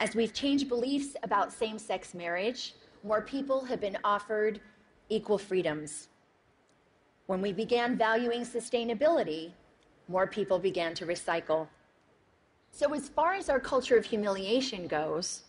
As 0.00 0.14
we've 0.14 0.34
changed 0.34 0.68
beliefs 0.68 1.16
about 1.22 1.52
same 1.52 1.78
sex 1.78 2.12
marriage, 2.12 2.74
more 3.04 3.22
people 3.22 3.64
have 3.64 3.80
been 3.80 3.96
offered 4.04 4.60
equal 5.08 5.38
freedoms. 5.38 6.08
When 7.26 7.40
we 7.40 7.52
began 7.52 7.96
valuing 7.96 8.42
sustainability, 8.42 9.52
more 10.08 10.26
people 10.26 10.58
began 10.58 10.94
to 10.94 11.06
recycle. 11.06 11.68
So, 12.70 12.92
as 12.92 13.08
far 13.08 13.32
as 13.34 13.48
our 13.48 13.60
culture 13.60 13.96
of 13.96 14.04
humiliation 14.04 14.86
goes, 14.86 15.42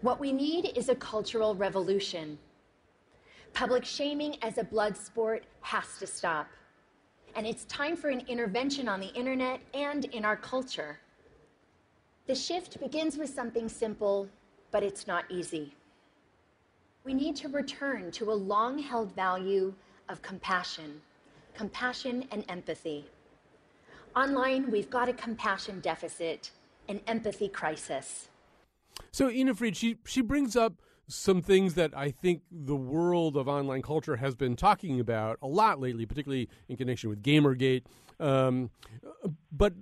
what 0.00 0.20
we 0.20 0.32
need 0.32 0.72
is 0.76 0.88
a 0.88 0.94
cultural 0.94 1.54
revolution. 1.54 2.38
Public 3.52 3.84
shaming 3.84 4.36
as 4.42 4.58
a 4.58 4.64
blood 4.64 4.96
sport 4.96 5.44
has 5.62 5.98
to 5.98 6.06
stop. 6.06 6.48
And 7.34 7.46
it's 7.46 7.64
time 7.64 7.96
for 7.96 8.08
an 8.08 8.22
intervention 8.28 8.88
on 8.88 9.00
the 9.00 9.12
internet 9.14 9.60
and 9.74 10.04
in 10.06 10.24
our 10.24 10.36
culture. 10.36 10.98
The 12.26 12.34
shift 12.34 12.78
begins 12.80 13.16
with 13.16 13.30
something 13.30 13.68
simple, 13.68 14.28
but 14.70 14.82
it's 14.82 15.06
not 15.06 15.24
easy. 15.28 15.74
We 17.04 17.14
need 17.14 17.34
to 17.36 17.48
return 17.48 18.12
to 18.12 18.30
a 18.30 18.34
long 18.34 18.78
held 18.78 19.14
value 19.14 19.74
of 20.12 20.22
compassion, 20.22 21.00
compassion 21.54 22.28
and 22.30 22.44
empathy. 22.48 23.06
Online, 24.14 24.70
we've 24.70 24.90
got 24.90 25.08
a 25.08 25.12
compassion 25.12 25.80
deficit, 25.80 26.50
an 26.88 27.00
empathy 27.06 27.48
crisis. 27.48 28.28
So, 29.10 29.30
Ina 29.30 29.54
Fried, 29.54 29.76
she, 29.76 29.96
she 30.04 30.20
brings 30.20 30.54
up 30.54 30.74
some 31.08 31.42
things 31.42 31.74
that 31.74 31.96
I 31.96 32.10
think 32.10 32.42
the 32.50 32.76
world 32.76 33.36
of 33.36 33.48
online 33.48 33.82
culture 33.82 34.16
has 34.16 34.34
been 34.34 34.54
talking 34.54 35.00
about 35.00 35.38
a 35.42 35.48
lot 35.48 35.80
lately, 35.80 36.06
particularly 36.06 36.48
in 36.68 36.76
connection 36.76 37.10
with 37.10 37.22
Gamergate. 37.22 37.84
Um, 38.20 38.70
but 39.50 39.72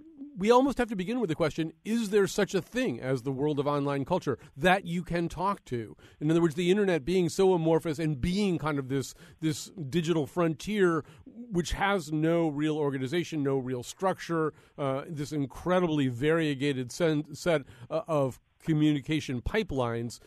we 0.40 0.50
almost 0.50 0.78
have 0.78 0.88
to 0.88 0.96
begin 0.96 1.20
with 1.20 1.28
the 1.28 1.34
question 1.34 1.72
is 1.84 2.08
there 2.08 2.26
such 2.26 2.54
a 2.54 2.62
thing 2.62 2.98
as 2.98 3.22
the 3.22 3.30
world 3.30 3.60
of 3.60 3.66
online 3.66 4.06
culture 4.06 4.38
that 4.56 4.86
you 4.86 5.02
can 5.02 5.28
talk 5.28 5.64
to? 5.66 5.94
In 6.18 6.30
other 6.30 6.40
words 6.40 6.54
the 6.54 6.70
internet 6.70 7.04
being 7.04 7.28
so 7.28 7.52
amorphous 7.52 7.98
and 7.98 8.20
being 8.20 8.58
kind 8.58 8.78
of 8.78 8.88
this 8.88 9.14
this 9.40 9.70
digital 9.90 10.26
frontier 10.26 11.04
which 11.26 11.72
has 11.72 12.10
no 12.10 12.48
real 12.48 12.78
organization 12.78 13.42
no 13.42 13.58
real 13.58 13.82
structure 13.82 14.54
uh, 14.78 15.02
this 15.06 15.30
incredibly 15.30 16.08
variegated 16.08 16.90
set 16.90 17.62
uh, 17.90 18.00
of 18.08 18.40
communication 18.64 19.42
pipelines 19.42 20.20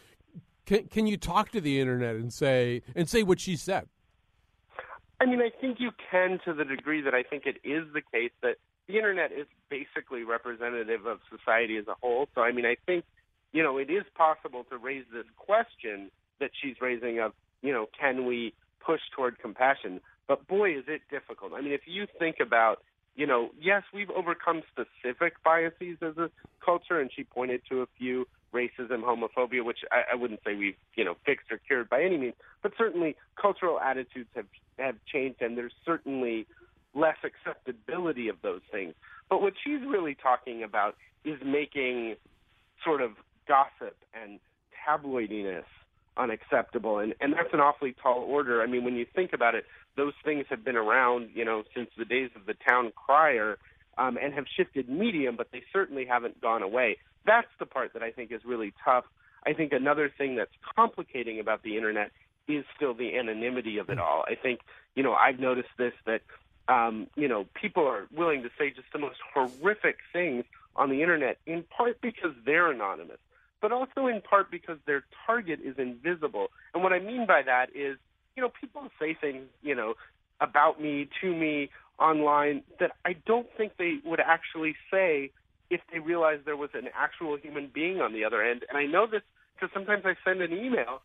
can, 0.66 0.88
can 0.88 1.08
you 1.08 1.18
talk 1.18 1.50
to 1.52 1.60
the 1.60 1.80
internet 1.80 2.16
and 2.16 2.32
say 2.32 2.84
and 2.96 3.10
say 3.10 3.24
what 3.24 3.40
she 3.40 3.56
said? 3.56 3.88
I 5.20 5.26
mean, 5.26 5.42
I 5.42 5.50
think 5.62 5.80
you 5.80 5.92
can 6.12 6.40
to 6.46 6.54
the 6.54 6.66
degree 6.66 7.02
that 7.02 7.14
I 7.14 7.24
think 7.24 7.46
it 7.46 7.58
is 7.64 7.86
the 7.94 8.02
case 8.02 8.32
that 8.42 8.58
the 8.88 8.98
internet 8.98 9.32
is 9.32 9.48
basically 9.70 10.24
representative 10.24 11.06
of 11.06 11.20
society 11.30 11.78
as 11.78 11.88
a 11.88 11.96
whole. 12.02 12.28
So, 12.36 12.42
I 12.42 12.52
mean, 12.52 12.66
I 12.66 12.76
think, 12.86 13.06
you 13.52 13.64
know, 13.64 13.78
it 13.78 13.90
is 13.90 14.04
possible 14.16 14.66
to 14.70 14.78
raise 14.78 15.06
this 15.14 15.26
question 15.38 16.12
that 16.40 16.52
she's 16.62 16.76
raising 16.82 17.20
of, 17.20 17.34
you 17.62 17.72
know, 17.72 17.88
can 17.98 18.26
we 18.26 18.54
push 18.86 19.02
toward 19.16 19.40
compassion? 19.40 20.02
But 20.28 20.48
boy, 20.48 20.78
is 20.78 20.86
it 20.88 21.02
difficult. 21.10 21.54
I 21.54 21.62
mean, 21.62 21.74
if 21.74 21.82
you 21.86 22.08
think 22.20 22.38
about, 22.42 22.84
you 23.16 23.28
know, 23.28 23.50
yes, 23.62 23.84
we've 23.94 24.10
overcome 24.10 24.64
specific 24.72 25.42
biases 25.44 25.98
as 26.02 26.18
a 26.18 26.30
culture, 26.64 27.00
and 27.00 27.12
she 27.16 27.24
pointed 27.24 27.62
to 27.70 27.82
a 27.82 27.88
few 27.98 28.28
racism, 28.54 29.02
homophobia, 29.02 29.64
which 29.64 29.80
I, 29.92 30.14
I 30.14 30.16
wouldn't 30.16 30.42
say 30.46 30.56
we've, 30.56 30.76
you 30.96 31.04
know, 31.04 31.16
fixed 31.26 31.52
or 31.52 31.58
cured 31.58 31.90
by 31.90 32.04
any 32.04 32.18
means, 32.18 32.34
but 32.62 32.74
certainly 32.78 33.16
cultural 33.40 33.80
attitudes 33.80 34.30
have 34.36 34.46
have 34.80 34.96
changed, 35.12 35.42
and 35.42 35.58
there's 35.58 35.74
certainly 35.86 36.48
less 36.94 37.18
acceptability 37.24 38.28
of 38.30 38.38
those 38.42 38.62
things. 38.72 38.94
But 39.30 39.42
what 39.42 39.54
she's 39.64 39.82
really 39.82 40.16
talking 40.16 40.64
about 40.64 40.96
is 41.24 41.40
making 41.46 42.16
sort 42.84 43.02
of 43.02 43.12
gossip 43.48 43.98
and 44.14 44.40
tabloidiness 44.86 45.66
unacceptable. 46.18 47.00
And 47.00 47.16
and 47.20 47.34
that's 47.34 47.54
an 47.54 47.60
awfully 47.60 47.96
tall 48.02 48.20
order. 48.20 48.62
I 48.62 48.68
mean 48.68 48.84
when 48.84 48.96
you 48.96 49.06
think 49.16 49.34
about 49.34 49.56
it 49.56 49.66
those 49.96 50.14
things 50.24 50.46
have 50.50 50.64
been 50.64 50.76
around 50.76 51.30
you 51.34 51.46
know 51.46 51.64
since 51.76 51.90
the 51.98 52.06
days 52.06 52.30
of 52.36 52.46
the 52.46 52.54
town 52.54 52.92
crier 52.96 53.58
um, 53.98 54.18
and 54.22 54.34
have 54.34 54.46
shifted 54.56 54.90
medium 54.90 55.36
but 55.36 55.48
they 55.52 55.64
certainly 55.72 56.06
haven't 56.06 56.40
gone 56.42 56.62
away. 56.62 56.98
That's 57.26 57.48
the 57.60 57.66
part 57.66 57.94
that 57.94 58.04
i 58.04 58.12
think 58.12 58.32
is 58.32 58.42
really 58.46 58.74
tough. 58.84 59.06
I 59.46 59.54
think 59.54 59.74
another 59.74 60.12
thing 60.16 60.36
that's 60.36 60.52
complicating 60.76 61.40
about 61.40 61.64
the 61.64 61.76
internet 61.78 62.12
is 62.48 62.64
still 62.76 62.94
the 62.94 63.18
anonymity 63.18 63.78
of 63.78 63.90
it 63.90 64.00
all. 64.00 64.24
I 64.28 64.36
think 64.36 64.60
you 64.96 65.04
know 65.04 65.14
i've 65.14 65.40
noticed 65.40 65.70
this 65.78 65.94
that 66.06 66.22
um, 66.68 67.08
you 67.16 67.28
know, 67.28 67.46
people 67.54 67.88
are 67.88 68.08
willing 68.16 68.44
to 68.44 68.50
say 68.58 68.70
just 68.70 68.88
the 68.94 69.00
most 69.00 69.18
horrific 69.34 69.98
things 70.12 70.46
on 70.76 70.90
the 70.90 71.02
internet, 71.02 71.38
in 71.46 71.64
part 71.64 72.02
because 72.02 72.32
they're 72.46 72.72
anonymous, 72.72 73.20
but 73.62 73.72
also 73.72 74.08
in 74.08 74.22
part 74.22 74.50
because 74.50 74.78
their 74.86 75.04
target 75.26 75.60
is 75.64 75.76
invisible. 75.78 76.48
And 76.74 76.84
what 76.84 76.94
I 76.94 77.00
mean 77.00 77.26
by 77.28 77.42
that 77.44 77.70
is, 77.76 77.98
you 78.36 78.42
know, 78.42 78.52
people 78.60 78.90
say 79.00 79.14
things, 79.20 79.44
you 79.62 79.76
know, 79.76 79.94
about 80.42 80.82
me, 80.82 81.10
to 81.22 81.34
me, 81.34 81.70
online 82.00 82.64
that 82.80 82.92
I 83.06 83.16
don't 83.26 83.48
think 83.56 83.78
they 83.78 84.00
would 84.04 84.20
actually 84.20 84.76
say 84.90 85.32
if 85.70 85.82
they 85.92 86.00
realized 86.00 86.46
there 86.46 86.58
was 86.58 86.72
an 86.74 86.90
actual 86.96 87.38
human 87.38 87.70
being 87.74 88.02
on 88.02 88.14
the 88.14 88.26
other 88.26 88.42
end. 88.42 88.66
And 88.68 88.78
I 88.78 88.86
know 88.86 89.06
this 89.06 89.22
because 89.56 89.72
sometimes 89.74 90.04
I 90.06 90.16
send 90.26 90.42
an 90.42 90.52
email 90.54 91.02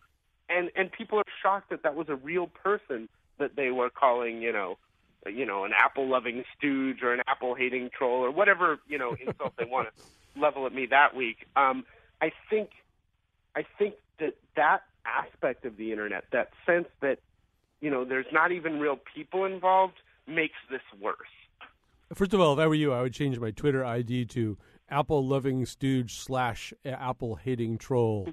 and 0.48 0.70
and 0.74 0.90
people 0.90 1.18
are 1.18 1.24
shocked 1.42 1.70
that 1.70 1.82
that 1.82 1.94
was 1.94 2.08
a 2.08 2.16
real 2.16 2.46
person 2.46 3.08
that 3.38 3.54
they 3.56 3.70
were 3.70 3.90
calling, 3.90 4.42
you 4.42 4.52
know, 4.52 4.78
you 5.26 5.44
know, 5.44 5.64
an 5.64 5.72
apple 5.76 6.08
loving 6.08 6.44
stooge 6.56 7.02
or 7.02 7.12
an 7.12 7.20
apple 7.26 7.54
hating 7.54 7.90
troll 7.96 8.24
or 8.24 8.30
whatever, 8.30 8.78
you 8.86 8.98
know, 8.98 9.16
insult 9.20 9.54
they 9.58 9.64
want 9.64 9.88
to 9.96 10.02
level 10.40 10.66
at 10.66 10.74
me 10.74 10.86
that 10.86 11.14
week. 11.14 11.46
Um, 11.56 11.84
I 12.20 12.32
think, 12.50 12.70
I 13.56 13.64
think 13.78 13.94
that 14.18 14.34
that 14.56 14.82
aspect 15.04 15.64
of 15.64 15.76
the 15.76 15.92
internet, 15.92 16.24
that 16.32 16.50
sense 16.66 16.88
that, 17.00 17.18
you 17.80 17.90
know, 17.90 18.04
there's 18.04 18.26
not 18.32 18.52
even 18.52 18.78
real 18.78 18.98
people 19.14 19.44
involved, 19.44 19.94
makes 20.26 20.56
this 20.70 20.82
worse. 21.00 21.16
First 22.14 22.32
of 22.32 22.40
all, 22.40 22.54
if 22.54 22.58
I 22.58 22.66
were 22.66 22.74
you, 22.74 22.92
I 22.92 23.02
would 23.02 23.12
change 23.12 23.38
my 23.38 23.50
Twitter 23.50 23.84
ID 23.84 24.26
to 24.26 24.56
apple 24.90 25.26
loving 25.26 25.66
stooge 25.66 26.18
slash 26.18 26.72
apple 26.84 27.36
hating 27.36 27.78
troll. 27.78 28.28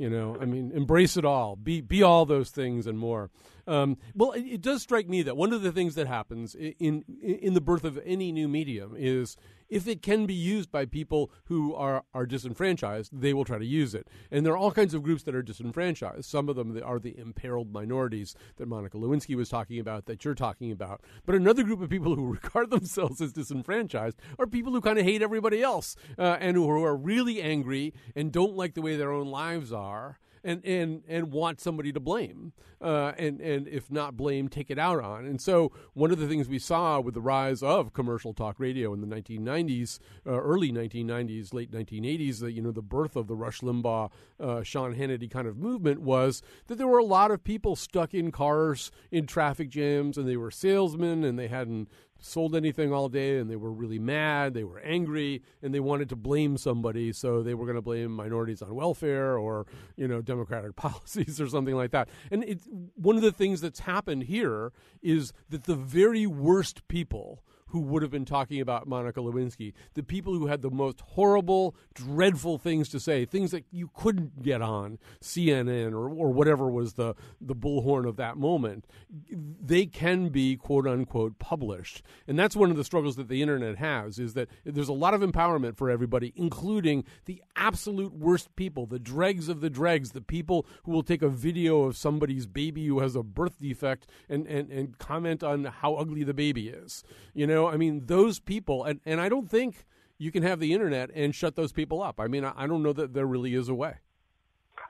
You 0.00 0.08
know, 0.08 0.34
I 0.40 0.46
mean, 0.46 0.72
embrace 0.74 1.18
it 1.18 1.26
all. 1.26 1.56
Be 1.56 1.82
be 1.82 2.02
all 2.02 2.24
those 2.24 2.48
things 2.48 2.86
and 2.86 2.98
more. 2.98 3.28
Um, 3.66 3.98
well, 4.14 4.32
it, 4.32 4.46
it, 4.46 4.62
does 4.62 4.80
strike 4.80 5.06
me 5.06 5.20
that 5.20 5.36
one 5.36 5.52
of 5.52 5.60
the 5.60 5.72
things 5.72 5.94
that 5.96 6.06
happens 6.06 6.54
in 6.54 7.04
in 7.20 7.52
the 7.52 7.60
birth 7.60 7.84
of 7.84 8.00
any 8.06 8.32
new 8.32 8.48
medium 8.48 8.94
is 8.96 9.36
if 9.70 9.86
it 9.86 10.02
can 10.02 10.26
be 10.26 10.34
used 10.34 10.70
by 10.70 10.84
people 10.84 11.30
who 11.44 11.74
are, 11.74 12.04
are 12.12 12.26
disenfranchised, 12.26 13.10
they 13.12 13.32
will 13.32 13.44
try 13.44 13.58
to 13.58 13.64
use 13.64 13.94
it. 13.94 14.08
And 14.30 14.44
there 14.44 14.52
are 14.52 14.58
all 14.58 14.72
kinds 14.72 14.92
of 14.92 15.02
groups 15.02 15.22
that 15.22 15.34
are 15.34 15.42
disenfranchised. 15.42 16.24
Some 16.24 16.48
of 16.48 16.56
them 16.56 16.78
are 16.84 16.98
the 16.98 17.16
imperiled 17.16 17.72
minorities 17.72 18.34
that 18.56 18.66
Monica 18.66 18.98
Lewinsky 18.98 19.36
was 19.36 19.48
talking 19.48 19.78
about, 19.78 20.06
that 20.06 20.24
you're 20.24 20.34
talking 20.34 20.72
about. 20.72 21.02
But 21.24 21.36
another 21.36 21.62
group 21.62 21.80
of 21.80 21.88
people 21.88 22.14
who 22.14 22.32
regard 22.42 22.70
themselves 22.70 23.20
as 23.20 23.32
disenfranchised 23.32 24.18
are 24.38 24.46
people 24.46 24.72
who 24.72 24.80
kind 24.80 24.98
of 24.98 25.04
hate 25.04 25.22
everybody 25.22 25.62
else 25.62 25.96
uh, 26.18 26.36
and 26.40 26.56
who 26.56 26.82
are 26.82 26.96
really 26.96 27.40
angry 27.40 27.94
and 28.16 28.32
don't 28.32 28.56
like 28.56 28.74
the 28.74 28.82
way 28.82 28.96
their 28.96 29.12
own 29.12 29.28
lives 29.28 29.72
are 29.72 30.18
and 30.42 30.64
and 30.64 31.02
and 31.08 31.32
want 31.32 31.60
somebody 31.60 31.92
to 31.92 32.00
blame, 32.00 32.52
uh, 32.80 33.12
and 33.18 33.40
and 33.40 33.68
if 33.68 33.90
not 33.90 34.16
blame, 34.16 34.48
take 34.48 34.70
it 34.70 34.78
out 34.78 35.02
on. 35.02 35.24
And 35.24 35.40
so 35.40 35.72
one 35.94 36.10
of 36.10 36.18
the 36.18 36.26
things 36.26 36.48
we 36.48 36.58
saw 36.58 37.00
with 37.00 37.14
the 37.14 37.20
rise 37.20 37.62
of 37.62 37.92
commercial 37.92 38.32
talk 38.32 38.58
radio 38.58 38.92
in 38.94 39.00
the 39.00 39.06
1990s, 39.06 39.98
uh, 40.26 40.40
early 40.40 40.72
1990s, 40.72 41.52
late 41.52 41.70
1980s, 41.70 42.40
the, 42.40 42.52
you 42.52 42.62
know, 42.62 42.72
the 42.72 42.82
birth 42.82 43.16
of 43.16 43.26
the 43.26 43.36
Rush 43.36 43.60
Limbaugh, 43.60 44.10
uh, 44.38 44.62
Sean 44.62 44.94
Hannity 44.94 45.30
kind 45.30 45.46
of 45.46 45.56
movement 45.56 46.00
was 46.00 46.42
that 46.66 46.76
there 46.76 46.88
were 46.88 46.98
a 46.98 47.04
lot 47.04 47.30
of 47.30 47.44
people 47.44 47.76
stuck 47.76 48.14
in 48.14 48.30
cars 48.32 48.90
in 49.10 49.26
traffic 49.26 49.68
jams, 49.68 50.16
and 50.16 50.28
they 50.28 50.36
were 50.36 50.50
salesmen, 50.50 51.24
and 51.24 51.38
they 51.38 51.48
hadn't 51.48 51.88
sold 52.20 52.54
anything 52.54 52.92
all 52.92 53.08
day 53.08 53.38
and 53.38 53.50
they 53.50 53.56
were 53.56 53.72
really 53.72 53.98
mad, 53.98 54.54
they 54.54 54.64
were 54.64 54.80
angry, 54.80 55.42
and 55.62 55.74
they 55.74 55.80
wanted 55.80 56.08
to 56.10 56.16
blame 56.16 56.56
somebody. 56.56 57.12
So 57.12 57.42
they 57.42 57.54
were 57.54 57.66
going 57.66 57.76
to 57.76 57.82
blame 57.82 58.12
minorities 58.12 58.62
on 58.62 58.74
welfare 58.74 59.38
or, 59.38 59.66
you 59.96 60.06
know, 60.08 60.22
democratic 60.22 60.76
policies 60.76 61.40
or 61.40 61.48
something 61.48 61.74
like 61.74 61.90
that. 61.92 62.08
And 62.30 62.44
it, 62.44 62.60
one 62.94 63.16
of 63.16 63.22
the 63.22 63.32
things 63.32 63.60
that's 63.60 63.80
happened 63.80 64.24
here 64.24 64.72
is 65.02 65.32
that 65.48 65.64
the 65.64 65.76
very 65.76 66.26
worst 66.26 66.86
people 66.88 67.42
who 67.70 67.80
would 67.80 68.02
have 68.02 68.10
been 68.10 68.24
talking 68.24 68.60
about 68.60 68.86
Monica 68.86 69.20
Lewinsky, 69.20 69.72
the 69.94 70.02
people 70.02 70.34
who 70.34 70.46
had 70.46 70.62
the 70.62 70.70
most 70.70 71.00
horrible, 71.00 71.74
dreadful 71.94 72.58
things 72.58 72.88
to 72.90 73.00
say, 73.00 73.24
things 73.24 73.50
that 73.50 73.64
you 73.70 73.90
couldn't 73.94 74.42
get 74.42 74.62
on 74.62 74.98
CNN 75.22 75.92
or, 75.92 76.08
or 76.08 76.30
whatever 76.30 76.68
was 76.68 76.94
the, 76.94 77.14
the 77.40 77.54
bullhorn 77.54 78.08
of 78.08 78.16
that 78.16 78.36
moment, 78.36 78.86
they 79.30 79.86
can 79.86 80.28
be 80.28 80.56
quote 80.56 80.86
unquote 80.86 81.38
published. 81.38 82.02
And 82.26 82.38
that's 82.38 82.56
one 82.56 82.70
of 82.70 82.76
the 82.76 82.84
struggles 82.84 83.16
that 83.16 83.28
the 83.28 83.42
internet 83.42 83.76
has 83.76 84.18
is 84.18 84.34
that 84.34 84.48
there's 84.64 84.88
a 84.88 84.92
lot 84.92 85.14
of 85.14 85.20
empowerment 85.20 85.76
for 85.76 85.90
everybody, 85.90 86.32
including 86.36 87.04
the 87.26 87.42
absolute 87.56 88.12
worst 88.12 88.54
people, 88.56 88.86
the 88.86 88.98
dregs 88.98 89.48
of 89.48 89.60
the 89.60 89.70
dregs, 89.70 90.12
the 90.12 90.20
people 90.20 90.66
who 90.84 90.92
will 90.92 91.02
take 91.02 91.22
a 91.22 91.28
video 91.28 91.84
of 91.84 91.96
somebody's 91.96 92.46
baby 92.46 92.86
who 92.86 93.00
has 93.00 93.14
a 93.14 93.22
birth 93.22 93.60
defect 93.60 94.06
and, 94.28 94.46
and, 94.46 94.70
and 94.70 94.98
comment 94.98 95.42
on 95.42 95.64
how 95.64 95.94
ugly 95.94 96.24
the 96.24 96.34
baby 96.34 96.68
is. 96.68 97.04
You 97.34 97.46
know, 97.46 97.59
know, 97.60 97.68
I 97.68 97.76
mean, 97.76 98.06
those 98.06 98.38
people, 98.38 98.84
and, 98.84 99.00
and 99.04 99.20
I 99.20 99.28
don't 99.28 99.48
think 99.48 99.84
you 100.18 100.32
can 100.32 100.42
have 100.42 100.60
the 100.60 100.72
internet 100.72 101.10
and 101.14 101.34
shut 101.34 101.56
those 101.56 101.72
people 101.72 102.02
up. 102.02 102.20
I 102.20 102.26
mean, 102.26 102.44
I, 102.44 102.52
I 102.56 102.66
don't 102.66 102.82
know 102.82 102.92
that 102.92 103.14
there 103.14 103.26
really 103.26 103.54
is 103.54 103.68
a 103.68 103.74
way. 103.74 103.94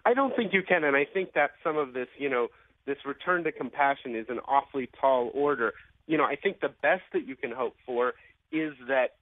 I 0.04 0.14
don't 0.14 0.34
think 0.34 0.52
you 0.52 0.62
can, 0.62 0.84
and 0.84 0.96
I 0.96 1.04
think 1.12 1.34
that 1.34 1.50
some 1.62 1.76
of 1.76 1.92
this, 1.92 2.08
you 2.18 2.30
know, 2.30 2.48
this 2.86 2.96
return 3.04 3.44
to 3.44 3.52
compassion 3.52 4.16
is 4.16 4.26
an 4.28 4.40
awfully 4.48 4.88
tall 5.00 5.30
order. 5.34 5.74
You 6.06 6.16
know, 6.16 6.24
I 6.24 6.36
think 6.36 6.60
the 6.60 6.72
best 6.82 7.02
that 7.12 7.26
you 7.26 7.36
can 7.36 7.52
hope 7.52 7.76
for 7.84 8.14
is 8.50 8.72
that 8.88 9.16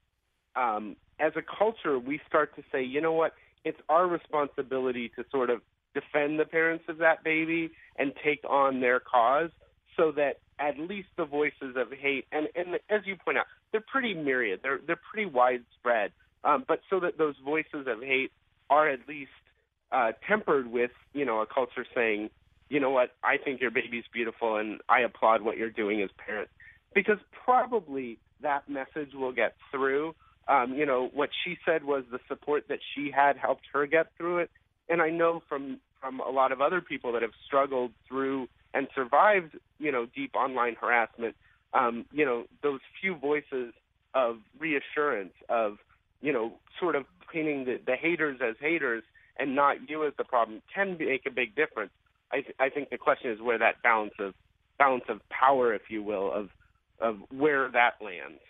um, 0.55 0.97
as 1.19 1.33
a 1.37 1.43
culture, 1.43 1.99
we 1.99 2.21
start 2.27 2.55
to 2.57 2.63
say, 2.71 2.83
you 2.83 3.01
know 3.01 3.13
what, 3.13 3.33
it's 3.65 3.79
our 3.89 4.07
responsibility 4.07 5.11
to 5.17 5.25
sort 5.31 5.51
of 5.51 5.61
defend 5.95 6.39
the 6.39 6.45
parents 6.45 6.85
of 6.89 6.99
that 6.99 7.25
baby 7.25 7.71
and 7.99 8.13
take 8.25 8.41
on 8.49 8.81
their 8.81 9.01
cause 9.01 9.51
so 9.99 10.13
that 10.13 10.39
at 10.59 10.79
least 10.79 11.09
the 11.17 11.25
voices 11.25 11.77
of 11.77 11.93
hate, 11.93 12.25
and, 12.33 12.49
and 12.55 12.77
as 12.89 13.03
you 13.05 13.17
point 13.17 13.39
out, 13.39 13.47
they're 13.73 13.85
pretty 13.93 14.15
myriad. 14.15 14.61
They're 14.63 14.81
they're 14.87 15.01
pretty 15.13 15.29
widespread. 15.29 16.13
um, 16.45 16.65
but 16.67 16.81
so 16.89 17.01
that 17.01 17.19
those 17.19 17.35
voices 17.45 17.87
of 17.87 18.03
hate 18.03 18.33
are 18.71 18.89
at 18.89 19.01
least 19.09 19.31
uh, 19.93 20.13
tempered 20.27 20.71
with 20.71 20.93
you 21.13 21.25
know 21.25 21.41
a 21.41 21.47
culture 21.47 21.85
saying, 21.95 22.31
you 22.69 22.81
know 22.81 22.91
what, 22.91 23.11
I 23.23 23.37
think 23.37 23.61
your 23.61 23.71
baby's 23.71 24.05
beautiful 24.13 24.57
and 24.57 24.81
I 24.89 25.01
applaud 25.01 25.43
what 25.43 25.57
you're 25.59 25.71
doing 25.71 26.01
as 26.03 26.11
parents, 26.25 26.53
because 26.95 27.19
probably 27.45 28.19
that 28.43 28.69
message 28.69 29.15
will 29.15 29.33
get 29.33 29.55
through. 29.71 30.15
Um, 30.49 30.75
you 30.75 30.87
know 30.87 31.11
what 31.13 31.31
she 31.45 31.59
said 31.67 31.85
was 31.85 32.05
the 32.11 32.21
support 32.29 32.69
that 32.69 32.79
she 32.95 33.11
had 33.15 33.37
helped 33.37 33.67
her 33.73 33.87
get 33.87 34.07
through 34.17 34.39
it, 34.39 34.51
and 34.89 35.03
I 35.03 35.11
know 35.11 35.43
from 35.49 35.79
from 36.01 36.21
a 36.21 36.31
lot 36.31 36.53
of 36.53 36.61
other 36.61 36.81
people 36.81 37.13
that 37.13 37.23
have 37.23 37.33
struggled 37.47 37.91
through 38.09 38.49
and 38.75 38.89
survived, 38.95 39.57
you 39.79 39.93
know, 39.93 40.07
deep 40.15 40.35
online 40.35 40.77
harassment. 40.81 41.35
Um, 41.75 42.07
you 42.13 42.25
know, 42.25 42.45
those 42.63 42.81
few 43.01 43.15
voices 43.15 43.75
of 44.15 44.39
reassurance 44.59 45.35
of 45.49 45.79
you 46.21 46.33
know, 46.33 46.53
sort 46.81 46.97
of 46.97 47.05
painting 47.33 47.65
the, 47.65 47.79
the 47.85 47.97
haters 47.97 48.41
as 48.47 48.57
haters 48.61 49.03
and 49.39 49.55
not 49.55 49.89
you 49.89 50.05
as 50.07 50.13
the 50.19 50.25
problem 50.25 50.63
can 50.75 50.97
make 50.99 51.27
a 51.27 51.31
big 51.31 51.55
difference. 51.55 51.93
I, 52.33 52.41
th- 52.41 52.57
I 52.59 52.69
think 52.69 52.91
the 52.91 52.99
question 52.99 53.31
is 53.31 53.41
where 53.41 53.59
that 53.59 53.83
balance 53.83 54.15
of 54.19 54.35
balance 54.79 55.05
of 55.09 55.21
power, 55.29 55.75
if 55.75 55.83
you 55.89 56.03
will, 56.03 56.33
of 56.33 56.51
of 57.01 57.19
where 57.31 57.71
that 57.71 57.95
lands. 58.03 58.41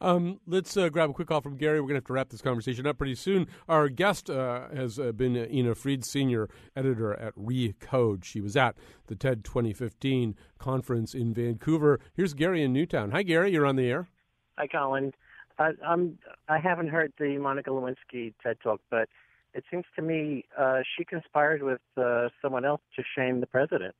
Um, 0.00 0.40
let's 0.46 0.76
uh, 0.76 0.88
grab 0.88 1.10
a 1.10 1.12
quick 1.12 1.28
call 1.28 1.40
from 1.40 1.56
Gary. 1.56 1.80
We're 1.80 1.88
going 1.88 1.94
to 1.94 2.02
have 2.02 2.04
to 2.06 2.12
wrap 2.12 2.28
this 2.28 2.40
conversation 2.40 2.86
up 2.86 2.98
pretty 2.98 3.16
soon. 3.16 3.48
Our 3.68 3.88
guest 3.88 4.30
uh, 4.30 4.68
has 4.74 4.98
uh, 4.98 5.12
been 5.12 5.36
Ina 5.36 5.74
Fried, 5.74 6.04
senior 6.04 6.48
editor 6.76 7.14
at 7.14 7.34
Recode. 7.36 8.24
She 8.24 8.40
was 8.40 8.56
at 8.56 8.76
the 9.06 9.16
TED 9.16 9.44
2015 9.44 10.36
conference 10.58 11.14
in 11.14 11.34
Vancouver. 11.34 11.98
Here's 12.14 12.34
Gary 12.34 12.62
in 12.62 12.72
Newtown. 12.72 13.10
Hi, 13.10 13.22
Gary. 13.22 13.52
You're 13.52 13.66
on 13.66 13.76
the 13.76 13.90
air. 13.90 14.08
Hi, 14.56 14.66
Colin. 14.66 15.12
I, 15.58 15.70
I'm. 15.84 16.18
I 16.48 16.58
haven't 16.58 16.88
heard 16.88 17.12
the 17.18 17.36
Monica 17.38 17.70
Lewinsky 17.70 18.32
TED 18.42 18.58
talk, 18.62 18.80
but 18.90 19.08
it 19.54 19.64
seems 19.70 19.84
to 19.96 20.02
me 20.02 20.44
uh, 20.56 20.80
she 20.96 21.04
conspired 21.04 21.62
with 21.62 21.80
uh, 21.96 22.28
someone 22.40 22.64
else 22.64 22.80
to 22.94 23.02
shame 23.16 23.40
the 23.40 23.46
president. 23.46 23.96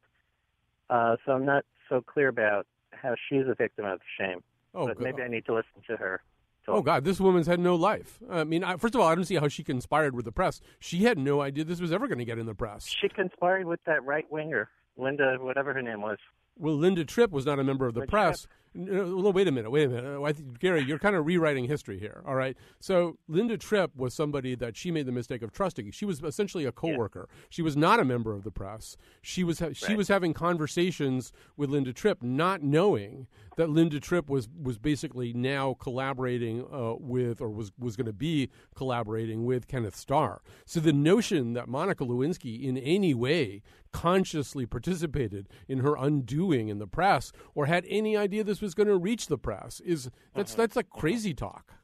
Uh, 0.89 1.17
so 1.27 1.33
I'm 1.33 1.45
not 1.45 1.65
so 1.89 2.01
clear 2.01 2.29
about 2.29 2.67
how 2.93 3.17
she's 3.29 3.47
a 3.49 3.55
victim 3.55 3.85
of 3.85 4.01
shame. 4.19 4.43
Oh, 4.79 4.87
but 4.87 5.01
maybe 5.01 5.23
I 5.23 5.29
need 5.29 5.45
to 5.47 5.55
listen 5.55 5.83
to 5.89 5.97
her. 5.97 6.23
Talk. 6.65 6.75
Oh 6.77 6.83
God, 6.83 7.03
this 7.05 7.19
woman's 7.19 7.49
had 7.49 7.59
no 7.59 7.75
life. 7.75 8.21
I 8.31 8.45
mean, 8.45 8.63
I, 8.63 8.77
first 8.77 8.95
of 8.95 9.01
all, 9.01 9.09
I 9.09 9.15
don't 9.17 9.25
see 9.25 9.35
how 9.35 9.49
she 9.49 9.65
conspired 9.65 10.15
with 10.15 10.25
the 10.25 10.31
press. 10.33 10.61
She 10.79 11.03
had 11.03 11.19
no 11.19 11.41
idea 11.41 11.65
this 11.65 11.81
was 11.81 11.93
ever 11.93 12.07
going 12.07 12.19
to 12.19 12.25
get 12.25 12.39
in 12.39 12.47
the 12.47 12.55
press. 12.55 12.87
She 12.87 13.09
conspired 13.09 13.67
with 13.67 13.81
that 13.87 14.05
right 14.05 14.31
winger, 14.31 14.71
Linda, 14.97 15.37
whatever 15.41 15.75
her 15.75 15.83
name 15.83 16.01
was. 16.01 16.19
Well, 16.57 16.77
Linda 16.77 17.05
Tripp 17.05 17.33
was 17.33 17.45
not 17.45 17.59
a 17.59 17.65
member 17.65 17.87
of 17.87 17.95
the 17.95 18.07
press. 18.07 18.43
Tripp. 18.43 18.51
No, 18.75 19.31
wait 19.31 19.49
a 19.49 19.53
minute. 19.53 19.71
Wait 19.71 19.85
a 19.85 19.89
minute. 19.89 20.23
I 20.23 20.33
think, 20.33 20.59
Gary, 20.59 20.83
you're 20.83 20.99
kind 20.99 21.17
of 21.17 21.27
rewriting 21.27 21.65
history 21.65 21.99
here. 21.99 22.23
All 22.27 22.35
right. 22.35 22.57
So 22.81 23.17
Linda 23.27 23.57
Tripp 23.57 23.97
was 23.97 24.15
somebody 24.15 24.55
that 24.57 24.77
she 24.77 24.91
made 24.91 25.07
the 25.07 25.13
mistake 25.13 25.43
of 25.43 25.53
trusting. 25.53 25.91
She 25.91 26.05
was 26.05 26.23
essentially 26.23 26.65
a 26.65 26.73
coworker. 26.73 27.29
Yeah. 27.29 27.47
She 27.51 27.63
was 27.63 27.77
not 27.77 28.01
a 28.01 28.05
member 28.05 28.33
of 28.33 28.45
the 28.45 28.51
press. 28.51 28.97
She 29.23 29.45
was 29.45 29.59
ha- 29.59 29.73
she 29.73 29.95
was 29.95 30.09
having 30.09 30.35
conversations 30.35 31.33
with 31.57 31.71
Linda 31.71 31.93
Tripp, 31.93 32.23
not 32.23 32.63
knowing 32.63 33.27
that 33.57 33.71
Linda 33.71 33.99
Tripp 34.01 34.29
was 34.29 34.49
was 34.63 34.79
basically 34.79 35.33
now 35.33 35.75
collaborating 35.81 36.65
uh, 36.73 36.95
with, 36.99 37.41
or 37.41 37.51
was 37.51 37.73
was 37.79 37.97
going 37.97 38.07
to 38.07 38.13
be 38.13 38.51
collaborating 38.75 39.45
with 39.45 39.67
Kenneth 39.67 39.97
Starr. 39.97 40.43
So 40.65 40.79
the 40.81 40.93
notion 40.93 41.55
that 41.55 41.69
Monica 41.69 42.05
Lewinsky 42.05 42.63
in 42.63 42.77
any 42.77 43.15
way 43.15 43.63
consciously 43.93 44.67
participated 44.67 45.49
in 45.67 45.79
her 45.79 45.97
undoing 45.97 46.69
in 46.69 46.79
the 46.79 46.87
press 46.87 47.33
or 47.55 47.67
had 47.67 47.85
any 47.89 48.17
idea 48.17 48.45
this 48.45 48.58
was 48.61 48.75
going 48.75 48.89
to 48.89 48.97
reach 48.97 49.27
the 49.27 49.39
press 49.39 49.81
is 49.81 50.11
that's 50.35 50.53
mm-hmm. 50.53 50.61
that's 50.61 50.77
like 50.77 50.91
crazy 50.91 51.35
talk. 51.35 51.75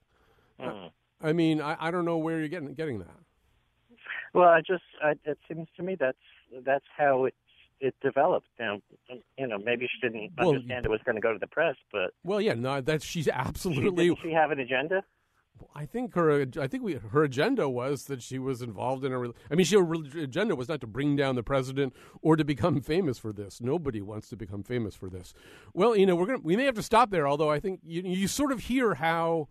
Mm-hmm. 0.60 0.86
I, 1.24 1.28
I 1.28 1.32
mean, 1.32 1.60
I, 1.60 1.76
I 1.78 1.90
don't 1.90 2.04
know 2.04 2.18
where 2.18 2.38
you're 2.38 2.48
getting 2.48 2.74
getting 2.74 2.98
that. 3.00 3.18
Well, 4.32 4.48
I 4.48 4.60
just 4.60 4.82
I, 5.02 5.12
it 5.24 5.38
seems 5.48 5.68
to 5.76 5.82
me 5.82 5.96
that's 5.98 6.18
that's 6.64 6.84
how 6.96 7.24
it 7.24 7.34
it 7.80 7.94
developed. 8.00 8.48
Now, 8.58 8.80
you 9.38 9.46
know, 9.46 9.58
maybe 9.58 9.86
she 9.86 10.06
didn't 10.06 10.32
well, 10.38 10.50
understand 10.50 10.86
it 10.86 10.90
was 10.90 11.00
going 11.04 11.16
to 11.16 11.20
go 11.20 11.32
to 11.32 11.38
the 11.38 11.46
press, 11.46 11.76
but 11.92 12.12
well, 12.24 12.40
yeah, 12.40 12.54
no, 12.54 12.80
that's 12.80 13.04
she's 13.04 13.28
absolutely. 13.28 14.08
Did 14.08 14.18
she 14.22 14.32
have 14.32 14.50
an 14.50 14.60
agenda? 14.60 15.04
I 15.74 15.86
think 15.86 16.14
her 16.14 16.46
I 16.60 16.66
think 16.66 16.82
we, 16.82 16.94
her 16.94 17.24
agenda 17.24 17.68
was 17.68 18.04
that 18.04 18.22
she 18.22 18.38
was 18.38 18.62
involved 18.62 19.04
in 19.04 19.12
a. 19.12 19.20
I 19.50 19.54
mean, 19.54 19.64
she, 19.64 19.76
her 19.76 19.94
agenda 20.20 20.54
was 20.54 20.68
not 20.68 20.80
to 20.82 20.86
bring 20.86 21.16
down 21.16 21.34
the 21.34 21.42
president 21.42 21.94
or 22.22 22.36
to 22.36 22.44
become 22.44 22.80
famous 22.80 23.18
for 23.18 23.32
this. 23.32 23.60
Nobody 23.60 24.00
wants 24.00 24.28
to 24.30 24.36
become 24.36 24.62
famous 24.62 24.94
for 24.94 25.08
this. 25.08 25.34
Well, 25.72 25.96
you 25.96 26.06
know, 26.06 26.16
we're 26.16 26.26
gonna 26.26 26.40
we 26.42 26.56
may 26.56 26.64
have 26.64 26.74
to 26.76 26.82
stop 26.82 27.10
there. 27.10 27.26
Although 27.26 27.50
I 27.50 27.60
think 27.60 27.80
you 27.84 28.02
you 28.02 28.28
sort 28.28 28.52
of 28.52 28.60
hear 28.60 28.94
how 28.94 29.48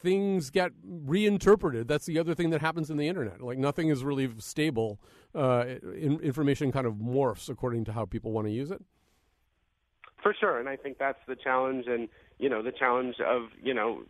things 0.00 0.50
get 0.50 0.72
reinterpreted. 0.84 1.88
That's 1.88 2.06
the 2.06 2.18
other 2.18 2.34
thing 2.34 2.50
that 2.50 2.60
happens 2.60 2.90
in 2.90 2.96
the 2.96 3.08
internet. 3.08 3.40
Like 3.40 3.58
nothing 3.58 3.88
is 3.88 4.04
really 4.04 4.30
stable. 4.38 5.00
Uh, 5.34 5.64
in, 5.94 6.18
information 6.20 6.72
kind 6.72 6.86
of 6.86 6.94
morphs 6.94 7.48
according 7.48 7.84
to 7.84 7.92
how 7.92 8.04
people 8.04 8.32
want 8.32 8.46
to 8.46 8.52
use 8.52 8.70
it. 8.70 8.82
For 10.22 10.34
sure, 10.38 10.58
and 10.58 10.68
I 10.68 10.76
think 10.76 10.98
that's 10.98 11.18
the 11.28 11.36
challenge, 11.36 11.86
and 11.86 12.08
you 12.38 12.48
know, 12.48 12.62
the 12.62 12.72
challenge 12.72 13.16
of 13.20 13.48
you 13.62 13.74
know 13.74 14.02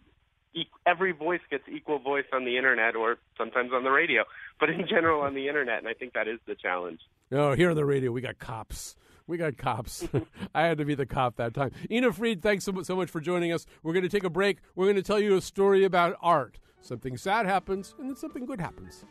every 0.87 1.13
voice 1.13 1.41
gets 1.51 1.65
equal 1.69 1.99
voice 1.99 2.25
on 2.33 2.45
the 2.45 2.57
internet 2.57 2.97
or 2.97 3.19
sometimes 3.37 3.71
on 3.73 3.85
the 3.85 3.91
radio, 3.91 4.25
but 4.59 4.71
in 4.71 4.87
general 4.89 5.23
on 5.23 5.35
the 5.35 5.49
internet, 5.49 5.79
and 5.79 5.89
I 5.89 5.95
think 5.95 6.15
that 6.15 6.29
is 6.29 6.39
the 6.47 6.55
challenge. 6.55 7.01
No, 7.31 7.51
oh, 7.51 7.55
here 7.55 7.71
on 7.71 7.77
the 7.77 7.85
radio 7.85 8.11
we 8.11 8.21
got 8.21 8.39
cops. 8.39 8.97
We 9.27 9.39
got 9.39 9.57
cops. 9.57 10.07
I 10.55 10.63
had 10.63 10.79
to 10.79 10.85
be 10.85 10.95
the 10.95 11.07
cop 11.07 11.37
that 11.37 11.53
time. 11.53 11.73
Ina 11.91 12.13
Fried, 12.13 12.43
thanks 12.43 12.65
so, 12.65 12.83
so 12.83 12.95
much 12.95 13.11
for 13.11 13.21
joining 13.21 13.53
us. 13.53 13.67
We're 13.83 13.93
going 13.93 14.05
to 14.05 14.09
take 14.09 14.25
a 14.25 14.31
break. 14.31 14.59
We're 14.77 14.87
going 14.87 14.97
to 14.97 15.03
tell 15.03 15.19
you 15.19 15.37
a 15.37 15.41
story 15.41 15.85
about 15.85 16.17
art. 16.23 16.59
Something 16.81 17.17
sad 17.17 17.47
happens, 17.47 17.95
and 17.99 18.09
then 18.09 18.17
something 18.17 18.47
good 18.47 18.61
happens. 18.61 19.05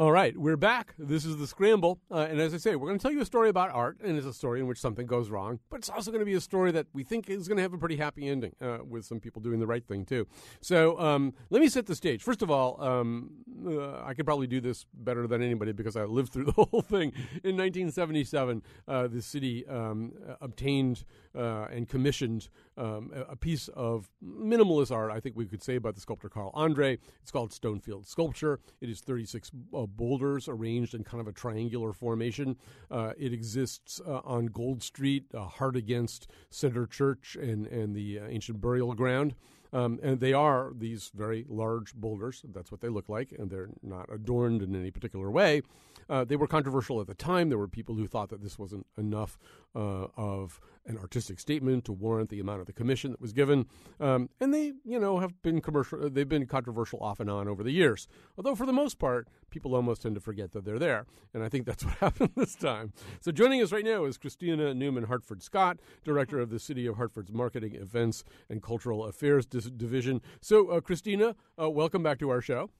All 0.00 0.12
right, 0.12 0.38
we're 0.38 0.56
back. 0.56 0.94
This 0.96 1.24
is 1.24 1.38
the 1.38 1.46
Scramble. 1.48 1.98
Uh, 2.08 2.28
and 2.30 2.40
as 2.40 2.54
I 2.54 2.58
say, 2.58 2.76
we're 2.76 2.86
going 2.86 3.00
to 3.00 3.02
tell 3.02 3.10
you 3.10 3.20
a 3.20 3.26
story 3.26 3.48
about 3.48 3.72
art, 3.72 3.96
and 4.00 4.16
it's 4.16 4.28
a 4.28 4.32
story 4.32 4.60
in 4.60 4.68
which 4.68 4.78
something 4.78 5.08
goes 5.08 5.28
wrong, 5.28 5.58
but 5.70 5.78
it's 5.78 5.90
also 5.90 6.12
going 6.12 6.20
to 6.20 6.24
be 6.24 6.34
a 6.34 6.40
story 6.40 6.70
that 6.70 6.86
we 6.92 7.02
think 7.02 7.28
is 7.28 7.48
going 7.48 7.56
to 7.56 7.62
have 7.62 7.72
a 7.72 7.78
pretty 7.78 7.96
happy 7.96 8.28
ending 8.28 8.54
uh, 8.62 8.78
with 8.88 9.04
some 9.04 9.18
people 9.18 9.42
doing 9.42 9.58
the 9.58 9.66
right 9.66 9.84
thing, 9.84 10.04
too. 10.04 10.28
So 10.60 10.96
um, 11.00 11.34
let 11.50 11.60
me 11.60 11.68
set 11.68 11.86
the 11.86 11.96
stage. 11.96 12.22
First 12.22 12.42
of 12.42 12.48
all, 12.48 12.80
um, 12.80 13.38
uh, 13.66 14.04
I 14.04 14.14
could 14.14 14.24
probably 14.24 14.46
do 14.46 14.60
this 14.60 14.86
better 14.94 15.26
than 15.26 15.42
anybody 15.42 15.72
because 15.72 15.96
I 15.96 16.04
lived 16.04 16.32
through 16.32 16.44
the 16.52 16.52
whole 16.52 16.80
thing. 16.80 17.12
In 17.42 17.56
1977, 17.56 18.62
uh, 18.86 19.08
the 19.08 19.20
city 19.20 19.66
um, 19.66 20.12
obtained 20.40 21.02
uh, 21.36 21.66
and 21.72 21.88
commissioned 21.88 22.50
um, 22.78 23.12
a 23.28 23.36
piece 23.36 23.68
of 23.68 24.08
minimalist 24.24 24.94
art, 24.94 25.10
I 25.10 25.20
think 25.20 25.36
we 25.36 25.46
could 25.46 25.62
say, 25.62 25.76
about 25.76 25.94
the 25.94 26.00
sculptor 26.00 26.28
Carl 26.28 26.50
Andre. 26.54 26.98
It's 27.20 27.30
called 27.30 27.50
Stonefield 27.50 28.06
Sculpture. 28.06 28.60
It 28.80 28.88
is 28.88 29.00
36 29.00 29.50
uh, 29.74 29.86
boulders 29.86 30.48
arranged 30.48 30.94
in 30.94 31.04
kind 31.04 31.20
of 31.20 31.26
a 31.26 31.32
triangular 31.32 31.92
formation. 31.92 32.56
Uh, 32.90 33.12
it 33.18 33.32
exists 33.32 34.00
uh, 34.06 34.20
on 34.24 34.46
Gold 34.46 34.82
Street, 34.82 35.24
uh, 35.34 35.44
hard 35.44 35.76
against 35.76 36.28
Center 36.50 36.86
Church 36.86 37.36
and, 37.40 37.66
and 37.66 37.94
the 37.94 38.20
uh, 38.20 38.26
ancient 38.28 38.60
burial 38.60 38.94
ground. 38.94 39.34
Um, 39.72 39.98
and 40.02 40.20
they 40.20 40.32
are 40.32 40.72
these 40.74 41.10
very 41.14 41.44
large 41.48 41.94
boulders. 41.94 42.42
That's 42.54 42.70
what 42.72 42.80
they 42.80 42.88
look 42.88 43.08
like, 43.08 43.32
and 43.38 43.50
they're 43.50 43.68
not 43.82 44.10
adorned 44.12 44.62
in 44.62 44.74
any 44.74 44.90
particular 44.90 45.30
way. 45.30 45.62
Uh, 46.08 46.24
they 46.24 46.36
were 46.36 46.46
controversial 46.46 47.00
at 47.00 47.06
the 47.06 47.14
time. 47.14 47.50
There 47.50 47.58
were 47.58 47.68
people 47.68 47.94
who 47.94 48.06
thought 48.06 48.30
that 48.30 48.42
this 48.42 48.58
wasn't 48.58 48.86
enough 48.96 49.38
uh, 49.74 50.06
of 50.16 50.60
an 50.86 50.96
artistic 50.98 51.38
statement 51.38 51.84
to 51.84 51.92
warrant 51.92 52.30
the 52.30 52.40
amount 52.40 52.60
of 52.60 52.66
the 52.66 52.72
commission 52.72 53.10
that 53.10 53.20
was 53.20 53.32
given, 53.32 53.66
um, 54.00 54.30
and 54.40 54.54
they, 54.54 54.72
you 54.84 54.98
know, 54.98 55.18
have 55.18 55.40
been 55.42 55.60
commercial. 55.60 56.08
They've 56.08 56.28
been 56.28 56.46
controversial 56.46 56.98
off 57.00 57.20
and 57.20 57.30
on 57.30 57.46
over 57.46 57.62
the 57.62 57.70
years. 57.70 58.08
Although 58.36 58.54
for 58.54 58.66
the 58.66 58.72
most 58.72 58.98
part, 58.98 59.28
people 59.50 59.74
almost 59.74 60.02
tend 60.02 60.14
to 60.14 60.20
forget 60.20 60.52
that 60.52 60.64
they're 60.64 60.78
there, 60.78 61.06
and 61.34 61.44
I 61.44 61.48
think 61.48 61.66
that's 61.66 61.84
what 61.84 61.94
happened 61.94 62.30
this 62.36 62.54
time. 62.54 62.92
So 63.20 63.30
joining 63.30 63.62
us 63.62 63.72
right 63.72 63.84
now 63.84 64.04
is 64.04 64.16
Christina 64.16 64.72
Newman 64.74 65.04
Hartford 65.04 65.42
Scott, 65.42 65.78
director 66.04 66.40
of 66.40 66.50
the 66.50 66.58
City 66.58 66.86
of 66.86 66.96
Hartford's 66.96 67.32
Marketing, 67.32 67.74
Events, 67.74 68.24
and 68.48 68.62
Cultural 68.62 69.04
Affairs 69.04 69.46
Division. 69.46 70.22
So, 70.40 70.70
uh, 70.70 70.80
Christina, 70.80 71.36
uh, 71.60 71.68
welcome 71.68 72.02
back 72.02 72.18
to 72.20 72.30
our 72.30 72.40
show. 72.40 72.70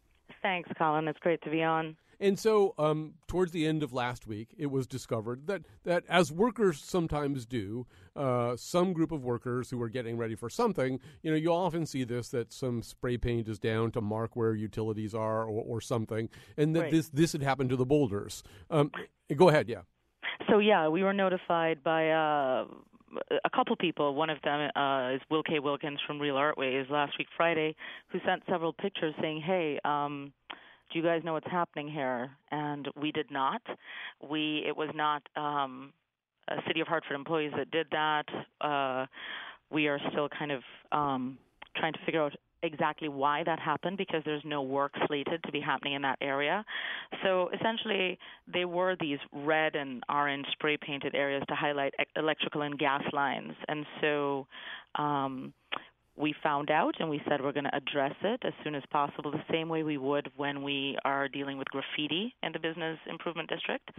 Thanks, 0.42 0.70
Colin. 0.78 1.08
It's 1.08 1.18
great 1.20 1.42
to 1.42 1.50
be 1.50 1.62
on. 1.62 1.96
And 2.20 2.38
so, 2.38 2.74
um, 2.78 3.14
towards 3.28 3.52
the 3.52 3.66
end 3.66 3.82
of 3.82 3.92
last 3.92 4.26
week, 4.26 4.54
it 4.58 4.66
was 4.66 4.86
discovered 4.86 5.46
that, 5.46 5.62
that 5.84 6.04
as 6.08 6.32
workers 6.32 6.80
sometimes 6.82 7.46
do, 7.46 7.86
uh, 8.16 8.56
some 8.56 8.92
group 8.92 9.12
of 9.12 9.24
workers 9.24 9.70
who 9.70 9.80
are 9.82 9.88
getting 9.88 10.16
ready 10.16 10.34
for 10.34 10.50
something, 10.50 10.98
you 11.22 11.30
know, 11.30 11.36
you 11.36 11.52
often 11.52 11.86
see 11.86 12.04
this 12.04 12.28
that 12.30 12.52
some 12.52 12.82
spray 12.82 13.16
paint 13.16 13.48
is 13.48 13.58
down 13.58 13.92
to 13.92 14.00
mark 14.00 14.34
where 14.34 14.54
utilities 14.54 15.14
are 15.14 15.44
or, 15.44 15.62
or 15.62 15.80
something, 15.80 16.28
and 16.56 16.74
that 16.74 16.82
Right. 16.82 16.90
this 16.90 17.08
this 17.10 17.32
had 17.32 17.42
happened 17.42 17.70
to 17.70 17.76
the 17.76 17.86
boulders. 17.86 18.42
Um, 18.70 18.90
go 19.36 19.48
ahead, 19.48 19.68
yeah. 19.68 19.82
So 20.48 20.58
yeah, 20.58 20.88
we 20.88 21.02
were 21.02 21.12
notified 21.12 21.82
by 21.82 22.10
uh, 22.10 22.64
a 23.44 23.50
couple 23.54 23.76
people. 23.76 24.14
One 24.14 24.30
of 24.30 24.38
them 24.42 24.70
uh, 24.74 25.14
is 25.14 25.20
Will 25.30 25.42
K. 25.42 25.58
Wilkins 25.60 26.00
from 26.06 26.20
Real 26.20 26.36
Artways 26.36 26.86
last 26.90 27.16
week 27.18 27.28
Friday, 27.36 27.74
who 28.08 28.18
sent 28.26 28.42
several 28.48 28.72
pictures 28.72 29.14
saying, 29.20 29.40
"Hey, 29.40 29.78
um, 29.84 30.32
do 30.90 30.98
you 30.98 31.04
guys 31.04 31.22
know 31.24 31.34
what's 31.34 31.50
happening 31.50 31.88
here?" 31.88 32.30
And 32.50 32.88
we 33.00 33.12
did 33.12 33.30
not. 33.30 33.62
We 34.28 34.64
it 34.66 34.76
was 34.76 34.90
not 34.94 35.22
um, 35.36 35.92
City 36.66 36.80
of 36.80 36.88
Hartford 36.88 37.16
employees 37.16 37.52
that 37.56 37.70
did 37.70 37.86
that. 37.90 38.24
Uh, 38.60 39.06
we 39.70 39.86
are 39.86 40.00
still 40.10 40.28
kind 40.28 40.50
of 40.50 40.62
um, 40.92 41.38
trying 41.76 41.92
to 41.92 41.98
figure 42.04 42.22
out 42.22 42.32
exactly 42.62 43.08
why 43.08 43.44
that 43.44 43.58
happened 43.60 43.96
because 43.96 44.22
there's 44.24 44.42
no 44.44 44.62
work 44.62 44.92
slated 45.06 45.42
to 45.44 45.52
be 45.52 45.60
happening 45.60 45.94
in 45.94 46.02
that 46.02 46.18
area. 46.20 46.64
So 47.22 47.50
essentially, 47.54 48.18
they 48.52 48.64
were 48.64 48.96
these 48.98 49.18
red 49.32 49.76
and 49.76 50.02
orange 50.08 50.46
spray 50.52 50.76
painted 50.76 51.14
areas 51.14 51.42
to 51.48 51.54
highlight 51.54 51.94
electrical 52.16 52.62
and 52.62 52.78
gas 52.78 53.02
lines. 53.12 53.52
And 53.68 53.86
so 54.00 54.46
um, 54.96 55.52
we 56.18 56.34
found 56.42 56.70
out 56.70 56.94
and 56.98 57.08
we 57.08 57.20
said 57.28 57.40
we're 57.40 57.52
going 57.52 57.64
to 57.64 57.76
address 57.76 58.14
it 58.22 58.40
as 58.44 58.52
soon 58.64 58.74
as 58.74 58.82
possible, 58.90 59.30
the 59.30 59.44
same 59.50 59.68
way 59.68 59.82
we 59.82 59.98
would 59.98 60.30
when 60.36 60.62
we 60.62 60.98
are 61.04 61.28
dealing 61.28 61.58
with 61.58 61.68
graffiti 61.68 62.34
in 62.42 62.52
the 62.52 62.58
business 62.58 62.98
improvement 63.08 63.48
district. 63.48 63.90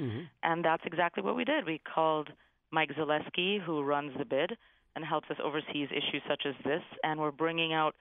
And 0.44 0.64
that's 0.64 0.84
exactly 0.86 1.24
what 1.24 1.36
we 1.36 1.46
did. 1.46 1.66
We 1.66 1.80
called 1.94 2.30
Mike 2.72 2.92
Zaleski, 2.98 3.62
who 3.62 3.84
runs 3.84 4.12
the 4.18 4.26
bid 4.26 4.58
and 4.96 5.06
helps 5.06 5.30
us 5.32 5.38
oversee 5.42 5.84
issues 5.86 6.22
such 6.28 6.44
as 6.46 6.56
this, 6.66 6.82
and 7.04 7.20
we're 7.20 7.32
bringing 7.32 7.74
out 7.74 7.96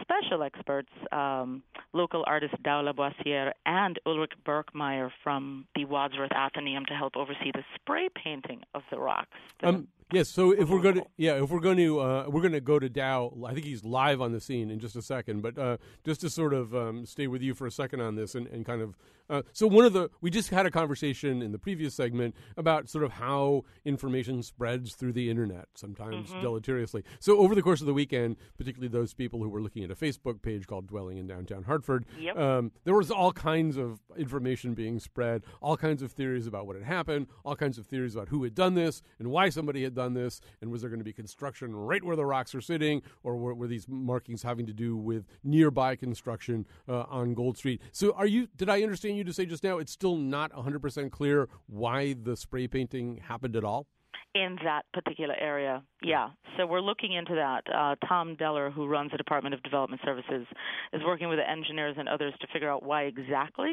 special 0.00 0.42
experts, 0.42 0.88
um, 1.12 1.62
local 1.92 2.24
artist 2.26 2.54
Dao 2.62 2.90
Laboisiere 2.92 3.52
and 3.66 3.98
Ulrich 4.06 4.32
Birkmaier 4.46 5.10
from 5.22 5.66
the 5.74 5.84
Wadsworth 5.84 6.30
Atheneum 6.30 6.86
to 6.86 6.94
help 6.94 7.16
oversee 7.16 7.50
the 7.52 7.64
spray 7.74 8.08
painting 8.14 8.62
of 8.74 8.82
the 8.90 8.98
rocks. 8.98 9.36
Um, 9.62 9.88
yes. 10.12 10.28
So 10.28 10.52
if 10.52 10.68
we're 10.68 10.80
going 10.80 10.96
to, 10.96 11.06
yeah, 11.16 11.42
if 11.42 11.50
we're 11.50 11.60
going 11.60 11.76
to, 11.78 12.00
uh, 12.00 12.24
we're 12.28 12.40
going 12.40 12.52
to 12.52 12.60
go 12.60 12.78
to 12.78 12.88
Dow. 12.88 13.32
I 13.46 13.52
think 13.54 13.66
he's 13.66 13.84
live 13.84 14.20
on 14.20 14.32
the 14.32 14.40
scene 14.40 14.70
in 14.70 14.78
just 14.78 14.96
a 14.96 15.02
second. 15.02 15.42
But 15.42 15.58
uh, 15.58 15.76
just 16.04 16.20
to 16.22 16.30
sort 16.30 16.54
of 16.54 16.74
um, 16.74 17.06
stay 17.06 17.26
with 17.26 17.42
you 17.42 17.54
for 17.54 17.66
a 17.66 17.70
second 17.70 18.00
on 18.00 18.14
this 18.16 18.34
and, 18.34 18.46
and 18.48 18.64
kind 18.64 18.82
of, 18.82 18.96
uh, 19.30 19.42
so 19.52 19.66
one 19.66 19.84
of 19.84 19.92
the, 19.92 20.08
we 20.22 20.30
just 20.30 20.48
had 20.48 20.64
a 20.64 20.70
conversation 20.70 21.42
in 21.42 21.52
the 21.52 21.58
previous 21.58 21.94
segment 21.94 22.34
about 22.56 22.88
sort 22.88 23.04
of 23.04 23.12
how 23.12 23.64
information 23.84 24.42
spreads 24.42 24.94
through 24.94 25.12
the 25.12 25.28
internet, 25.28 25.66
sometimes 25.74 26.30
deleteriously. 26.30 27.04
So 27.20 27.38
over 27.38 27.54
the 27.54 27.62
course 27.62 27.80
of 27.80 27.86
the 27.86 27.92
weekend, 27.92 28.36
particularly 28.56 28.88
those 28.88 29.12
people 29.12 29.42
who 29.42 29.48
were 29.50 29.60
looking 29.60 29.84
at 29.84 29.90
a 29.90 29.94
Facebook 29.94 30.40
page 30.40 30.66
called 30.66 30.86
Dwelling 30.86 31.18
in 31.18 31.26
Downtown 31.26 31.64
Hartford, 31.64 32.06
Yep. 32.18 32.38
um, 32.38 32.72
there 32.84 32.94
was 32.94 33.10
all 33.10 33.32
kinds 33.32 33.76
of 33.76 34.00
information 34.16 34.72
being 34.72 34.98
spread, 34.98 35.42
all 35.60 35.76
kinds 35.76 36.00
of 36.00 36.10
theories 36.12 36.46
about 36.46 36.66
what 36.66 36.76
had 36.76 36.84
happened, 36.86 37.26
all 37.44 37.54
kinds 37.54 37.76
of 37.76 37.86
theories 37.86 38.14
about 38.14 38.28
who 38.28 38.44
had 38.44 38.54
done 38.54 38.74
this 38.74 39.02
and 39.18 39.28
why 39.30 39.50
somebody 39.50 39.82
had 39.82 39.94
done 39.98 40.14
this, 40.14 40.40
and 40.60 40.70
was 40.70 40.80
there 40.80 40.90
going 40.90 41.00
to 41.00 41.04
be 41.04 41.12
construction 41.12 41.74
right 41.74 42.02
where 42.04 42.14
the 42.14 42.24
rocks 42.24 42.54
are 42.54 42.60
sitting, 42.60 43.02
or 43.24 43.36
were, 43.36 43.52
were 43.52 43.66
these 43.66 43.86
markings 43.88 44.44
having 44.44 44.64
to 44.66 44.72
do 44.72 44.96
with 44.96 45.26
nearby 45.42 45.96
construction 45.96 46.66
uh, 46.88 47.02
on 47.10 47.34
Gold 47.34 47.58
Street? 47.58 47.82
So, 47.90 48.12
are 48.12 48.26
you? 48.26 48.46
Did 48.56 48.68
I 48.68 48.82
understand 48.82 49.16
you 49.16 49.24
to 49.24 49.32
say 49.32 49.44
just 49.44 49.64
now 49.64 49.78
it's 49.78 49.90
still 49.90 50.16
not 50.16 50.52
100% 50.52 51.10
clear 51.10 51.48
why 51.66 52.14
the 52.14 52.36
spray 52.36 52.68
painting 52.68 53.20
happened 53.28 53.56
at 53.56 53.64
all? 53.64 53.86
in 54.34 54.58
that 54.62 54.82
particular 54.92 55.34
area. 55.40 55.82
Yeah. 56.02 56.28
So 56.56 56.66
we're 56.66 56.82
looking 56.82 57.14
into 57.14 57.34
that. 57.34 57.62
Uh, 57.74 57.96
Tom 58.06 58.36
Deller, 58.36 58.72
who 58.72 58.86
runs 58.86 59.10
the 59.10 59.16
Department 59.16 59.54
of 59.54 59.62
Development 59.62 60.00
Services, 60.04 60.46
is 60.92 61.00
working 61.04 61.28
with 61.28 61.38
the 61.38 61.50
engineers 61.50 61.96
and 61.98 62.08
others 62.08 62.34
to 62.40 62.46
figure 62.52 62.70
out 62.70 62.82
why 62.82 63.04
exactly 63.04 63.72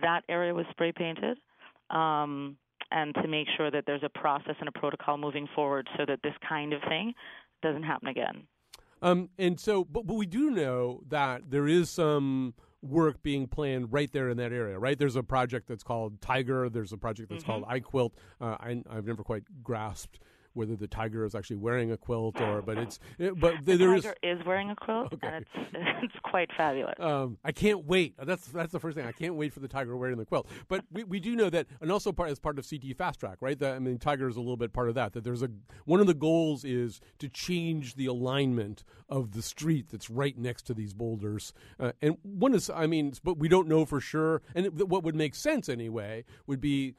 that 0.00 0.22
area 0.28 0.54
was 0.54 0.66
spray 0.70 0.92
painted. 0.92 1.38
Um, 1.90 2.56
and 2.90 3.14
to 3.16 3.28
make 3.28 3.46
sure 3.56 3.70
that 3.70 3.84
there's 3.86 4.02
a 4.02 4.08
process 4.08 4.54
and 4.60 4.68
a 4.68 4.72
protocol 4.72 5.16
moving 5.18 5.48
forward 5.54 5.88
so 5.96 6.04
that 6.06 6.20
this 6.22 6.34
kind 6.46 6.72
of 6.72 6.80
thing 6.88 7.12
doesn't 7.62 7.82
happen 7.82 8.08
again. 8.08 8.46
Um, 9.02 9.28
and 9.38 9.60
so, 9.60 9.84
but, 9.84 10.06
but 10.06 10.14
we 10.14 10.26
do 10.26 10.50
know 10.50 11.00
that 11.08 11.50
there 11.50 11.68
is 11.68 11.90
some 11.90 12.54
work 12.82 13.22
being 13.22 13.46
planned 13.46 13.92
right 13.92 14.10
there 14.12 14.28
in 14.28 14.36
that 14.38 14.52
area, 14.52 14.78
right? 14.78 14.98
There's 14.98 15.16
a 15.16 15.22
project 15.22 15.68
that's 15.68 15.82
called 15.82 16.20
Tiger. 16.20 16.68
There's 16.68 16.92
a 16.92 16.96
project 16.96 17.30
that's 17.30 17.44
called 17.44 17.64
iQuilt. 17.64 18.12
Uh, 18.40 18.56
I, 18.60 18.82
I've 18.88 19.06
never 19.06 19.22
quite 19.22 19.44
grasped 19.62 20.20
whether 20.56 20.74
the 20.76 20.88
tiger 20.88 21.24
is 21.24 21.34
actually 21.34 21.56
wearing 21.56 21.92
a 21.92 21.96
quilt 21.96 22.40
or, 22.40 22.62
but 22.62 22.78
it's, 22.78 22.98
it, 23.18 23.38
but 23.38 23.54
The 23.64 23.76
there 23.76 23.94
is. 23.94 24.02
tiger 24.04 24.16
is 24.22 24.44
wearing 24.46 24.70
a 24.70 24.76
quilt, 24.76 25.12
Okay. 25.12 25.26
and 25.28 25.46
it's 25.54 25.70
it's 26.02 26.14
quite 26.24 26.48
fabulous. 26.56 26.94
Um, 26.98 27.38
I 27.44 27.52
can't 27.52 27.84
wait. 27.86 28.14
That's 28.22 28.46
that's 28.48 28.72
the 28.72 28.80
first 28.80 28.96
thing. 28.96 29.06
I 29.06 29.12
can't 29.12 29.34
wait 29.36 29.52
for 29.52 29.60
the 29.60 29.68
tiger 29.68 29.96
wearing 29.96 30.16
the 30.16 30.24
quilt. 30.24 30.48
But 30.68 30.84
we, 30.90 31.04
we 31.04 31.20
do 31.20 31.36
know 31.36 31.50
that, 31.50 31.66
and 31.80 31.92
also 31.92 32.12
part 32.12 32.30
as 32.30 32.38
part 32.38 32.58
of 32.58 32.64
CTfastrak, 32.64 33.36
right? 33.40 33.58
That 33.58 33.74
I 33.74 33.78
mean, 33.78 33.98
tiger 33.98 34.28
is 34.28 34.36
a 34.36 34.40
little 34.40 34.56
bit 34.56 34.72
part 34.72 34.88
of 34.88 34.94
that. 34.96 35.12
That 35.12 35.24
there's 35.24 35.42
a 35.42 35.50
one 35.84 36.00
of 36.00 36.06
the 36.06 36.14
goals 36.14 36.64
is 36.64 37.00
to 37.18 37.28
change 37.28 37.94
the 37.94 38.06
alignment 38.06 38.82
of 39.08 39.32
the 39.32 39.42
street 39.42 39.88
that's 39.90 40.08
right 40.10 40.36
next 40.38 40.62
to 40.62 40.74
these 40.74 40.92
boulders. 40.94 41.52
Uh, 41.78 41.92
and 42.02 42.16
one 42.22 42.54
is, 42.54 42.70
I 42.70 42.86
mean, 42.86 43.12
but 43.22 43.38
we 43.38 43.48
don't 43.48 43.68
know 43.68 43.84
for 43.84 44.00
sure. 44.00 44.42
And 44.54 44.66
it, 44.66 44.88
what 44.88 45.02
would 45.04 45.14
make 45.14 45.34
sense 45.34 45.68
anyway 45.68 46.24
would 46.46 46.60
be 46.60 46.94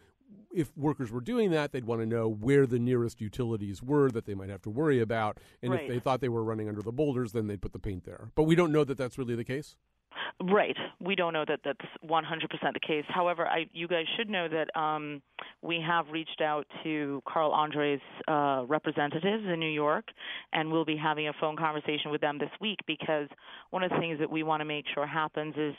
if 0.52 0.76
workers 0.78 1.12
were 1.12 1.22
doing 1.22 1.52
that, 1.52 1.72
they'd 1.72 1.86
want 1.86 2.02
to 2.02 2.06
know 2.06 2.28
where 2.28 2.66
the 2.66 2.80
nearest 2.80 3.22
utilities 3.22 3.84
were 3.84 4.10
that 4.12 4.26
they 4.26 4.34
might 4.36 4.50
have 4.50 4.62
to 4.64 4.70
worry 4.70 5.00
about. 5.00 5.38
And 5.62 5.74
Right. 5.74 5.84
if 5.84 5.90
they 5.90 6.00
thought 6.00 6.22
they 6.22 6.30
were 6.30 6.44
running 6.44 6.68
under 6.70 6.82
the 6.82 6.92
boulders, 6.92 7.32
then 7.34 7.48
they'd 7.48 7.62
put 7.62 7.74
the 7.74 7.80
paint 7.80 8.06
there. 8.06 8.32
But 8.36 8.44
we 8.44 8.56
don't 8.56 8.72
know 8.72 8.84
that 8.84 8.98
that's 8.98 9.18
really 9.18 9.36
the 9.36 9.44
case. 9.44 9.76
Right. 10.42 10.78
We 11.00 11.16
don't 11.16 11.34
know 11.34 11.46
that 11.48 11.60
that's 11.64 11.86
100% 12.04 12.74
the 12.74 12.80
case. 12.80 13.06
However, 13.08 13.48
I, 13.48 13.68
you 13.74 13.88
guys 13.88 14.06
should 14.16 14.30
know 14.30 14.48
that 14.48 14.76
um, 14.80 15.22
we 15.62 15.80
have 15.86 16.06
reached 16.12 16.42
out 16.42 16.66
to 16.84 17.22
Carl 17.28 17.52
Andre's 17.52 18.02
uh, 18.28 18.64
representatives 18.68 19.44
in 19.46 19.60
New 19.60 19.70
York, 19.70 20.06
and 20.54 20.72
we'll 20.72 20.86
be 20.86 20.98
having 20.98 21.28
a 21.28 21.34
phone 21.40 21.58
conversation 21.58 22.12
with 22.12 22.22
them 22.22 22.38
this 22.38 22.50
week 22.62 22.80
because 22.88 23.28
one 23.72 23.84
of 23.84 23.90
the 23.92 23.98
things 24.00 24.20
that 24.20 24.30
we 24.30 24.44
want 24.44 24.62
to 24.62 24.66
make 24.66 24.86
sure 24.94 25.06
happens 25.08 25.56
is 25.58 25.74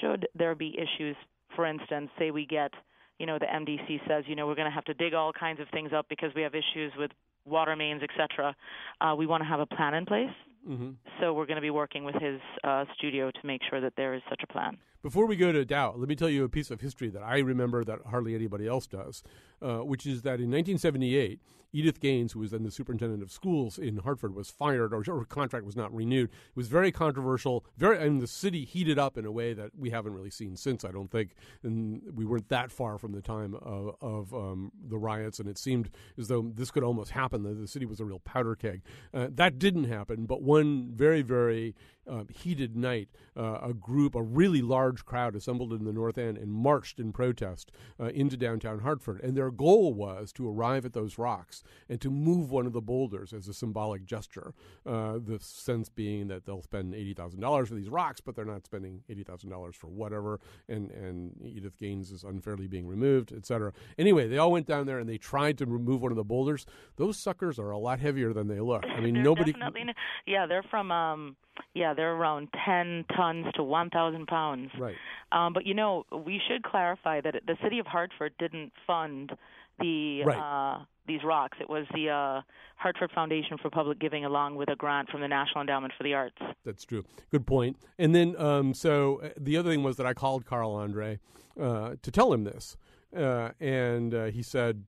should 0.00 0.26
there 0.34 0.54
be 0.54 0.76
issues, 0.78 1.16
for 1.54 1.66
instance, 1.66 2.10
say 2.18 2.30
we 2.30 2.46
get, 2.46 2.72
you 3.20 3.26
know, 3.26 3.38
the 3.38 3.44
MDC 3.46 4.00
says, 4.08 4.24
you 4.26 4.34
know, 4.34 4.46
we're 4.46 4.54
going 4.54 4.68
to 4.68 4.74
have 4.74 4.86
to 4.86 4.94
dig 4.94 5.12
all 5.12 5.30
kinds 5.30 5.60
of 5.60 5.68
things 5.68 5.90
up 5.94 6.06
because 6.08 6.30
we 6.34 6.40
have 6.40 6.54
issues 6.54 6.90
with 6.98 7.10
water 7.44 7.76
mains, 7.76 8.02
et 8.02 8.08
cetera. 8.16 8.56
Uh, 9.02 9.14
we 9.16 9.26
want 9.26 9.42
to 9.42 9.46
have 9.46 9.60
a 9.60 9.66
plan 9.66 9.92
in 9.92 10.06
place. 10.06 10.30
Mm-hmm. 10.66 10.90
So 11.20 11.34
we're 11.34 11.44
going 11.44 11.56
to 11.56 11.62
be 11.62 11.70
working 11.70 12.04
with 12.04 12.14
his 12.14 12.40
uh, 12.64 12.86
studio 12.96 13.30
to 13.30 13.46
make 13.46 13.60
sure 13.68 13.80
that 13.82 13.92
there 13.96 14.14
is 14.14 14.22
such 14.30 14.40
a 14.42 14.46
plan. 14.46 14.78
Before 15.02 15.24
we 15.24 15.36
go 15.36 15.50
to 15.50 15.64
Dow, 15.64 15.94
let 15.96 16.10
me 16.10 16.14
tell 16.14 16.28
you 16.28 16.44
a 16.44 16.48
piece 16.50 16.70
of 16.70 16.82
history 16.82 17.08
that 17.08 17.22
I 17.22 17.38
remember 17.38 17.84
that 17.84 18.00
hardly 18.10 18.34
anybody 18.34 18.66
else 18.66 18.86
does, 18.86 19.22
uh, 19.62 19.78
which 19.78 20.04
is 20.04 20.20
that 20.22 20.40
in 20.40 20.50
1978, 20.50 21.40
Edythe 21.74 22.00
Gaines, 22.00 22.32
who 22.32 22.40
was 22.40 22.50
then 22.50 22.64
the 22.64 22.70
superintendent 22.70 23.22
of 23.22 23.30
schools 23.30 23.78
in 23.78 23.98
Hartford, 23.98 24.34
was 24.34 24.50
fired, 24.50 24.92
or 24.92 25.02
her 25.04 25.24
contract 25.24 25.64
was 25.64 25.76
not 25.76 25.94
renewed. 25.94 26.28
It 26.30 26.56
was 26.56 26.68
very 26.68 26.90
controversial. 26.92 27.64
Very, 27.76 27.98
mean, 27.98 28.18
the 28.18 28.26
city 28.26 28.64
heated 28.64 28.98
up 28.98 29.16
in 29.16 29.24
a 29.24 29.32
way 29.32 29.54
that 29.54 29.70
we 29.78 29.90
haven't 29.90 30.12
really 30.12 30.30
seen 30.30 30.56
since. 30.56 30.84
I 30.84 30.90
don't 30.90 31.10
think, 31.10 31.34
and 31.62 32.02
we 32.14 32.24
weren't 32.24 32.48
that 32.48 32.72
far 32.72 32.98
from 32.98 33.12
the 33.12 33.22
time 33.22 33.54
of, 33.54 33.94
of 34.00 34.34
um, 34.34 34.72
the 34.88 34.98
riots, 34.98 35.38
and 35.38 35.48
it 35.48 35.58
seemed 35.58 35.90
as 36.18 36.28
though 36.28 36.50
this 36.54 36.70
could 36.70 36.82
almost 36.82 37.12
happen. 37.12 37.42
That 37.44 37.54
the 37.54 37.68
city 37.68 37.86
was 37.86 38.00
a 38.00 38.04
real 38.04 38.20
powder 38.20 38.56
keg. 38.56 38.82
Uh, 39.14 39.28
that 39.30 39.58
didn't 39.58 39.84
happen, 39.84 40.26
but 40.26 40.42
one 40.42 40.90
very, 40.92 41.22
very 41.22 41.74
um, 42.10 42.26
heated 42.28 42.76
night, 42.76 43.08
uh, 43.36 43.58
a 43.62 43.72
group, 43.72 44.14
a 44.16 44.22
really 44.22 44.62
large 44.62 44.89
crowd 44.98 45.34
assembled 45.36 45.72
in 45.72 45.84
the 45.84 45.92
North 45.92 46.18
End 46.18 46.36
and 46.36 46.52
marched 46.52 46.98
in 46.98 47.12
protest 47.12 47.70
uh, 47.98 48.06
into 48.06 48.36
downtown 48.36 48.80
Hartford. 48.80 49.20
And 49.22 49.36
their 49.36 49.50
goal 49.50 49.94
was 49.94 50.32
to 50.34 50.48
arrive 50.48 50.84
at 50.84 50.92
those 50.92 51.18
rocks 51.18 51.62
and 51.88 52.00
to 52.00 52.10
move 52.10 52.50
one 52.50 52.66
of 52.66 52.72
the 52.72 52.80
boulders 52.80 53.32
as 53.32 53.48
a 53.48 53.54
symbolic 53.54 54.04
gesture. 54.04 54.54
Uh, 54.86 55.18
the 55.18 55.38
sense 55.40 55.88
being 55.88 56.28
that 56.28 56.44
they'll 56.46 56.62
spend 56.62 56.94
$80,000 56.94 57.68
for 57.68 57.74
these 57.74 57.88
rocks, 57.88 58.20
but 58.20 58.34
they're 58.34 58.44
not 58.44 58.64
spending 58.64 59.02
$80,000 59.10 59.74
for 59.74 59.86
whatever. 59.88 60.40
And, 60.68 60.90
and 60.90 61.32
Edythe 61.44 61.76
Gaines 61.78 62.10
is 62.10 62.24
unfairly 62.24 62.66
being 62.66 62.86
removed, 62.86 63.32
et 63.36 63.46
cetera. 63.46 63.72
Anyway, 63.98 64.28
they 64.28 64.38
all 64.38 64.52
went 64.52 64.66
down 64.66 64.86
there 64.86 64.98
and 64.98 65.08
they 65.08 65.18
tried 65.18 65.58
to 65.58 65.66
remove 65.66 66.02
one 66.02 66.12
of 66.12 66.16
the 66.16 66.24
boulders. 66.24 66.66
Those 66.96 67.16
suckers 67.16 67.58
are 67.58 67.70
a 67.70 67.78
lot 67.78 68.00
heavier 68.00 68.32
than 68.32 68.48
they 68.48 68.60
look. 68.60 68.84
I 68.84 69.00
mean, 69.00 69.14
They're 69.14 69.22
nobody. 69.22 69.52
definitely 69.52 69.94
yeah 70.26 70.46
they're 70.46 70.62
from 70.70 70.90
um 70.92 71.36
yeah 71.74 71.94
they're 71.94 72.12
around 72.14 72.48
10 72.64 73.04
tons 73.16 73.46
to 73.54 73.62
1000 73.62 74.26
pounds 74.26 74.70
Right. 74.80 74.96
Um, 75.32 75.52
but 75.52 75.66
you 75.66 75.74
know, 75.74 76.04
we 76.12 76.40
should 76.48 76.62
clarify 76.62 77.20
that 77.20 77.34
the 77.46 77.56
city 77.62 77.78
of 77.78 77.86
Hartford 77.86 78.32
didn't 78.38 78.72
fund 78.86 79.32
the 79.78 80.24
Right. 80.24 80.38
uh, 80.38 80.84
these 81.06 81.24
rocks. 81.24 81.58
It 81.60 81.68
was 81.68 81.86
the 81.94 82.08
uh, 82.10 82.42
Hartford 82.76 83.10
Foundation 83.12 83.58
for 83.58 83.70
Public 83.70 83.98
Giving, 83.98 84.24
along 84.24 84.56
with 84.56 84.70
a 84.70 84.76
grant 84.76 85.08
from 85.08 85.20
the 85.22 85.28
National 85.28 85.62
Endowment 85.62 85.92
for 85.96 86.04
the 86.04 86.14
Arts. 86.14 86.36
That's 86.64 86.84
true. 86.84 87.04
Good 87.30 87.46
point. 87.46 87.76
And 87.98 88.14
then, 88.14 88.36
um, 88.38 88.74
so 88.74 89.20
uh, 89.22 89.30
the 89.38 89.56
other 89.56 89.70
thing 89.70 89.82
was 89.82 89.96
that 89.96 90.06
I 90.06 90.14
called 90.14 90.44
Carl 90.46 90.72
Andre 90.72 91.18
uh, 91.60 91.96
to 92.02 92.10
tell 92.10 92.32
him 92.32 92.44
this, 92.44 92.76
uh, 93.16 93.50
and 93.58 94.14
uh, 94.14 94.24
he 94.26 94.42
said, 94.42 94.84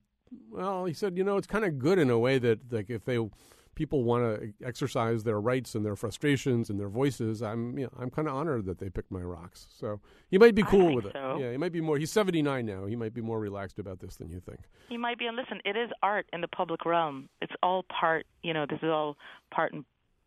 "Well, 0.51 0.85
he 0.85 0.95
said, 0.95 1.17
you 1.17 1.25
know, 1.25 1.37
it's 1.39 1.47
kind 1.47 1.65
of 1.65 1.79
good 1.79 1.99
in 1.99 2.09
a 2.11 2.19
way 2.19 2.39
that, 2.39 2.73
like, 2.73 2.89
if 2.91 3.05
they 3.05 3.19
people 3.75 4.05
want 4.05 4.23
to 4.23 4.53
exercise 4.67 5.25
their 5.25 5.41
rights 5.41 5.75
and 5.75 5.85
their 5.85 5.97
frustrations 5.97 6.69
and 6.71 6.79
their 6.79 6.89
voices, 6.89 7.43
I'm, 7.43 7.79
you 7.79 7.85
know, 7.85 7.93
I'm 7.99 8.11
kind 8.11 8.29
of 8.29 8.35
honored 8.35 8.67
that 8.67 8.79
they 8.79 8.91
picked 8.91 9.11
my 9.11 9.21
rocks. 9.21 9.67
So 9.79 10.01
he 10.31 10.39
might 10.39 10.55
be 10.55 10.63
cool 10.63 10.95
with 10.95 11.07
it. 11.07 11.13
so. 11.15 11.39
Yeah, 11.41 11.51
he 11.51 11.57
might 11.57 11.73
be 11.73 11.81
more. 11.81 11.99
He's 11.99 12.13
79 12.13 12.67
now. 12.67 12.87
He 12.87 12.97
might 12.97 13.15
be 13.15 13.21
more 13.21 13.41
relaxed 13.41 13.79
about 13.79 14.01
this 14.01 14.17
than 14.17 14.31
you 14.31 14.41
think. 14.41 14.61
He 14.89 14.97
might 14.97 15.19
be, 15.19 15.27
and 15.27 15.37
listen, 15.37 15.61
it 15.65 15.77
is 15.77 15.91
art 16.03 16.27
in 16.33 16.41
the 16.41 16.49
public 16.49 16.85
realm. 16.85 17.29
It's 17.41 17.53
all 17.63 17.85
part, 17.85 18.27
you 18.43 18.53
know, 18.53 18.67
this 18.69 18.79
is 18.83 18.91
all 18.91 19.17
part 19.51 19.73
and 19.73 19.85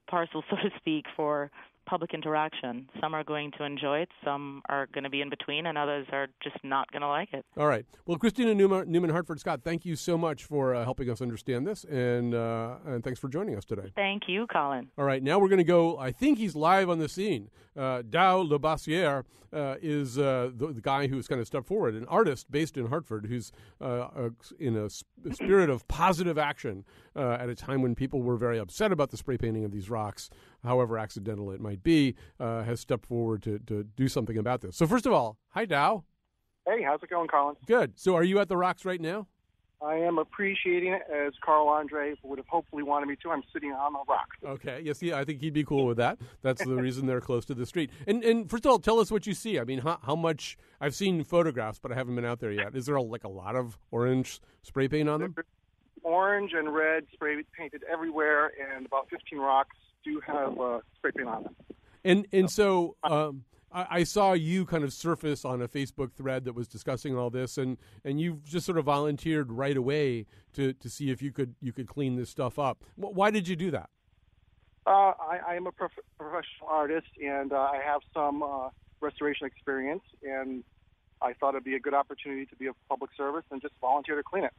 parcel, 0.08 0.44
so 0.50 0.56
to 0.56 0.70
speak, 0.78 1.06
for 1.16 1.52
public 1.86 2.14
interaction. 2.14 2.90
Some 3.02 3.14
are 3.14 3.24
going 3.24 3.52
to 3.58 3.64
enjoy 3.64 4.00
it, 4.00 4.10
some 4.24 4.62
are 4.70 4.88
going 4.94 5.04
to 5.04 5.10
be 5.10 5.22
in 5.22 5.30
between, 5.30 5.66
and 5.66 5.78
others 5.78 6.08
are 6.12 6.28
just 6.44 6.58
not 6.64 6.92
going 6.92 7.02
to 7.02 7.08
like 7.08 7.34
it. 7.34 7.46
All 7.58 7.68
right. 7.68 7.86
Well, 8.06 8.18
Christina 8.18 8.54
Newman, 8.54 8.92
Newman 8.92 9.10
Hartford 9.10 9.40
Scott, 9.40 9.62
thank 9.64 9.86
you 9.86 9.96
so 9.96 10.18
much 10.18 10.44
for 10.44 10.76
uh, 10.76 10.84
helping 10.84 11.10
us 11.10 11.22
understand 11.22 11.66
this, 11.68 11.84
and 11.86 12.34
uh, 12.34 12.76
and 12.86 13.04
thanks 13.04 13.20
for 13.20 13.30
joining 13.30 13.56
us 13.56 13.66
today. 13.66 13.92
Thank 13.96 14.24
you, 14.28 14.48
Colin. 14.48 14.90
All 14.98 15.06
right, 15.06 15.22
now 15.22 15.40
we're 15.40 15.50
going 15.50 15.58
to 15.58 15.64
go. 15.64 15.98
I 15.98 16.12
think 16.12 16.38
he's 16.38 16.56
live 16.56 16.90
on 16.90 17.00
the 17.00 17.10
scene. 17.10 17.50
Uh, 17.76 18.04
Tao 18.10 18.44
LaBossiere 18.44 19.24
uh, 19.56 19.76
is 19.82 20.20
uh, 20.20 20.52
the, 20.54 20.68
the 20.74 20.82
guy 20.82 21.08
who's 21.08 21.28
kind 21.28 21.40
of 21.40 21.48
stepped 21.48 21.68
forward, 21.68 21.96
an 21.96 22.06
artist 22.06 22.52
based 22.52 22.78
in 22.78 22.88
Hartford 22.88 23.26
who's 23.28 23.52
uh, 23.80 24.30
in 24.60 24.76
a, 24.76 24.90
sp- 24.92 25.08
spirit 25.32 25.70
of 25.70 25.88
positive 25.88 26.38
action 26.38 26.84
uh, 27.16 27.38
at 27.40 27.50
a 27.50 27.56
time 27.56 27.82
when 27.82 27.96
people 27.96 28.22
were 28.22 28.36
very 28.36 28.60
upset 28.60 28.92
about 28.92 29.12
the 29.12 29.18
spray 29.18 29.38
painting 29.38 29.64
of 29.64 29.72
these 29.72 29.90
rocks, 29.90 30.30
however 30.66 30.98
accidental 30.98 31.52
it 31.52 31.62
might 31.62 31.84
be, 31.84 32.16
uh, 32.40 32.64
has 32.64 32.80
stepped 32.80 33.06
forward 33.06 33.44
to, 33.44 33.60
to 33.60 33.84
do 33.84 34.08
something 34.08 34.38
about 34.38 34.62
this. 34.62 34.76
So, 34.76 34.88
first 34.88 35.06
of 35.06 35.14
all, 35.14 35.38
hi, 35.50 35.66
Tao. 35.66 36.04
Hey, 36.68 36.82
how's 36.84 37.02
it 37.04 37.10
going, 37.10 37.28
Colin? 37.28 37.56
Good. 37.66 37.94
So, 37.96 38.16
are 38.16 38.24
you 38.24 38.40
at 38.40 38.50
the 38.50 38.58
rocks 38.58 38.86
right 38.86 39.02
now? 39.02 39.28
I 39.82 39.96
am 39.96 40.18
appreciating 40.18 40.94
it 40.94 41.04
as 41.14 41.34
Carl 41.44 41.68
Andre 41.68 42.16
would 42.24 42.40
have 42.40 42.48
hopefully 42.48 42.82
wanted 42.82 43.08
me 43.08 43.16
to. 43.22 43.32
I'm 43.32 43.44
sitting 43.54 43.72
on 43.72 43.94
a 43.94 44.00
rock. 44.10 44.30
Okay. 44.44 44.82
Yes. 44.84 45.02
Yeah. 45.02 45.20
I 45.20 45.26
think 45.26 45.42
he'd 45.42 45.54
be 45.54 45.64
cool 45.64 45.86
with 45.86 45.98
that. 45.98 46.18
That's 46.42 46.64
the 46.64 46.76
reason 46.76 47.06
they're 47.06 47.22
close 47.22 47.46
to 47.46 47.54
the 47.54 47.66
street. 47.66 47.92
And 48.08 48.24
and 48.24 48.50
first 48.50 48.66
of 48.66 48.72
all, 48.72 48.80
tell 48.80 49.00
us 49.00 49.12
what 49.12 49.28
you 49.28 49.34
see. 49.34 49.60
I 49.60 49.64
mean, 49.64 49.80
how, 49.80 50.00
how 50.02 50.16
much? 50.16 50.58
I've 50.80 50.96
seen 50.96 51.24
photographs, 51.24 51.80
but 51.80 51.92
I 51.92 51.96
haven't 51.96 52.16
been 52.16 52.26
out 52.26 52.40
there 52.40 52.52
yet. 52.52 52.76
Is 52.76 52.86
there 52.86 52.96
a, 52.96 53.02
like 53.02 53.26
a 53.26 53.30
lot 53.30 53.56
of 53.56 53.78
orange 53.92 54.40
spray 54.62 54.88
paint 54.88 55.10
on 55.10 55.20
them? 55.20 55.36
Orange 56.04 56.54
and 56.54 56.74
red 56.74 57.06
spray 57.14 57.44
painted 57.58 57.84
everywhere, 57.92 58.52
and 58.76 58.86
about 58.86 59.10
15 59.10 59.40
rocks 59.40 59.76
do 60.06 60.22
have 60.26 60.60
uh, 60.60 60.80
spray 60.96 61.12
paint 61.16 61.28
on 61.28 61.44
them. 61.44 61.56
And 62.04 62.28
and 62.32 62.50
so 62.50 62.96
um, 63.04 63.44
I, 63.72 63.88
I 63.90 64.04
saw 64.04 64.34
you 64.34 64.66
kind 64.66 64.84
of 64.84 64.94
surface 64.94 65.44
on 65.44 65.62
a 65.62 65.68
Facebook 65.68 66.14
thread 66.14 66.46
that 66.46 66.54
was 66.54 66.68
discussing 66.68 67.18
all 67.18 67.30
this, 67.30 67.58
and 67.58 67.78
and 68.06 68.22
you 68.22 68.42
just 68.46 68.66
sort 68.66 68.78
of 68.78 68.86
volunteered 68.86 69.52
right 69.52 69.76
away 69.76 70.26
to 70.54 70.74
to 70.74 70.90
see 70.90 71.10
if 71.10 71.22
you 71.22 71.32
could 71.32 71.56
you 71.62 71.74
could 71.74 71.88
clean 71.88 72.16
this 72.16 72.30
stuff 72.30 72.58
up. 72.58 72.84
Why 72.96 73.32
did 73.32 73.48
you 73.48 73.56
do 73.56 73.72
that? 73.72 73.90
Uh, 74.88 75.14
I, 75.20 75.40
I 75.48 75.56
am 75.56 75.66
a 75.66 75.72
prof- 75.72 75.92
professional 76.18 76.70
artist, 76.70 77.08
and 77.22 77.52
uh, 77.52 77.56
I 77.56 77.82
have 77.84 78.02
some 78.14 78.44
uh, 78.44 78.70
restoration 79.02 79.48
experience, 79.48 80.04
and 80.22 80.64
I 81.22 81.34
thought 81.34 81.56
it'd 81.56 81.64
be 81.64 81.76
a 81.76 81.80
good 81.80 81.96
opportunity 81.96 82.46
to 82.46 82.56
be 82.56 82.68
of 82.68 82.76
public 82.88 83.10
service 83.18 83.46
and 83.50 83.62
just 83.62 83.74
volunteer 83.82 84.16
to 84.16 84.22
clean 84.22 84.44
it. 84.44 84.54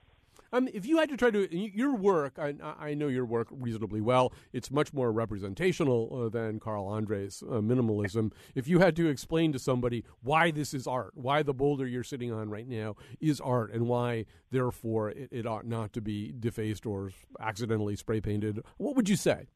Um, 0.57 0.69
if 0.73 0.87
you 0.87 0.97
had 0.97 1.11
to 1.11 1.19
try 1.19 1.31
to 1.31 1.55
your 1.55 1.95
work, 1.95 2.38
I, 2.38 2.55
I 2.79 2.95
know 2.95 3.09
your 3.09 3.27
work 3.27 3.49
reasonably 3.51 4.01
well. 4.01 4.33
It's 4.55 4.71
much 4.71 4.95
more 4.95 5.12
representational 5.12 6.25
uh, 6.25 6.29
than 6.31 6.61
Carl 6.61 6.87
Andre's 6.87 7.42
uh, 7.42 7.57
minimalism. 7.57 8.33
If 8.55 8.66
you 8.66 8.79
had 8.79 8.97
to 8.97 9.07
explain 9.09 9.53
to 9.53 9.59
somebody 9.59 10.05
why 10.23 10.51
this 10.51 10.73
is 10.73 10.87
art, 10.87 11.12
why 11.14 11.42
the 11.42 11.53
boulder 11.53 11.87
you're 11.87 12.03
sitting 12.03 12.33
on 12.33 12.49
right 12.49 12.66
now 12.66 12.97
is 13.21 13.38
art, 13.38 13.71
and 13.71 13.87
why 13.87 14.25
therefore 14.51 15.11
it, 15.11 15.29
it 15.31 15.47
ought 15.47 15.66
not 15.66 15.92
to 15.92 16.01
be 16.01 16.33
defaced 16.38 16.87
or 16.87 17.11
accidentally 17.38 17.95
spray 17.95 18.23
painted, 18.23 18.62
what 18.79 18.97
would 18.97 19.11
you 19.11 19.16
say? 19.16 19.49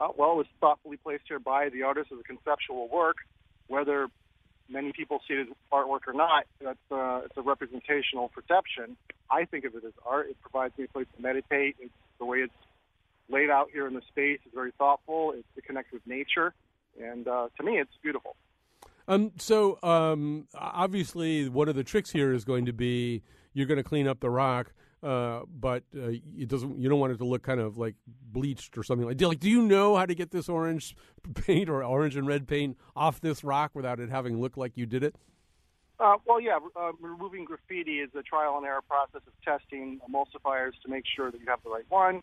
Uh, 0.00 0.08
well, 0.16 0.32
it 0.32 0.36
was 0.36 0.46
thoughtfully 0.62 0.96
placed 0.96 1.24
here 1.28 1.38
by 1.38 1.68
the 1.68 1.82
artist 1.82 2.10
as 2.10 2.18
a 2.18 2.22
conceptual 2.22 2.88
work. 2.88 3.16
Whether 3.66 4.08
many 4.70 4.92
people 4.92 5.20
see 5.26 5.34
it 5.34 5.48
as 5.48 5.56
artwork 5.72 6.06
or 6.06 6.12
not, 6.12 6.44
that's 6.60 6.78
uh, 6.90 7.22
it's 7.24 7.36
a 7.36 7.42
representational 7.42 8.28
perception. 8.28 8.96
I 9.30 9.44
think 9.44 9.64
of 9.64 9.74
it 9.74 9.84
as 9.84 9.92
art. 10.06 10.28
It 10.30 10.40
provides 10.40 10.76
me 10.78 10.84
a 10.84 10.88
place 10.88 11.06
to 11.16 11.22
meditate. 11.22 11.76
It's 11.80 11.92
the 12.18 12.24
way 12.24 12.38
it's 12.38 12.52
laid 13.28 13.50
out 13.50 13.68
here 13.72 13.86
in 13.86 13.94
the 13.94 14.02
space 14.08 14.40
is 14.46 14.52
very 14.54 14.72
thoughtful. 14.78 15.32
It's, 15.36 15.46
it 15.56 15.64
connects 15.64 15.92
with 15.92 16.06
nature, 16.06 16.54
and 17.00 17.26
uh, 17.26 17.48
to 17.56 17.62
me, 17.62 17.78
it's 17.78 17.92
beautiful. 18.02 18.36
Um, 19.08 19.32
so 19.38 19.78
um, 19.82 20.46
obviously, 20.54 21.48
one 21.48 21.68
of 21.68 21.74
the 21.74 21.84
tricks 21.84 22.10
here 22.10 22.32
is 22.32 22.44
going 22.44 22.66
to 22.66 22.72
be 22.72 23.22
you're 23.52 23.66
going 23.66 23.78
to 23.78 23.84
clean 23.84 24.06
up 24.06 24.20
the 24.20 24.30
rock, 24.30 24.72
uh, 25.02 25.40
but 25.58 25.84
uh, 25.96 26.08
it 26.08 26.48
doesn't. 26.48 26.78
You 26.78 26.88
don't 26.88 27.00
want 27.00 27.12
it 27.12 27.18
to 27.18 27.24
look 27.24 27.42
kind 27.42 27.60
of 27.60 27.76
like 27.78 27.94
bleached 28.06 28.76
or 28.78 28.82
something 28.82 29.06
like. 29.06 29.16
do- 29.16 29.28
Like, 29.28 29.40
do 29.40 29.48
you 29.50 29.62
know 29.62 29.96
how 29.96 30.06
to 30.06 30.14
get 30.14 30.30
this 30.30 30.48
orange 30.48 30.94
paint 31.46 31.68
or 31.68 31.82
orange 31.82 32.16
and 32.16 32.26
red 32.26 32.46
paint 32.46 32.76
off 32.94 33.20
this 33.20 33.42
rock 33.44 33.70
without 33.74 34.00
it 34.00 34.10
having 34.10 34.40
looked 34.40 34.58
like 34.58 34.76
you 34.76 34.86
did 34.86 35.02
it? 35.02 35.16
Uh, 35.98 36.16
well, 36.26 36.40
yeah, 36.40 36.58
uh, 36.76 36.92
removing 37.00 37.44
graffiti 37.44 37.98
is 38.00 38.08
a 38.14 38.22
trial 38.22 38.56
and 38.56 38.64
error 38.64 38.80
process 38.88 39.20
of 39.26 39.32
testing 39.44 40.00
emulsifiers 40.08 40.72
to 40.82 40.88
make 40.88 41.04
sure 41.14 41.30
that 41.30 41.38
you 41.40 41.46
have 41.46 41.62
the 41.62 41.68
right 41.70 41.84
one. 41.90 42.22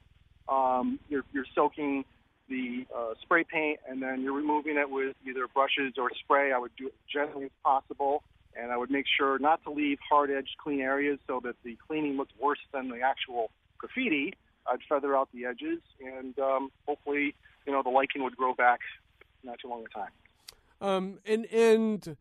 Um, 0.50 1.00
you're, 1.10 1.24
you're 1.32 1.46
soaking 1.54 2.04
the 2.50 2.88
uh, 2.96 3.13
spray 3.22 3.44
paint 3.44 3.80
and 3.88 4.02
then 4.02 4.22
you're 4.22 4.34
removing 4.34 4.78
it 4.78 4.90
with 4.90 5.16
either 5.28 5.46
brushes 5.54 5.94
or 6.00 6.10
spray. 6.24 6.52
I 6.54 6.58
would 6.58 6.72
do 6.76 6.88
it 6.88 6.96
gently 7.12 7.46
as 7.46 7.52
possible, 7.63 8.24
and 8.60 8.72
I 8.72 8.78
would 8.78 8.91
make 8.91 9.06
sure 9.08 9.39
not 9.39 9.63
to 9.63 9.72
leave 9.72 10.00
hard-edged 10.08 10.56
clean 10.58 10.82
areas 10.82 11.20
so 11.28 11.39
that 11.43 11.56
the 11.63 11.78
cleaning 11.88 12.17
looks 12.17 12.34
worse 12.39 12.60
than 12.74 12.89
the 12.89 13.02
actual 13.02 13.52
graffiti. 13.78 14.34
I'd 14.70 14.80
feather 14.89 15.15
out 15.15 15.30
the 15.34 15.46
edges, 15.46 15.80
and 16.02 16.38
um, 16.39 16.72
hopefully, 16.88 17.36
you 17.65 17.72
know, 17.72 17.84
the 17.84 17.89
lichen 17.89 18.24
would 18.24 18.36
grow 18.36 18.54
back 18.54 18.80
not 19.43 19.60
too 19.60 19.70
long 19.70 19.86
a 19.86 19.89
time. 19.89 20.12
Um, 20.80 21.20
and 21.26 21.46
and 21.46 22.17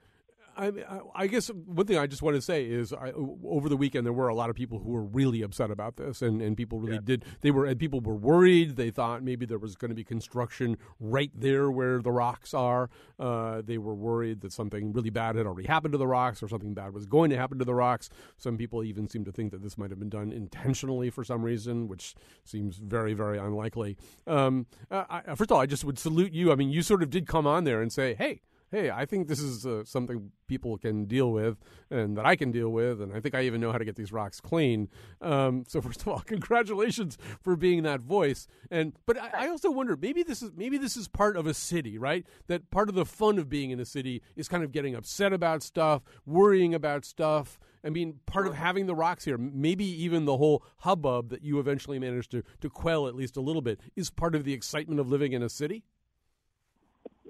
I, 0.57 0.73
I 1.15 1.27
guess 1.27 1.49
one 1.49 1.87
thing 1.87 1.99
I 1.99 2.07
just 2.07 2.23
want 2.23 2.37
to 2.37 2.43
say 2.43 2.65
is, 2.65 2.93
I, 2.93 3.13
over 3.13 3.69
the 3.69 3.77
weekend 3.77 4.07
there 4.07 4.13
were 4.13 4.29
a 4.29 4.35
lot 4.35 4.49
of 4.51 4.57
people 4.57 4.79
who 4.79 4.91
were 4.91 5.05
really 5.05 5.43
upset 5.43 5.71
about 5.71 5.97
this, 5.97 6.23
and, 6.23 6.41
and 6.41 6.57
people 6.57 6.81
really 6.81 6.99
did. 6.99 7.25
They 7.43 7.51
were 7.51 7.67
and 7.67 7.79
people 7.79 8.01
were 8.01 8.15
worried. 8.15 8.77
They 8.77 8.91
thought 8.91 9.23
maybe 9.23 9.45
there 9.47 9.59
was 9.59 9.77
going 9.77 9.91
to 9.91 9.95
be 9.95 10.05
construction 10.05 10.79
right 10.99 11.31
there 11.35 11.71
where 11.71 12.01
the 12.01 12.11
rocks 12.11 12.55
are. 12.55 12.89
Uh, 13.19 13.63
they 13.65 13.79
were 13.79 13.95
worried 13.95 14.41
that 14.41 14.53
something 14.53 14.93
really 14.93 15.11
bad 15.11 15.37
had 15.37 15.47
already 15.47 15.69
happened 15.69 15.93
to 15.93 15.99
the 15.99 16.07
rocks, 16.07 16.43
or 16.43 16.49
something 16.49 16.75
bad 16.75 16.95
was 16.95 17.07
going 17.07 17.31
to 17.31 17.37
happen 17.37 17.59
to 17.59 17.65
the 17.65 17.75
rocks. 17.75 18.09
Some 18.39 18.57
people 18.57 18.83
even 18.83 19.09
seem 19.09 19.25
to 19.25 19.33
think 19.33 19.53
that 19.53 19.63
this 19.63 19.77
might 19.77 19.91
have 19.91 19.99
been 19.99 20.09
done 20.09 20.33
intentionally 20.33 21.11
for 21.11 21.25
some 21.25 21.43
reason, 21.43 21.89
which 21.89 22.15
seems 22.45 22.77
very 22.79 23.13
very 23.15 23.39
unlikely. 23.39 23.97
Um, 24.27 24.67
I, 24.91 25.35
first 25.35 25.51
of 25.51 25.53
all, 25.53 25.61
I 25.61 25.67
just 25.67 25.85
would 25.85 25.99
salute 25.99 26.33
you. 26.33 26.51
I 26.51 26.55
mean, 26.55 26.71
you 26.71 26.83
sort 26.83 27.03
of 27.03 27.11
did 27.11 27.27
come 27.27 27.47
on 27.47 27.65
there 27.65 27.83
and 27.83 27.93
say, 27.93 28.15
"Hey." 28.15 28.41
Hey, 28.71 28.91
I 28.91 29.07
think 29.07 29.29
this 29.29 29.41
is 29.41 29.65
uh, 29.65 29.85
something 29.85 30.33
people 30.47 30.77
can 30.77 31.05
deal 31.07 31.31
with 31.33 31.59
and 31.91 32.17
that 32.17 32.27
I 32.27 32.37
can 32.37 32.51
deal 32.51 32.71
with, 32.71 33.01
and 33.01 33.13
I 33.13 33.21
think 33.21 33.35
I 33.35 33.43
even 33.43 33.61
know 33.61 33.73
how 33.73 33.79
to 33.79 33.85
get 33.85 33.97
these 33.97 34.13
rocks 34.13 34.41
clean. 34.41 34.89
Um, 35.21 35.65
so 35.69 35.81
first 35.83 36.03
of 36.03 36.09
all, 36.09 36.21
congratulations 36.21 37.17
for 37.41 37.57
being 37.57 37.83
that 37.85 38.01
voice. 38.01 38.47
And 38.71 38.93
but 39.07 39.19
I, 39.19 39.31
I 39.45 39.49
also 39.49 39.71
wonder 39.71 39.97
maybe 39.97 40.23
this 40.23 40.43
is 40.43 40.51
maybe 40.57 40.79
this 40.79 40.97
is 40.97 41.09
part 41.09 41.37
of 41.37 41.47
a 41.47 41.55
city, 41.55 41.99
right? 41.99 42.27
That 42.49 42.71
part 42.71 42.89
of 42.89 42.95
the 42.95 43.07
fun 43.07 43.39
of 43.39 43.49
being 43.49 43.71
in 43.71 43.81
a 43.81 43.85
city 43.85 44.23
is 44.35 44.49
kind 44.49 44.65
of 44.65 44.73
getting 44.73 44.95
upset 44.95 45.33
about 45.33 45.63
stuff, 45.63 46.03
worrying 46.25 46.75
about 46.75 47.05
stuff. 47.05 47.59
I 47.85 47.91
mean, 47.91 48.19
part 48.27 48.49
of 48.49 48.55
having 48.55 48.87
the 48.87 48.97
rocks 48.97 49.25
here, 49.25 49.39
maybe 49.39 49.85
even 49.85 50.25
the 50.25 50.39
whole 50.39 50.65
hubbub 50.79 51.29
that 51.29 51.43
you 51.43 51.61
eventually 51.61 52.01
managed 52.01 52.33
to, 52.33 52.43
to 52.61 52.69
quell 52.69 53.07
at 53.07 53.15
least 53.15 53.37
a 53.37 53.41
little 53.41 53.63
bit, 53.63 53.79
is 53.95 54.11
part 54.11 54.35
of 54.35 54.43
the 54.43 54.53
excitement 54.53 54.99
of 54.99 55.09
living 55.09 55.33
in 55.33 55.43
a 55.43 55.49
city. 55.49 55.85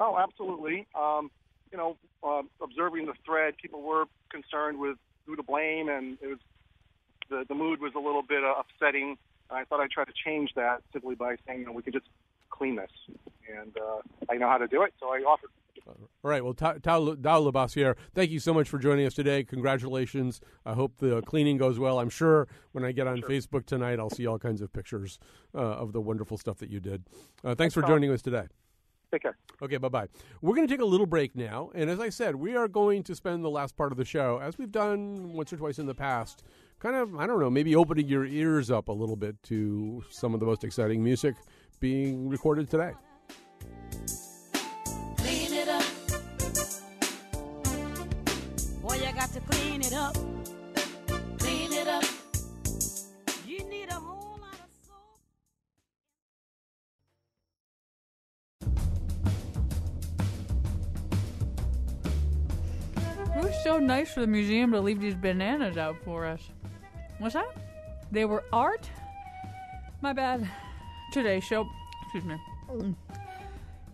Oh, 0.00 0.16
absolutely. 0.18 0.86
Um, 0.94 1.30
you 1.72 1.78
know, 1.78 1.96
uh, 2.22 2.42
observing 2.62 3.06
the 3.06 3.14
thread, 3.24 3.54
people 3.60 3.82
were 3.82 4.04
concerned 4.30 4.78
with 4.78 4.96
who 5.26 5.36
to 5.36 5.42
blame, 5.42 5.88
and 5.88 6.18
it 6.20 6.26
was 6.28 6.38
the 7.28 7.44
the 7.48 7.54
mood 7.54 7.80
was 7.80 7.92
a 7.96 7.98
little 7.98 8.22
bit 8.22 8.44
uh, 8.44 8.54
upsetting. 8.60 9.16
I 9.50 9.64
thought 9.64 9.80
I'd 9.80 9.90
try 9.90 10.04
to 10.04 10.12
change 10.24 10.50
that 10.56 10.82
simply 10.92 11.14
by 11.14 11.36
saying, 11.46 11.60
you 11.60 11.66
know, 11.66 11.72
we 11.72 11.82
could 11.82 11.92
just 11.92 12.06
clean 12.50 12.76
this, 12.76 12.90
and 13.60 13.76
uh, 13.76 14.00
I 14.30 14.36
know 14.36 14.48
how 14.48 14.58
to 14.58 14.66
do 14.66 14.82
it, 14.82 14.94
so 15.00 15.08
I 15.08 15.18
offered. 15.18 15.50
All 15.86 16.30
right. 16.30 16.42
Well, 16.42 16.54
Ta- 16.54 16.74
Ta- 16.82 16.98
Tao 17.14 17.42
LaBossiere, 17.42 17.94
thank 18.12 18.30
you 18.30 18.40
so 18.40 18.52
much 18.52 18.68
for 18.68 18.76
joining 18.78 19.06
us 19.06 19.14
today. 19.14 19.44
Congratulations. 19.44 20.40
I 20.64 20.72
hope 20.72 20.96
the 20.98 21.22
cleaning 21.22 21.58
goes 21.58 21.78
well. 21.78 22.00
I'm 22.00 22.08
sure 22.10 22.48
when 22.72 22.84
I 22.84 22.90
get 22.90 23.06
on 23.06 23.22
Facebook 23.22 23.66
tonight, 23.66 24.00
I'll 24.00 24.10
see 24.10 24.26
all 24.26 24.38
kinds 24.38 24.62
of 24.62 24.72
pictures 24.72 25.20
uh, 25.54 25.58
of 25.58 25.92
the 25.92 26.00
wonderful 26.00 26.38
stuff 26.38 26.58
that 26.58 26.70
you 26.70 26.80
did. 26.80 27.04
Uh, 27.44 27.54
thanks 27.54 27.72
for 27.74 27.82
joining 27.82 28.10
us 28.10 28.20
today. 28.22 28.46
Take 29.12 29.22
care. 29.22 29.36
Okay, 29.62 29.76
bye 29.76 29.88
bye. 29.88 30.08
We're 30.42 30.54
going 30.54 30.66
to 30.66 30.72
take 30.72 30.80
a 30.80 30.86
little 30.86 31.06
break 31.06 31.36
now. 31.36 31.70
And 31.74 31.88
as 31.88 32.00
I 32.00 32.08
said, 32.08 32.34
we 32.34 32.56
are 32.56 32.68
going 32.68 33.02
to 33.04 33.14
spend 33.14 33.44
the 33.44 33.50
last 33.50 33.76
part 33.76 33.92
of 33.92 33.98
the 33.98 34.04
show, 34.04 34.40
as 34.42 34.58
we've 34.58 34.72
done 34.72 35.32
once 35.32 35.52
or 35.52 35.56
twice 35.56 35.78
in 35.78 35.86
the 35.86 35.94
past, 35.94 36.42
kind 36.80 36.96
of, 36.96 37.14
I 37.16 37.26
don't 37.26 37.38
know, 37.38 37.50
maybe 37.50 37.76
opening 37.76 38.08
your 38.08 38.24
ears 38.24 38.70
up 38.70 38.88
a 38.88 38.92
little 38.92 39.16
bit 39.16 39.40
to 39.44 40.02
some 40.10 40.34
of 40.34 40.40
the 40.40 40.46
most 40.46 40.64
exciting 40.64 41.02
music 41.02 41.36
being 41.78 42.28
recorded 42.28 42.68
today. 42.68 42.92
Clean 45.18 45.52
it 45.52 45.68
up. 45.68 45.84
Boy, 48.82 48.94
you 48.96 49.12
got 49.14 49.32
to 49.32 49.40
clean 49.40 49.82
it 49.82 49.92
up. 49.92 50.16
So 63.76 63.80
nice 63.80 64.14
for 64.14 64.20
the 64.20 64.26
museum 64.26 64.72
to 64.72 64.80
leave 64.80 65.02
these 65.02 65.14
bananas 65.14 65.76
out 65.76 65.96
for 66.02 66.24
us. 66.24 66.40
What's 67.18 67.34
that? 67.34 67.54
They 68.10 68.24
were 68.24 68.42
art? 68.50 68.88
My 70.00 70.14
bad. 70.14 70.48
Today's 71.12 71.44
show, 71.44 71.68
excuse 72.04 72.24
me. 72.24 72.94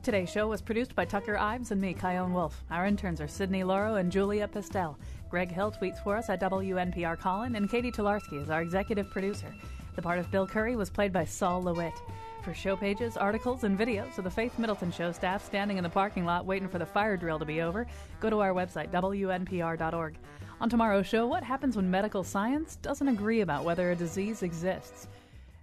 Today's 0.04 0.30
show 0.30 0.46
was 0.46 0.62
produced 0.62 0.94
by 0.94 1.04
Tucker 1.04 1.36
Ives 1.36 1.72
and 1.72 1.80
me, 1.80 1.94
Chion 1.94 2.32
Wolf. 2.32 2.62
Our 2.70 2.86
interns 2.86 3.20
are 3.20 3.26
Sydney 3.26 3.64
Lauro 3.64 3.96
and 3.96 4.12
Julia 4.12 4.46
Pistel. 4.46 4.94
Greg 5.28 5.50
Hill 5.50 5.72
tweets 5.72 6.00
for 6.04 6.16
us 6.16 6.30
at 6.30 6.40
WNPR 6.40 7.18
Colin, 7.18 7.56
and 7.56 7.68
Catie 7.68 7.90
Talarski 7.90 8.40
is 8.40 8.50
our 8.50 8.62
executive 8.62 9.10
producer. 9.10 9.52
The 9.96 10.02
part 10.02 10.20
of 10.20 10.30
Bill 10.30 10.46
Curry 10.46 10.76
was 10.76 10.90
played 10.90 11.12
by 11.12 11.24
Sol 11.24 11.60
LeWitt. 11.60 12.00
For 12.42 12.52
show 12.52 12.74
pages, 12.74 13.16
articles, 13.16 13.62
and 13.62 13.78
videos 13.78 14.18
of 14.18 14.24
the 14.24 14.30
Faith 14.30 14.58
Middleton 14.58 14.90
Show 14.90 15.12
staff 15.12 15.44
standing 15.44 15.76
in 15.76 15.84
the 15.84 15.88
parking 15.88 16.24
lot 16.24 16.44
waiting 16.44 16.68
for 16.68 16.80
the 16.80 16.86
fire 16.86 17.16
drill 17.16 17.38
to 17.38 17.44
be 17.44 17.60
over, 17.60 17.86
go 18.18 18.30
to 18.30 18.40
our 18.40 18.52
website, 18.52 18.90
WNPR.org. 18.90 20.16
On 20.60 20.68
tomorrow's 20.68 21.06
show, 21.06 21.24
what 21.24 21.44
happens 21.44 21.76
when 21.76 21.88
medical 21.88 22.24
science 22.24 22.76
doesn't 22.82 23.06
agree 23.06 23.42
about 23.42 23.62
whether 23.62 23.92
a 23.92 23.96
disease 23.96 24.42
exists? 24.42 25.06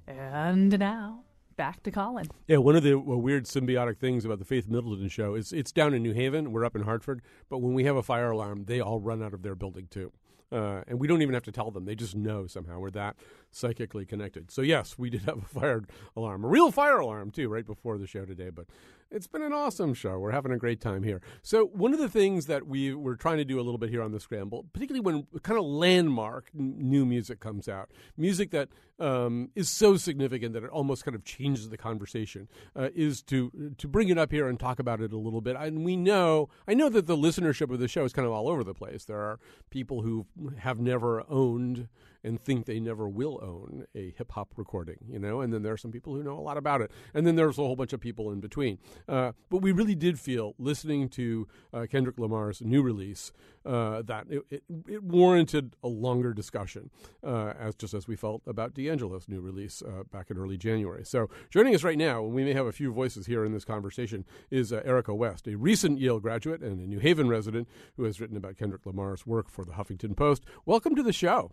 And 0.08 0.80
now, 0.80 1.20
back 1.58 1.84
to 1.84 1.92
Colin. 1.92 2.28
Yeah, 2.48 2.58
one 2.58 2.78
of 2.78 2.84
the 2.84 2.94
uh, 2.94 3.00
weird 3.00 3.44
symbiotic 3.44 3.98
things 3.98 4.24
about 4.24 4.40
the 4.40 4.46
Faith 4.46 4.70
Middleton 4.70 5.10
show 5.10 5.36
is 5.36 5.52
it's 5.52 5.74
down 5.74 5.94
in 5.94 6.02
New 6.02 6.14
Haven. 6.14 6.54
We're 6.54 6.64
up 6.64 6.78
in 6.78 6.84
Hartford, 6.84 7.22
but 7.50 7.58
when 7.58 7.74
we 7.74 7.84
have 7.84 7.98
a 7.98 8.04
fire 8.04 8.32
alarm, 8.32 8.64
they 8.66 8.80
all 8.80 9.02
run 9.02 9.22
out 9.22 9.34
of 9.34 9.42
their 9.42 9.56
building 9.56 9.88
too. 9.92 10.14
Uh, 10.52 10.82
and 10.88 11.00
we 11.00 11.08
don't 11.08 11.22
even 11.22 11.34
have 11.34 11.44
to 11.44 11.52
tell 11.52 11.72
them; 11.72 11.86
they 11.86 11.96
just 11.96 12.16
know 12.16 12.48
somehow 12.48 12.80
we're 12.80 12.90
that 12.92 13.16
psychically 13.52 14.06
connected. 14.06 14.52
So 14.52 14.62
yes, 14.62 14.98
we 14.98 15.10
did 15.10 15.22
have 15.24 15.38
a 15.38 15.60
fire 15.60 15.84
alarm, 16.16 16.44
a 16.44 16.48
real 16.48 16.72
fire 16.72 16.98
alarm 16.98 17.32
too, 17.32 17.50
right 17.50 17.66
before 17.66 17.98
the 17.98 18.08
show 18.08 18.26
today. 18.26 18.50
But 18.50 18.66
it's 19.12 19.28
been 19.28 19.42
an 19.42 19.54
awesome 19.54 19.94
show. 19.94 20.20
We're 20.20 20.32
having 20.32 20.52
a 20.52 20.58
great 20.58 20.82
time 20.82 21.04
here. 21.04 21.22
So 21.42 21.66
one 21.66 21.94
of 21.94 22.00
the 22.00 22.10
things 22.10 22.46
that 22.46 22.68
we 22.68 22.94
we're 22.94 23.16
trying 23.16 23.38
to 23.38 23.46
do 23.46 23.60
a 23.60 23.64
little 23.64 23.78
bit 23.78 23.90
here 23.90 24.02
on 24.02 24.12
the 24.12 24.20
Scramble, 24.20 24.66
particularly 24.74 25.02
when 25.02 25.28
kind 25.42 25.58
of 25.58 25.66
landmark 25.66 26.50
new 26.54 27.06
music 27.06 27.40
comes 27.40 27.68
out, 27.68 27.90
music 28.18 28.52
that 28.52 28.70
um, 29.00 29.50
is 29.56 29.70
so 29.70 29.98
significant 29.98 30.54
that 30.54 30.64
it 30.64 30.70
almost 30.70 31.06
kind 31.06 31.16
of 31.16 31.24
changes 31.24 31.70
the 31.70 31.78
conversation, 31.78 32.48
uh, 32.76 32.90
is 32.94 33.22
to 33.24 33.74
to 33.78 33.88
bring 33.88 34.10
it 34.10 34.18
up 34.18 34.32
here 34.32 34.48
and 34.48 34.60
talk 34.60 34.80
about 34.80 35.02
it 35.02 35.14
a 35.14 35.18
little 35.18 35.42
bit. 35.42 35.56
And 35.58 35.84
we 35.84 35.96
know, 35.96 36.50
I 36.68 36.74
know 36.74 36.90
that 36.90 37.08
the 37.08 37.18
listenership 37.18 37.72
of 37.72 37.80
the 37.80 37.88
show 37.88 38.04
is 38.04 38.14
kind 38.14 38.26
of 38.26 38.34
all 38.34 38.48
over 38.48 38.64
the 38.64 38.74
place. 38.74 39.06
There 39.06 39.20
are 39.20 39.40
people 39.70 40.02
who 40.02 40.28
have 40.60 40.80
never 40.80 41.24
owned 41.30 41.88
and 42.24 42.40
think 42.40 42.66
they 42.66 42.80
never 42.80 43.08
will 43.08 43.40
own 43.42 43.86
a 43.96 44.14
hip 44.18 44.32
hop 44.32 44.54
recording, 44.58 44.98
you 45.08 45.20
know, 45.20 45.42
and 45.42 45.54
then 45.54 45.64
there 45.64 45.74
are 45.74 45.78
some 45.78 45.92
people 45.92 46.14
who 46.14 46.24
know 46.24 46.38
a 46.38 46.42
lot 46.42 46.58
about 46.58 46.82
it, 46.82 46.92
and 47.14 47.26
then 47.26 47.36
there's 47.36 47.58
a 47.58 47.62
whole 47.62 47.76
bunch 47.76 47.94
of 47.94 48.00
people 48.00 48.32
in 48.32 48.40
between. 48.40 48.78
Uh, 49.08 49.32
but 49.50 49.62
we 49.62 49.72
really 49.72 49.96
did 49.96 50.20
feel 50.20 50.56
listening 50.58 51.10
to 51.10 51.48
uh, 51.74 51.86
Kendrick 51.90 52.20
Lamar's 52.20 52.62
new 52.62 52.82
release 52.82 53.32
uh, 53.66 54.02
that 54.04 54.26
it, 54.30 54.42
it, 54.50 54.64
it, 54.88 55.04
warranted 55.04 55.76
a 55.84 55.88
longer 55.88 56.34
discussion, 56.34 56.90
uh, 57.24 57.54
as 57.60 57.76
just 57.76 57.94
as 57.94 58.08
we 58.08 58.16
felt 58.16 58.42
about 58.48 58.74
D'Angelo's 58.74 59.28
new 59.28 59.42
release 59.42 59.82
uh, 59.82 60.04
back 60.12 60.32
in 60.32 60.38
early 60.38 60.58
January. 60.58 61.06
So 61.06 61.30
joining 61.50 61.76
us 61.76 61.84
right 61.84 61.98
now, 61.98 62.24
and 62.24 62.34
we 62.34 62.44
may 62.44 62.54
have 62.54 62.66
a 62.66 62.72
few 62.72 62.92
voices 62.92 63.26
here 63.26 63.46
in 63.46 63.52
this 63.52 63.66
conversation, 63.66 64.26
is 64.50 64.72
uh, 64.72 64.82
Erica 64.86 65.14
West, 65.14 65.48
a 65.48 65.56
recent 65.56 66.00
Yale 66.00 66.20
graduate 66.20 66.62
and 66.62 66.80
a 66.80 66.88
New 66.88 67.00
Haven 67.00 67.28
resident 67.28 67.68
who 67.98 68.04
has 68.04 68.20
written 68.20 68.38
about 68.38 68.58
Kendrick 68.58 68.86
Lamar's 68.86 69.26
work 69.26 69.50
for 69.50 69.66
the 69.66 69.74
Huffington 69.74 70.16
Post. 70.16 70.44
Welcome 70.66 70.96
to 70.96 71.04
the 71.04 71.14
show. 71.14 71.52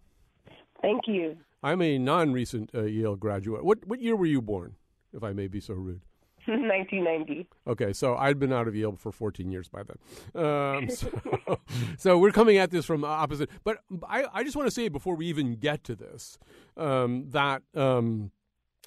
Thank 0.87 1.09
you. 1.09 1.37
I'm 1.65 1.83
a 1.83 1.99
non-recent 1.99 2.71
uh, 2.73 2.83
Yale 2.83 3.17
graduate. 3.17 3.65
What 3.65 3.85
what 3.87 4.01
year 4.01 4.15
were 4.15 4.27
you 4.27 4.41
born, 4.41 4.77
if 5.13 5.25
I 5.25 5.33
may 5.33 5.49
be 5.49 5.61
so 5.61 5.75
rude? 5.75 6.03
1990. 6.47 7.49
Okay, 7.67 7.93
so 7.93 8.15
I'd 8.15 8.39
been 8.39 8.53
out 8.53 8.69
of 8.69 8.77
Yale 8.77 8.95
for 8.97 9.11
14 9.11 9.51
years 9.51 9.69
by 9.69 9.83
then. 9.83 10.45
Um, 10.45 10.89
so, 10.91 11.11
so, 11.99 12.19
we're 12.19 12.31
coming 12.31 12.57
at 12.57 12.71
this 12.71 12.87
from 12.87 13.03
opposite. 13.05 13.51
But 13.65 13.79
I, 14.09 14.27
I 14.33 14.45
just 14.45 14.55
want 14.55 14.69
to 14.69 14.71
say 14.71 14.89
before 14.89 15.17
we 15.17 15.27
even 15.27 15.57
get 15.57 15.83
to 15.85 15.97
this 15.97 16.39
um, 16.77 17.31
that. 17.31 17.63
Um, 17.75 18.31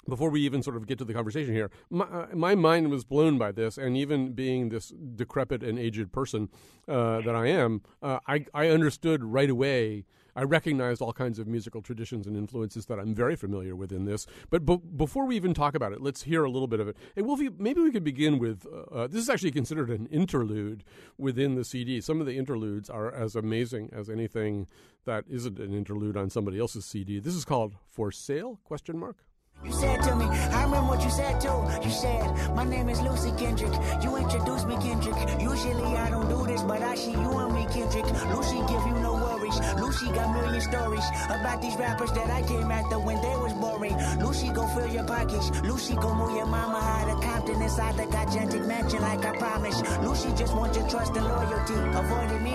before 0.08 0.30
we 0.30 0.40
even 0.40 0.62
sort 0.62 0.76
of 0.76 0.86
get 0.86 0.96
to 0.96 1.04
the 1.04 1.12
conversation 1.12 1.52
here, 1.52 1.70
my, 1.90 2.06
uh, 2.06 2.26
my, 2.32 2.54
mind 2.54 2.88
was 2.88 3.04
blown 3.04 3.36
by 3.36 3.52
this, 3.52 3.76
and 3.76 3.98
even 3.98 4.32
being 4.32 4.70
this 4.70 4.88
decrepit 4.88 5.62
and 5.62 5.78
aged 5.78 6.10
person 6.10 6.48
uh, 6.88 7.20
that 7.20 7.34
I 7.36 7.48
am, 7.48 7.82
uh, 8.02 8.18
I, 8.26 8.46
I 8.54 8.68
understood 8.68 9.22
right 9.22 9.50
away 9.50 10.06
I 10.34 10.42
recognized 10.42 11.00
all 11.02 11.12
kinds 11.12 11.38
of 11.38 11.46
musical 11.46 11.82
traditions 11.82 12.26
and 12.26 12.36
influences 12.36 12.86
that 12.86 12.98
I'm 12.98 13.14
very 13.14 13.36
familiar 13.36 13.74
with 13.76 13.92
in 13.92 14.04
this. 14.04 14.26
But 14.50 14.64
b- 14.64 14.80
before 14.96 15.26
we 15.26 15.36
even 15.36 15.54
talk 15.54 15.74
about 15.74 15.92
it, 15.92 16.00
let's 16.00 16.22
hear 16.22 16.44
a 16.44 16.50
little 16.50 16.68
bit 16.68 16.80
of 16.80 16.88
it. 16.88 16.96
Hey, 17.14 17.22
Wolfie, 17.22 17.50
maybe 17.58 17.80
we 17.80 17.90
could 17.90 18.04
begin 18.04 18.38
with 18.38 18.66
uh, 18.66 18.94
uh, 18.94 19.06
this 19.06 19.22
is 19.22 19.30
actually 19.30 19.52
considered 19.52 19.90
an 19.90 20.06
interlude 20.06 20.84
within 21.18 21.54
the 21.54 21.64
CD. 21.64 22.00
Some 22.00 22.20
of 22.20 22.26
the 22.26 22.36
interludes 22.36 22.90
are 22.90 23.12
as 23.12 23.34
amazing 23.36 23.90
as 23.92 24.08
anything 24.08 24.66
that 25.04 25.24
isn't 25.28 25.58
an 25.58 25.74
interlude 25.74 26.16
on 26.16 26.30
somebody 26.30 26.58
else's 26.58 26.84
CD. 26.84 27.18
This 27.18 27.34
is 27.34 27.44
called 27.44 27.76
For 27.88 28.12
Sale? 28.12 28.60
Question 28.64 28.98
mark. 28.98 29.16
You 29.64 29.72
said 29.72 30.02
to 30.04 30.16
me, 30.16 30.24
I 30.24 30.64
remember 30.64 30.88
what 30.88 31.04
you 31.04 31.10
said 31.10 31.38
too. 31.40 31.62
You 31.84 31.90
said, 31.90 32.54
My 32.54 32.64
name 32.64 32.88
is 32.88 33.00
Lucy 33.02 33.30
Kendrick. 33.36 33.72
You 34.02 34.16
introduced 34.16 34.66
me, 34.66 34.74
Kendrick. 34.76 35.16
Usually 35.40 35.96
I 35.96 36.08
don't 36.08 36.28
do 36.30 36.46
this, 36.46 36.62
but 36.62 36.80
I 36.80 36.94
see 36.94 37.12
you 37.12 37.30
and 37.38 37.54
me, 37.54 37.66
Kendrick. 37.70 38.06
Lucy 38.34 38.58
give 38.60 38.86
you 38.86 38.94
no 39.02 39.29
worries. 39.50 39.80
Lucy 39.80 40.06
got 40.12 40.32
million 40.32 40.60
stories 40.60 41.04
about 41.26 41.62
these 41.62 41.76
rappers 41.76 42.12
that 42.12 42.30
I 42.30 42.42
came 42.42 42.70
after 42.70 42.98
when 42.98 43.16
they 43.20 43.36
was 43.36 43.52
boring. 43.54 43.96
Lucy 44.20 44.48
go 44.50 44.66
fill 44.68 44.88
your 44.88 45.04
pockets. 45.04 45.50
Lucy 45.62 45.94
go 45.94 46.14
move 46.14 46.36
your 46.36 46.46
mama 46.46 46.78
out 46.78 47.08
of 47.08 47.22
Compton 47.22 47.62
inside 47.62 47.96
the 47.96 48.06
gigantic 48.10 48.64
mansion 48.66 49.02
like 49.02 49.24
I 49.24 49.36
promised. 49.36 49.84
Lucy 50.02 50.32
just 50.36 50.54
wants 50.54 50.76
your 50.76 50.88
trust 50.88 51.16
and 51.16 51.26
loyalty. 51.26 51.74
Avoiding 51.98 52.42
me, 52.42 52.54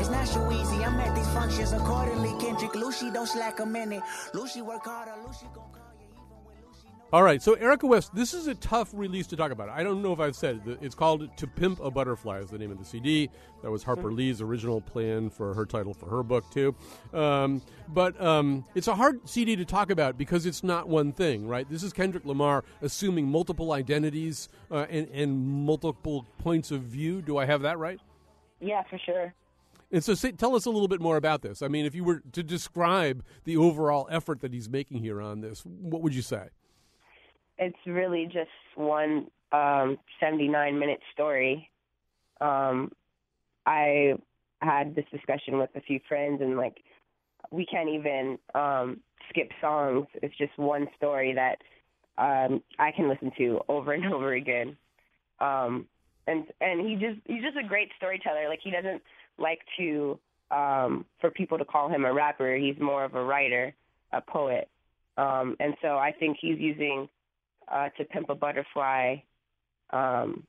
it's 0.00 0.10
not 0.10 0.28
so 0.28 0.50
easy. 0.50 0.84
I'm 0.84 1.00
at 1.00 1.14
these 1.14 1.28
functions 1.28 1.72
accordingly, 1.72 2.34
Kendrick. 2.40 2.74
Lucy 2.74 3.10
don't 3.10 3.28
slack 3.28 3.60
a 3.60 3.66
minute. 3.66 4.02
Lucy 4.32 4.62
work 4.62 4.84
harder. 4.84 5.12
Lucy 5.26 5.46
gon' 5.54 5.73
All 7.14 7.22
right, 7.22 7.40
so 7.40 7.54
Erica 7.54 7.86
West, 7.86 8.12
this 8.12 8.34
is 8.34 8.48
a 8.48 8.56
tough 8.56 8.90
release 8.92 9.28
to 9.28 9.36
talk 9.36 9.52
about. 9.52 9.68
I 9.68 9.84
don't 9.84 10.02
know 10.02 10.12
if 10.12 10.18
I've 10.18 10.34
said 10.34 10.62
it. 10.66 10.78
It's 10.82 10.96
called 10.96 11.30
"To 11.36 11.46
Pimp 11.46 11.78
a 11.78 11.88
Butterfly" 11.88 12.40
is 12.40 12.50
the 12.50 12.58
name 12.58 12.72
of 12.72 12.78
the 12.80 12.84
CD. 12.84 13.30
That 13.62 13.70
was 13.70 13.84
Harper 13.84 14.10
Lee's 14.10 14.40
original 14.40 14.80
plan 14.80 15.30
for 15.30 15.54
her 15.54 15.64
title 15.64 15.94
for 15.94 16.06
her 16.06 16.24
book 16.24 16.42
too. 16.50 16.74
Um, 17.12 17.62
but 17.86 18.20
um, 18.20 18.64
it's 18.74 18.88
a 18.88 18.96
hard 18.96 19.28
CD 19.28 19.54
to 19.54 19.64
talk 19.64 19.90
about 19.90 20.18
because 20.18 20.44
it's 20.44 20.64
not 20.64 20.88
one 20.88 21.12
thing, 21.12 21.46
right? 21.46 21.70
This 21.70 21.84
is 21.84 21.92
Kendrick 21.92 22.24
Lamar 22.24 22.64
assuming 22.82 23.28
multiple 23.28 23.70
identities 23.70 24.48
uh, 24.72 24.86
and, 24.90 25.06
and 25.10 25.38
multiple 25.64 26.26
points 26.38 26.72
of 26.72 26.82
view. 26.82 27.22
Do 27.22 27.38
I 27.38 27.44
have 27.44 27.62
that 27.62 27.78
right? 27.78 28.00
Yeah, 28.58 28.82
for 28.90 28.98
sure. 28.98 29.32
And 29.92 30.02
so, 30.02 30.14
say, 30.14 30.32
tell 30.32 30.56
us 30.56 30.66
a 30.66 30.70
little 30.70 30.88
bit 30.88 31.00
more 31.00 31.16
about 31.16 31.42
this. 31.42 31.62
I 31.62 31.68
mean, 31.68 31.86
if 31.86 31.94
you 31.94 32.02
were 32.02 32.24
to 32.32 32.42
describe 32.42 33.24
the 33.44 33.56
overall 33.56 34.08
effort 34.10 34.40
that 34.40 34.52
he's 34.52 34.68
making 34.68 34.98
here 34.98 35.22
on 35.22 35.42
this, 35.42 35.62
what 35.64 36.02
would 36.02 36.12
you 36.12 36.22
say? 36.22 36.48
It's 37.58 37.76
really 37.86 38.26
just 38.26 38.50
one 38.74 39.28
um, 39.52 39.98
79 40.20 40.78
minute 40.78 41.00
story. 41.12 41.70
Um, 42.40 42.90
I 43.66 44.14
had 44.60 44.94
this 44.94 45.04
discussion 45.12 45.58
with 45.58 45.70
a 45.74 45.80
few 45.80 46.00
friends, 46.08 46.40
and 46.40 46.56
like, 46.56 46.78
we 47.50 47.64
can't 47.64 47.88
even 47.88 48.38
um, 48.54 49.00
skip 49.28 49.50
songs. 49.60 50.06
It's 50.14 50.36
just 50.36 50.56
one 50.58 50.88
story 50.96 51.34
that 51.34 51.58
um, 52.18 52.62
I 52.78 52.90
can 52.92 53.08
listen 53.08 53.30
to 53.38 53.60
over 53.68 53.92
and 53.92 54.06
over 54.12 54.32
again. 54.32 54.76
Um, 55.40 55.86
and 56.26 56.46
and 56.60 56.86
he 56.86 56.94
just 56.94 57.20
he's 57.26 57.42
just 57.42 57.56
a 57.56 57.66
great 57.66 57.90
storyteller. 57.96 58.48
Like 58.48 58.60
he 58.62 58.70
doesn't 58.70 59.02
like 59.38 59.60
to 59.78 60.18
um, 60.50 61.04
for 61.20 61.30
people 61.30 61.58
to 61.58 61.64
call 61.64 61.88
him 61.88 62.04
a 62.04 62.12
rapper. 62.12 62.56
He's 62.56 62.78
more 62.80 63.04
of 63.04 63.14
a 63.14 63.22
writer, 63.22 63.74
a 64.12 64.20
poet. 64.20 64.68
Um, 65.16 65.56
and 65.60 65.74
so 65.80 65.96
I 65.96 66.12
think 66.12 66.38
he's 66.40 66.58
using 66.58 67.08
uh, 67.68 67.88
to 67.96 68.04
pimp 68.04 68.28
a 68.30 68.34
butterfly, 68.34 69.16
um, 69.90 70.44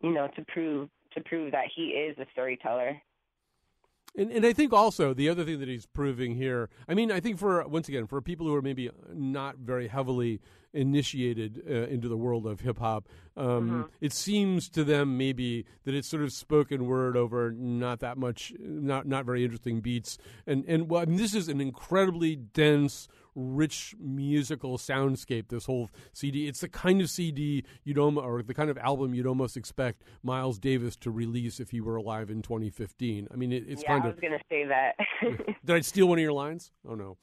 you 0.00 0.12
know, 0.12 0.28
to 0.36 0.44
prove 0.46 0.88
to 1.14 1.20
prove 1.22 1.52
that 1.52 1.66
he 1.74 1.88
is 1.88 2.18
a 2.18 2.26
storyteller. 2.32 3.00
And, 4.16 4.30
and 4.30 4.46
I 4.46 4.52
think 4.52 4.72
also 4.72 5.12
the 5.12 5.28
other 5.28 5.44
thing 5.44 5.58
that 5.60 5.68
he's 5.68 5.86
proving 5.86 6.36
here, 6.36 6.70
I 6.88 6.94
mean, 6.94 7.10
I 7.10 7.20
think 7.20 7.38
for 7.38 7.66
once 7.66 7.88
again 7.88 8.06
for 8.06 8.20
people 8.20 8.46
who 8.46 8.54
are 8.54 8.62
maybe 8.62 8.90
not 9.12 9.56
very 9.56 9.88
heavily 9.88 10.40
initiated 10.74 11.62
uh, 11.68 11.72
into 11.86 12.08
the 12.08 12.16
world 12.16 12.46
of 12.46 12.60
hip 12.60 12.78
hop, 12.78 13.08
um, 13.36 13.44
Mm-hmm. 13.46 13.82
it 14.00 14.12
seems 14.12 14.68
to 14.70 14.84
them 14.84 15.16
maybe 15.16 15.64
that 15.84 15.94
it's 15.94 16.06
sort 16.08 16.22
of 16.22 16.32
spoken 16.32 16.86
word 16.86 17.16
over 17.16 17.50
not 17.52 18.00
that 18.00 18.18
much, 18.18 18.52
not 18.58 19.06
not 19.06 19.24
very 19.24 19.44
interesting 19.44 19.80
beats, 19.80 20.18
and 20.46 20.64
and 20.66 20.90
well, 20.90 21.02
I 21.02 21.04
mean, 21.06 21.16
this 21.16 21.34
is 21.34 21.48
an 21.48 21.60
incredibly 21.60 22.36
dense 22.36 23.08
rich 23.36 23.96
musical 23.98 24.78
soundscape. 24.78 25.48
This 25.48 25.64
whole 25.66 25.90
CD, 26.12 26.46
it's 26.46 26.60
the 26.60 26.68
kind 26.68 27.00
of 27.00 27.10
CD 27.10 27.64
you'd 27.82 27.98
almost, 27.98 28.24
or 28.24 28.42
the 28.44 28.54
kind 28.54 28.70
of 28.70 28.78
album 28.78 29.12
you'd 29.14 29.26
almost 29.26 29.56
expect 29.56 30.02
Miles 30.22 30.58
Davis 30.60 30.94
to 30.96 31.10
release 31.10 31.58
if 31.58 31.70
he 31.70 31.80
were 31.80 31.96
alive 31.96 32.30
in 32.30 32.42
2015. 32.42 33.26
I 33.32 33.36
mean, 33.36 33.50
it, 33.52 33.64
it's 33.66 33.82
yeah, 33.82 33.88
kind 33.88 34.04
I 34.04 34.08
of. 34.08 34.14
was 34.14 34.20
gonna 34.20 34.38
say 34.48 34.64
that. 34.66 34.94
Did 35.64 35.74
I 35.76 35.80
steal 35.80 36.06
one 36.06 36.18
of 36.18 36.22
your 36.22 36.32
lines? 36.32 36.70
Oh 36.88 36.94
no. 36.94 37.16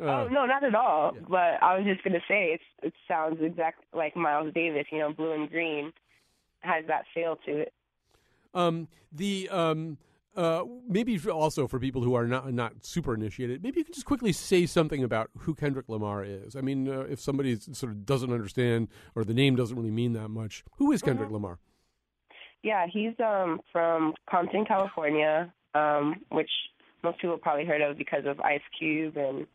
Uh, 0.00 0.04
oh 0.04 0.28
no, 0.28 0.46
not 0.46 0.64
at 0.64 0.74
all. 0.74 1.12
But 1.28 1.62
I 1.62 1.76
was 1.76 1.84
just 1.84 2.02
gonna 2.02 2.22
say 2.26 2.52
it's 2.54 2.64
it 2.82 2.94
sounds 3.06 3.38
exact 3.42 3.84
like 3.92 4.16
Miles 4.16 4.52
Davis. 4.54 4.86
You 4.90 4.98
know, 4.98 5.12
blue 5.12 5.32
and 5.32 5.50
green 5.50 5.92
has 6.60 6.84
that 6.86 7.04
feel 7.14 7.36
to 7.46 7.58
it. 7.58 7.72
Um, 8.54 8.88
the 9.12 9.48
um, 9.50 9.98
uh, 10.34 10.64
maybe 10.88 11.18
also 11.28 11.66
for 11.66 11.78
people 11.78 12.02
who 12.02 12.14
are 12.14 12.26
not 12.26 12.52
not 12.52 12.84
super 12.84 13.14
initiated, 13.14 13.62
maybe 13.62 13.80
you 13.80 13.84
can 13.84 13.92
just 13.92 14.06
quickly 14.06 14.32
say 14.32 14.64
something 14.64 15.04
about 15.04 15.30
who 15.40 15.54
Kendrick 15.54 15.88
Lamar 15.88 16.24
is. 16.24 16.56
I 16.56 16.62
mean, 16.62 16.88
uh, 16.88 17.00
if 17.00 17.20
somebody 17.20 17.56
sort 17.56 17.92
of 17.92 18.06
doesn't 18.06 18.32
understand 18.32 18.88
or 19.14 19.24
the 19.24 19.34
name 19.34 19.56
doesn't 19.56 19.76
really 19.76 19.90
mean 19.90 20.14
that 20.14 20.28
much, 20.28 20.64
who 20.76 20.92
is 20.92 21.02
Kendrick 21.02 21.30
Lamar? 21.30 21.58
Yeah, 22.62 22.86
he's 22.90 23.14
um 23.20 23.60
from 23.72 24.14
Compton, 24.30 24.64
California, 24.64 25.52
um, 25.74 26.22
which 26.30 26.50
most 27.02 27.20
people 27.20 27.36
probably 27.36 27.66
heard 27.66 27.82
of 27.82 27.98
because 27.98 28.24
of 28.24 28.40
Ice 28.40 28.62
Cube 28.78 29.16
and 29.16 29.46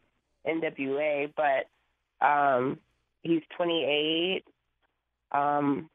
NWA. 0.47 1.31
But 1.35 2.25
um, 2.25 2.79
he's 3.23 3.41
28. 3.55 4.43
Um, 5.31 5.89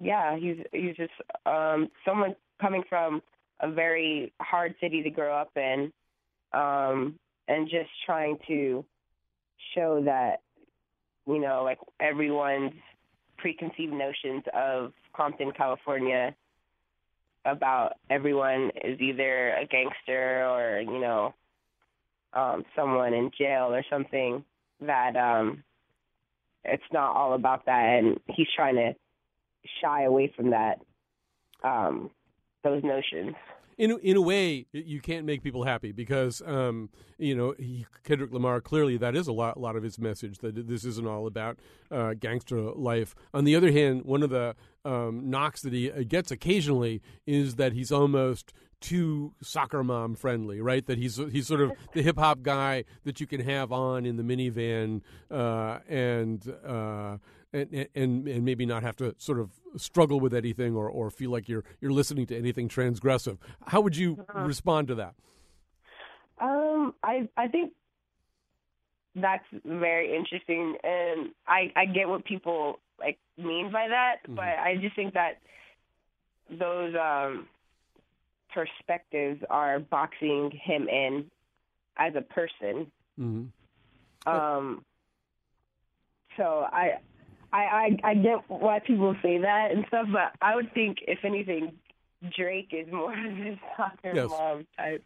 yeah, 0.00 0.36
he's 0.36 0.56
he's 0.72 0.96
just 0.96 1.12
um, 1.46 1.88
someone 2.04 2.34
coming 2.60 2.82
from 2.88 3.22
a 3.60 3.70
very 3.70 4.32
hard 4.40 4.74
city 4.80 5.02
to 5.02 5.10
grow 5.10 5.34
up 5.34 5.50
in, 5.56 5.92
um, 6.52 7.18
and 7.48 7.68
just 7.68 7.90
trying 8.04 8.38
to 8.48 8.84
show 9.74 10.02
that 10.04 10.40
you 11.26 11.40
know 11.40 11.62
like 11.62 11.78
everyone's 12.00 12.72
preconceived 13.38 13.92
notions 13.92 14.42
of 14.52 14.92
Compton, 15.14 15.52
California 15.52 16.34
about 17.44 17.94
everyone 18.10 18.70
is 18.82 19.00
either 19.00 19.50
a 19.54 19.66
gangster 19.66 20.46
or, 20.46 20.80
you 20.80 20.98
know, 21.00 21.34
um 22.34 22.64
someone 22.76 23.14
in 23.14 23.30
jail 23.36 23.72
or 23.72 23.82
something 23.88 24.44
that 24.80 25.16
um 25.16 25.62
it's 26.64 26.82
not 26.92 27.14
all 27.14 27.34
about 27.34 27.66
that 27.66 27.98
and 27.98 28.18
he's 28.28 28.48
trying 28.54 28.76
to 28.76 28.94
shy 29.80 30.02
away 30.04 30.32
from 30.36 30.50
that 30.50 30.80
um 31.62 32.10
those 32.62 32.82
notions. 32.82 33.34
in 33.76 33.90
a- 33.90 33.96
in 33.98 34.16
a 34.16 34.20
way, 34.20 34.66
you 34.72 35.00
can't 35.00 35.26
make 35.26 35.42
people 35.42 35.64
happy 35.64 35.92
because 35.92 36.40
um, 36.46 36.88
you 37.18 37.34
know 37.34 37.54
he, 37.58 37.84
Kendrick 38.04 38.32
Lamar 38.32 38.60
clearly 38.60 38.96
that 38.96 39.14
is 39.14 39.26
a 39.26 39.32
lot, 39.32 39.58
lot 39.60 39.76
of 39.76 39.82
his 39.82 39.98
message 39.98 40.38
that 40.38 40.66
this 40.68 40.84
isn't 40.84 41.06
all 41.06 41.26
about 41.26 41.58
uh, 41.90 42.14
gangster 42.14 42.60
life. 42.60 43.14
On 43.34 43.44
the 43.44 43.54
other 43.56 43.70
hand, 43.72 44.04
one 44.04 44.22
of 44.22 44.30
the 44.30 44.54
um, 44.84 45.28
knocks 45.28 45.60
that 45.62 45.72
he 45.72 45.90
uh, 45.90 46.04
gets 46.06 46.30
occasionally 46.30 47.02
is 47.26 47.56
that 47.56 47.72
he's 47.72 47.92
almost 47.92 48.52
too 48.84 49.32
soccer 49.40 49.82
mom 49.82 50.14
friendly, 50.14 50.60
right? 50.60 50.84
That 50.86 50.98
he's 50.98 51.16
he's 51.16 51.46
sort 51.46 51.62
of 51.62 51.72
the 51.92 52.02
hip 52.02 52.18
hop 52.18 52.42
guy 52.42 52.84
that 53.04 53.18
you 53.20 53.26
can 53.26 53.40
have 53.40 53.72
on 53.72 54.04
in 54.04 54.16
the 54.16 54.22
minivan 54.22 55.00
uh, 55.30 55.78
and. 55.88 56.46
Uh, 56.64 57.18
and, 57.52 57.86
and 57.94 58.26
and 58.26 58.44
maybe 58.44 58.66
not 58.66 58.82
have 58.82 58.96
to 58.96 59.14
sort 59.16 59.38
of 59.38 59.52
struggle 59.76 60.18
with 60.18 60.34
anything 60.34 60.74
or, 60.74 60.90
or 60.90 61.08
feel 61.08 61.30
like 61.30 61.48
you're 61.48 61.62
you're 61.80 61.92
listening 61.92 62.26
to 62.26 62.36
anything 62.36 62.68
transgressive. 62.68 63.38
How 63.64 63.80
would 63.80 63.96
you 63.96 64.26
respond 64.34 64.88
to 64.88 64.96
that? 64.96 65.14
Um, 66.40 66.94
I 67.04 67.28
I 67.36 67.46
think 67.46 67.72
that's 69.14 69.44
very 69.64 70.16
interesting, 70.16 70.76
and 70.82 71.30
I 71.46 71.72
I 71.76 71.84
get 71.86 72.08
what 72.08 72.24
people 72.24 72.80
like 72.98 73.18
mean 73.38 73.70
by 73.70 73.86
that, 73.86 74.16
but 74.26 74.42
I 74.42 74.76
just 74.80 74.96
think 74.96 75.14
that 75.14 75.34
those 76.50 76.92
um 76.96 77.46
perspectives 78.54 79.42
are 79.50 79.80
boxing 79.80 80.50
him 80.62 80.88
in 80.88 81.30
as 81.98 82.14
a 82.16 82.22
person. 82.22 82.90
Mm-hmm. 83.20 84.28
Um, 84.32 84.84
so 86.36 86.66
I, 86.72 86.98
I, 87.52 87.58
I, 87.58 87.98
I 88.10 88.14
get 88.14 88.38
why 88.48 88.78
people 88.80 89.14
say 89.22 89.38
that 89.38 89.70
and 89.72 89.84
stuff, 89.88 90.06
but 90.12 90.32
I 90.40 90.54
would 90.54 90.72
think 90.72 90.98
if 91.06 91.18
anything, 91.24 91.72
Drake 92.36 92.70
is 92.72 92.90
more 92.90 93.12
of 93.12 93.36
this 93.36 93.58
soccer 93.76 94.12
Yes. 94.14 94.30
mom 94.30 94.66
type 94.78 95.04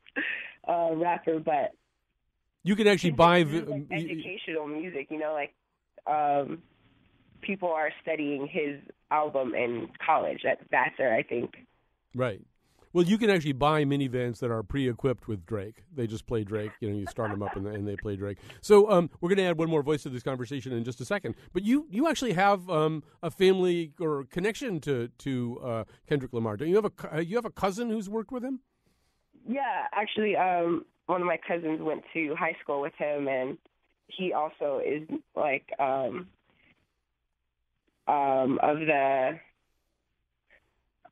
uh, 0.68 0.90
rapper, 0.94 1.40
but 1.40 1.72
You 2.62 2.76
can 2.76 2.86
actually 2.86 3.10
buy. 3.10 3.42
like 3.42 3.86
educational 3.90 4.66
music, 4.68 5.08
you 5.10 5.18
know, 5.18 5.32
like 5.32 5.52
um, 6.06 6.62
people 7.40 7.70
are 7.70 7.90
studying 8.02 8.46
his 8.46 8.80
album 9.10 9.54
in 9.54 9.88
college 10.04 10.44
at 10.44 10.58
Vassar, 10.70 11.12
I 11.12 11.22
think. 11.22 11.54
right. 12.14 12.40
Well, 12.98 13.06
you 13.06 13.16
can 13.16 13.30
actually 13.30 13.52
buy 13.52 13.84
minivans 13.84 14.40
that 14.40 14.50
are 14.50 14.64
pre-equipped 14.64 15.28
with 15.28 15.46
Drake. 15.46 15.84
They 15.94 16.08
just 16.08 16.26
play 16.26 16.42
Drake. 16.42 16.72
You 16.80 16.90
know, 16.90 16.98
you 16.98 17.06
start 17.06 17.30
them 17.30 17.44
up 17.44 17.54
and, 17.54 17.64
and 17.64 17.86
they 17.86 17.94
play 17.94 18.16
Drake. 18.16 18.38
So 18.60 18.90
um, 18.90 19.08
we're 19.20 19.28
going 19.28 19.36
to 19.36 19.44
add 19.44 19.56
one 19.56 19.70
more 19.70 19.84
voice 19.84 20.02
to 20.02 20.08
this 20.08 20.24
conversation 20.24 20.72
in 20.72 20.82
just 20.82 21.00
a 21.00 21.04
second. 21.04 21.36
But 21.52 21.62
you 21.62 21.86
you 21.92 22.08
actually 22.08 22.32
have 22.32 22.68
um, 22.68 23.04
a 23.22 23.30
family 23.30 23.92
or 24.00 24.24
connection 24.24 24.80
to 24.80 25.10
to 25.18 25.60
uh, 25.62 25.84
Kendrick 26.08 26.32
Lamar. 26.32 26.56
Don't 26.56 26.70
you 26.70 26.74
have 26.74 26.86
a 26.86 27.14
uh, 27.14 27.20
you 27.20 27.36
have 27.36 27.44
a 27.44 27.52
cousin 27.52 27.88
who's 27.88 28.08
worked 28.08 28.32
with 28.32 28.42
him? 28.42 28.62
Yeah, 29.48 29.86
actually, 29.92 30.34
um, 30.34 30.84
one 31.06 31.20
of 31.20 31.26
my 31.28 31.38
cousins 31.46 31.80
went 31.80 32.02
to 32.14 32.34
high 32.34 32.56
school 32.60 32.80
with 32.80 32.94
him, 32.98 33.28
and 33.28 33.58
he 34.08 34.32
also 34.32 34.80
is 34.84 35.08
like 35.36 35.70
um, 35.78 36.26
um, 38.08 38.58
of 38.60 38.80
the. 38.80 39.38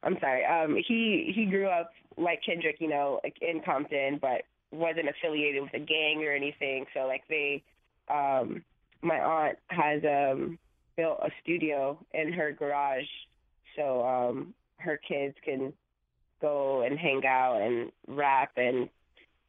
I'm 0.03 0.17
sorry. 0.21 0.45
Um, 0.45 0.77
he 0.87 1.33
he 1.35 1.47
grew 1.47 1.69
up 1.69 1.91
like 2.17 2.41
Kendrick, 2.45 2.77
you 2.81 2.89
know, 2.89 3.21
in 3.41 3.61
Compton, 3.65 4.19
but 4.21 4.43
wasn't 4.73 5.09
affiliated 5.09 5.63
with 5.63 5.75
a 5.75 5.79
gang 5.79 6.25
or 6.25 6.33
anything. 6.33 6.87
So 6.95 7.07
like 7.07 7.23
they, 7.29 7.63
um, 8.09 8.63
my 9.03 9.19
aunt 9.19 9.59
has 9.69 10.03
um 10.05 10.59
built 10.97 11.19
a 11.23 11.31
studio 11.43 11.99
in 12.15 12.33
her 12.33 12.53
garage, 12.53 13.09
so 13.77 14.05
um 14.05 14.55
her 14.79 14.99
kids 15.09 15.35
can 15.45 15.73
go 16.41 16.83
and 16.83 16.99
hang 16.99 17.23
out 17.27 17.61
and 17.61 17.91
rap 18.09 18.53
and 18.57 18.89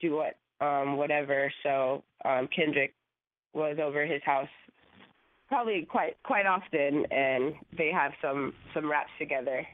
do 0.02 0.16
what 0.16 0.38
um 0.66 0.98
whatever. 0.98 1.52
So 1.64 2.04
um 2.26 2.48
Kendrick 2.56 2.94
was 3.54 3.78
over 3.82 4.06
his 4.06 4.22
house 4.24 4.50
probably 5.48 5.88
quite 5.90 6.18
quite 6.24 6.46
often 6.46 7.06
and 7.12 7.54
they 7.78 7.92
have 7.92 8.12
some 8.22 8.54
some 8.74 8.90
raps 8.90 9.10
together. 9.20 9.66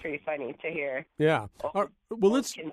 Pretty 0.00 0.22
funny 0.24 0.54
to 0.62 0.70
hear. 0.70 1.06
Yeah. 1.18 1.46
All 1.62 1.82
right, 1.82 1.88
well, 2.10 2.32
let's. 2.32 2.54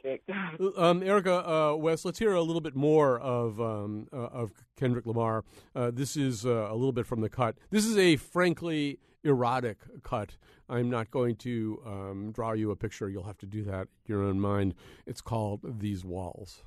Um, 0.77 1.03
Erica 1.03 1.47
uh, 1.47 1.75
West, 1.75 2.05
let's 2.05 2.19
hear 2.19 2.33
a 2.33 2.41
little 2.41 2.61
bit 2.61 2.75
more 2.75 3.19
of 3.19 3.59
um, 3.59 4.07
uh, 4.13 4.17
of 4.17 4.51
Kendrick 4.77 5.05
Lamar. 5.05 5.43
Uh, 5.75 5.91
this 5.91 6.15
is 6.15 6.45
uh, 6.45 6.67
a 6.69 6.73
little 6.73 6.91
bit 6.91 7.05
from 7.05 7.21
the 7.21 7.29
cut. 7.29 7.57
This 7.69 7.85
is 7.85 7.97
a 7.97 8.15
frankly 8.15 8.99
erotic 9.23 9.77
cut. 10.03 10.37
I'm 10.69 10.89
not 10.89 11.11
going 11.11 11.35
to 11.37 11.81
um, 11.85 12.31
draw 12.31 12.53
you 12.53 12.71
a 12.71 12.75
picture. 12.75 13.09
You'll 13.09 13.23
have 13.23 13.37
to 13.39 13.45
do 13.45 13.63
that 13.63 13.81
in 13.81 13.87
your 14.07 14.23
own 14.23 14.39
mind. 14.39 14.75
It's 15.05 15.21
called 15.21 15.79
These 15.79 16.05
Walls. 16.05 16.63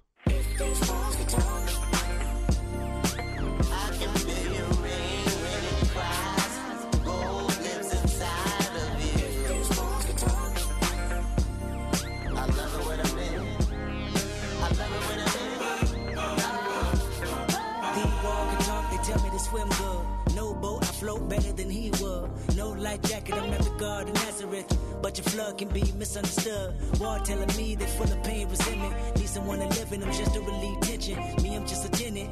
No 22.97 23.09
jacket, 23.09 23.35
I'm 23.35 23.51
not 23.51 23.61
the 23.61 23.71
God 23.79 24.09
of 24.09 24.15
Nazareth. 24.15 24.79
But 25.03 25.19
your 25.19 25.25
flood 25.25 25.59
can 25.59 25.69
be 25.69 25.83
misunderstood. 25.99 26.75
Wall 26.99 27.21
telling 27.21 27.55
me 27.57 27.75
they 27.75 27.85
full 27.85 28.11
of 28.11 28.23
pain, 28.23 28.49
resentment. 28.49 29.19
Need 29.19 29.29
someone 29.29 29.59
to 29.59 29.67
live 29.67 29.93
in 29.93 30.01
them 30.01 30.13
just 30.13 30.33
to 30.35 30.41
relieve 30.41 30.81
tension. 30.81 31.19
Me, 31.43 31.57
I'm 31.57 31.67
just 31.67 31.85
a 31.85 31.91
tenant. 31.91 32.31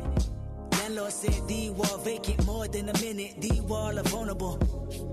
Landlord 0.72 1.12
said 1.12 1.46
the 1.48 1.70
wall 1.70 1.98
vacant 1.98 2.46
more 2.46 2.66
than 2.66 2.88
a 2.88 2.98
minute. 3.00 3.34
The 3.40 3.60
wall 3.62 3.98
are 3.98 4.02
vulnerable. 4.04 4.56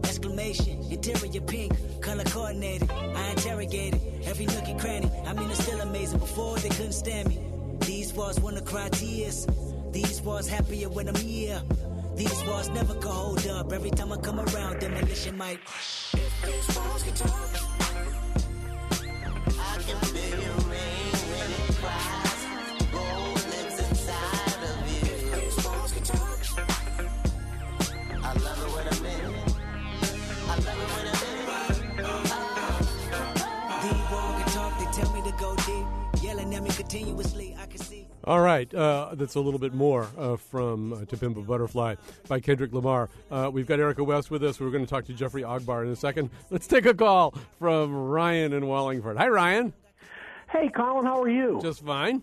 Exclamation, 0.06 0.84
interior 0.90 1.42
pink, 1.42 1.74
color 2.02 2.24
coordinated. 2.26 2.90
I 2.90 3.32
interrogated 3.32 4.00
every 4.24 4.46
nook 4.46 4.68
and 4.68 4.80
cranny. 4.80 5.12
I 5.26 5.34
mean, 5.34 5.50
it's 5.50 5.64
still 5.64 5.82
amazing. 5.82 6.20
Before 6.20 6.58
they 6.60 6.70
couldn't 6.70 6.94
stand 6.94 7.28
me. 7.28 7.40
These 7.82 8.14
walls 8.14 8.40
wanna 8.40 8.62
cry 8.62 8.88
tears. 8.90 9.48
These 9.92 10.22
walls 10.22 10.48
happier 10.48 10.88
when 10.88 11.10
I'm 11.10 11.16
here. 11.16 11.62
These 12.22 12.44
walls 12.46 12.70
never 12.70 12.94
can 12.94 13.10
hold 13.10 13.48
up. 13.48 13.74
Every 13.74 13.90
time 13.90 14.12
I 14.12 14.18
come 14.18 14.40
around, 14.40 14.80
demolition 14.80 15.36
might. 15.38 15.60
If 16.14 16.34
these 16.46 16.78
walls 16.78 17.02
can 17.02 17.16
talk, 17.16 17.50
I 19.58 19.78
can 19.88 19.98
rain 20.14 20.38
when 21.32 21.50
it 21.58 21.66
cries. 21.82 22.42
Gold 22.94 23.42
lives 23.50 23.78
inside 23.90 24.62
of 24.70 24.78
you. 24.94 25.10
These 25.42 25.58
walls 25.66 25.92
can 25.94 26.04
talk, 26.04 26.40
I 28.24 28.34
love 28.46 28.60
it 28.66 28.70
when 28.76 28.86
I'm 28.94 29.06
in. 29.18 29.34
I 30.46 30.56
love 30.68 30.80
it 30.84 30.90
when 30.94 31.06
I'm 31.10 31.26
in. 31.26 31.42
These 33.82 34.06
walls 34.12 34.36
can 34.38 34.50
talk, 34.54 34.72
they 34.78 34.90
tell 35.02 35.10
me 35.12 35.22
to 35.28 35.34
go 35.40 35.50
deep. 35.56 35.88
Yelling 36.24 36.54
at 36.54 36.62
me 36.62 36.70
continuously, 36.70 37.56
I 37.60 37.66
can 37.66 37.80
see. 37.80 38.01
All 38.24 38.40
right, 38.40 38.72
uh, 38.74 39.10
that's 39.14 39.34
a 39.34 39.40
little 39.40 39.60
bit 39.60 39.74
more 39.74 40.08
uh, 40.16 40.36
from 40.38 40.94
uh, 40.94 41.06
To 41.06 41.18
Pimp 41.18 41.38
a 41.38 41.42
Butterfly 41.42 41.96
by 42.28 42.40
Kendrick 42.40 42.72
Lamar. 42.72 43.10
Uh, 43.32 43.50
we've 43.52 43.66
got 43.66 43.80
Erica 43.80 44.04
West 44.04 44.30
with 44.30 44.44
us. 44.44 44.60
We're 44.60 44.70
going 44.70 44.86
to 44.86 44.90
talk 44.90 45.06
to 45.06 45.14
Jeffrey 45.14 45.42
Ogbar 45.42 45.84
in 45.86 45.92
a 45.92 45.96
second. 45.96 46.30
Let's 46.52 46.68
take 46.68 46.86
a 46.86 46.94
call 46.94 47.34
from 47.58 47.92
Ryan 47.96 48.54
in 48.54 48.68
Wallingford. 48.68 49.18
Hi, 49.18 49.28
Ryan. 49.28 49.74
Hey, 50.52 50.70
Colin, 50.70 51.06
how 51.06 51.20
are 51.24 51.30
you? 51.30 51.60
Just 51.64 51.84
fine. 51.84 52.22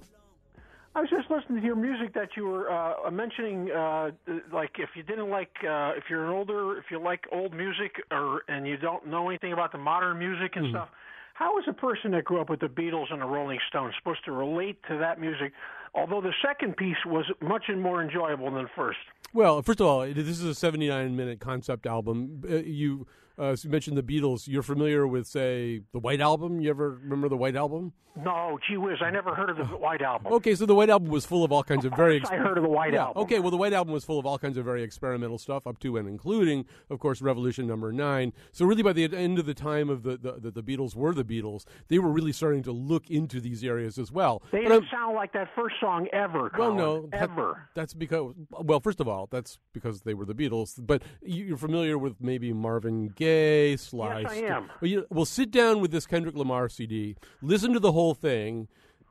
I 0.94 1.00
was 1.00 1.10
just 1.10 1.28
listening 1.30 1.60
to 1.62 1.66
your 1.66 1.76
music 1.76 2.14
that 2.14 2.30
you 2.36 2.44
were 2.46 2.70
uh, 2.70 3.10
mentioning. 3.10 3.70
Uh, 3.72 4.12
like, 4.52 4.76
if 4.78 4.90
you 4.94 5.02
didn't 5.02 5.30
like, 5.30 5.50
uh, 5.68 5.92
if 5.96 6.04
you're 6.08 6.24
an 6.24 6.30
older, 6.30 6.78
if 6.78 6.84
you 6.92 7.00
like 7.00 7.24
old 7.32 7.52
music, 7.54 7.96
or 8.12 8.42
and 8.48 8.68
you 8.68 8.76
don't 8.76 9.04
know 9.06 9.28
anything 9.28 9.52
about 9.52 9.72
the 9.72 9.78
modern 9.78 10.18
music 10.18 10.54
and 10.54 10.66
Mhm. 10.66 10.70
stuff, 10.70 10.88
how 11.34 11.58
is 11.58 11.64
a 11.68 11.72
person 11.72 12.12
that 12.12 12.24
grew 12.24 12.40
up 12.40 12.48
with 12.50 12.60
the 12.60 12.68
Beatles 12.68 13.12
and 13.12 13.20
the 13.20 13.26
Rolling 13.26 13.58
Stones 13.68 13.94
supposed 13.98 14.24
to 14.26 14.32
relate 14.32 14.80
to 14.88 14.98
that 14.98 15.20
music? 15.20 15.52
Although 15.94 16.20
the 16.20 16.34
second 16.44 16.76
piece 16.76 16.96
was 17.06 17.24
much 17.40 17.64
more 17.74 18.02
enjoyable 18.02 18.50
than 18.50 18.64
the 18.64 18.70
first. 18.74 18.98
Well, 19.32 19.62
first 19.62 19.80
of 19.80 19.86
all, 19.86 20.00
this 20.00 20.28
is 20.28 20.42
a 20.42 20.54
79 20.54 21.16
minute 21.16 21.40
concept 21.40 21.86
album. 21.86 22.42
Uh, 22.48 22.56
you, 22.56 23.06
uh, 23.38 23.56
you 23.60 23.70
mentioned 23.70 23.96
the 23.96 24.02
Beatles. 24.02 24.48
You're 24.48 24.62
familiar 24.62 25.06
with, 25.06 25.26
say, 25.26 25.82
the 25.92 25.98
White 25.98 26.20
Album? 26.20 26.60
You 26.60 26.70
ever 26.70 26.98
remember 27.02 27.28
the 27.28 27.36
White 27.36 27.56
Album? 27.56 27.92
No, 28.20 28.58
gee 28.68 28.76
whiz, 28.76 28.98
I 29.00 29.10
never 29.10 29.32
heard 29.32 29.48
of 29.48 29.58
the 29.58 29.76
White 29.76 30.02
Album. 30.02 30.32
Okay, 30.32 30.56
so 30.56 30.66
the 30.66 30.74
White 30.74 30.90
Album 30.90 31.08
was 31.08 31.24
full 31.24 31.44
of 31.44 31.52
all 31.52 31.62
kinds 31.62 31.84
of 31.84 31.92
very. 31.94 32.18
course 32.18 32.32
I 32.32 32.36
heard 32.36 32.56
of 32.58 32.64
the 32.64 32.68
White 32.68 32.92
Yeah, 32.92 33.04
Album. 33.04 33.22
Okay, 33.22 33.38
well, 33.38 33.52
the 33.52 33.56
White 33.56 33.72
Album 33.72 33.92
was 33.94 34.04
full 34.04 34.18
of 34.18 34.26
all 34.26 34.38
kinds 34.40 34.56
of 34.56 34.64
very 34.64 34.82
experimental 34.82 35.38
stuff, 35.38 35.68
up 35.68 35.78
to 35.80 35.96
and 35.96 36.08
including, 36.08 36.64
of 36.90 36.98
course, 36.98 37.22
Revolution 37.22 37.68
Number 37.68 37.92
Nine. 37.92 38.32
So 38.50 38.64
really, 38.66 38.82
by 38.82 38.92
the 38.92 39.04
end 39.04 39.38
of 39.38 39.46
the 39.46 39.54
time 39.54 39.88
of 39.88 40.02
the 40.02 40.16
the, 40.16 40.32
the, 40.50 40.50
the 40.50 40.62
Beatles 40.64 40.96
were 40.96 41.14
the 41.14 41.22
Beatles, 41.22 41.64
they 41.86 42.00
were 42.00 42.08
really 42.08 42.32
starting 42.32 42.64
to 42.64 42.72
look 42.72 43.08
into 43.08 43.40
these 43.40 43.62
areas 43.62 43.98
as 43.98 44.10
well. 44.10 44.42
They 44.50 44.62
didn't 44.62 44.86
sound 44.90 45.14
like 45.14 45.32
that 45.34 45.50
first 45.54 45.76
song 45.80 46.08
ever. 46.12 46.50
well, 46.58 46.74
no, 46.74 47.06
that- 47.12 47.22
ever. 47.30 47.68
that's 47.76 47.94
because 47.94 48.34
well, 48.50 48.80
first 48.80 48.98
of 48.98 49.06
all, 49.06 49.28
that's 49.30 49.60
because 49.72 50.00
they 50.00 50.14
were 50.14 50.24
the 50.24 50.34
Beatles. 50.34 50.74
But 50.84 51.02
you're 51.22 51.56
familiar 51.56 51.96
with 51.96 52.16
maybe 52.20 52.52
Marvin 52.52 53.10
Gaye, 53.14 53.27
Sly. 53.76 54.20
Yes, 54.20 54.30
I 54.30 54.34
am. 54.36 54.70
Well, 54.80 54.90
you, 54.90 55.06
well, 55.10 55.24
sit 55.24 55.50
down 55.50 55.80
with 55.80 55.90
this 55.90 56.06
Kendrick 56.06 56.34
Lamar 56.36 56.68
CD, 56.68 57.16
listen 57.42 57.72
to 57.72 57.80
the 57.80 57.92
whole 57.92 58.14
thing. 58.14 58.68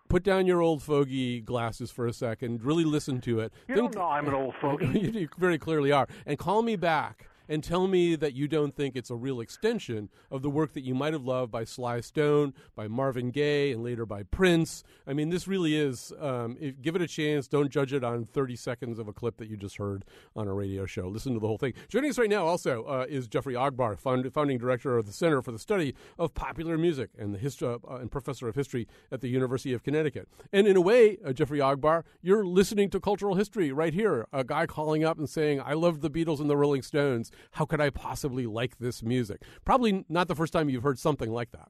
Put 0.09 0.23
down 0.23 0.45
your 0.47 0.61
old 0.61 0.81
fogey 0.81 1.41
glasses 1.41 1.91
for 1.91 2.07
a 2.07 2.13
second. 2.13 2.63
Really 2.63 2.85
listen 2.85 3.19
to 3.21 3.41
it. 3.41 3.51
You 3.67 3.75
Think- 3.75 3.91
don't 3.91 4.01
know 4.01 4.09
I'm 4.09 4.27
an 4.27 4.33
old 4.33 4.55
fogey. 4.61 4.87
you 5.13 5.27
very 5.37 5.57
clearly 5.57 5.91
are. 5.91 6.07
And 6.25 6.39
call 6.39 6.61
me 6.61 6.77
back 6.77 7.27
and 7.49 7.63
tell 7.63 7.87
me 7.87 8.15
that 8.15 8.33
you 8.33 8.47
don't 8.47 8.75
think 8.75 8.95
it's 8.95 9.09
a 9.09 9.15
real 9.15 9.39
extension 9.39 10.09
of 10.31 10.41
the 10.41 10.49
work 10.49 10.73
that 10.73 10.81
you 10.81 10.95
might 10.95 11.13
have 11.13 11.23
loved 11.23 11.51
by 11.51 11.63
Sly 11.63 12.01
Stone, 12.01 12.53
by 12.75 12.87
Marvin 12.87 13.31
Gaye, 13.31 13.71
and 13.71 13.83
later 13.83 14.05
by 14.05 14.23
Prince. 14.23 14.83
I 15.05 15.13
mean, 15.13 15.29
this 15.29 15.47
really 15.47 15.75
is. 15.75 16.11
Um, 16.19 16.57
if, 16.59 16.81
give 16.81 16.95
it 16.95 17.01
a 17.01 17.07
chance. 17.07 17.47
Don't 17.47 17.69
judge 17.69 17.93
it 17.93 18.03
on 18.03 18.25
30 18.25 18.55
seconds 18.55 18.99
of 18.99 19.07
a 19.07 19.13
clip 19.13 19.37
that 19.37 19.49
you 19.49 19.57
just 19.57 19.77
heard 19.77 20.05
on 20.35 20.47
a 20.47 20.53
radio 20.53 20.85
show. 20.85 21.07
Listen 21.07 21.33
to 21.33 21.39
the 21.39 21.47
whole 21.47 21.57
thing. 21.57 21.73
Joining 21.89 22.09
us 22.09 22.17
right 22.17 22.29
now 22.29 22.45
also 22.45 22.83
uh, 22.83 23.05
is 23.09 23.27
Jeffrey 23.27 23.55
Ogbar, 23.55 23.97
found, 23.99 24.31
founding 24.33 24.57
director 24.57 24.97
of 24.97 25.05
the 25.05 25.13
Center 25.13 25.41
for 25.41 25.51
the 25.51 25.59
Study 25.59 25.95
of 26.17 26.33
Popular 26.33 26.77
Music 26.77 27.09
and 27.17 27.33
the 27.33 27.39
history 27.39 27.67
uh, 27.67 27.95
and 27.95 28.11
professor 28.11 28.47
of 28.47 28.55
history 28.55 28.87
at 29.11 29.21
the 29.21 29.27
University 29.27 29.73
of 29.73 29.83
Connecticut. 29.83 30.27
And 30.53 30.67
in 30.67 30.75
a 30.75 30.81
way, 30.81 31.17
uh, 31.25 31.33
Jeffrey 31.33 31.59
Ogbar, 31.59 32.03
you're 32.21 32.45
listening 32.45 32.89
to 32.91 32.99
cultural 32.99 33.35
history 33.35 33.71
right 33.71 33.93
here. 33.93 34.27
A 34.31 34.43
guy 34.43 34.65
calling 34.65 35.03
up 35.03 35.17
and 35.17 35.29
saying, 35.29 35.61
"I 35.61 35.73
love 35.73 36.01
the 36.01 36.09
Beatles 36.09 36.39
and 36.39 36.49
the 36.49 36.57
Rolling 36.57 36.81
Stones. 36.81 37.31
How 37.51 37.65
could 37.65 37.81
I 37.81 37.89
possibly 37.89 38.45
like 38.45 38.77
this 38.79 39.03
music?" 39.03 39.41
Probably 39.65 40.05
not 40.09 40.27
the 40.27 40.35
first 40.35 40.53
time 40.53 40.69
you've 40.69 40.83
heard 40.83 40.99
something 40.99 41.31
like 41.31 41.51
that. 41.51 41.69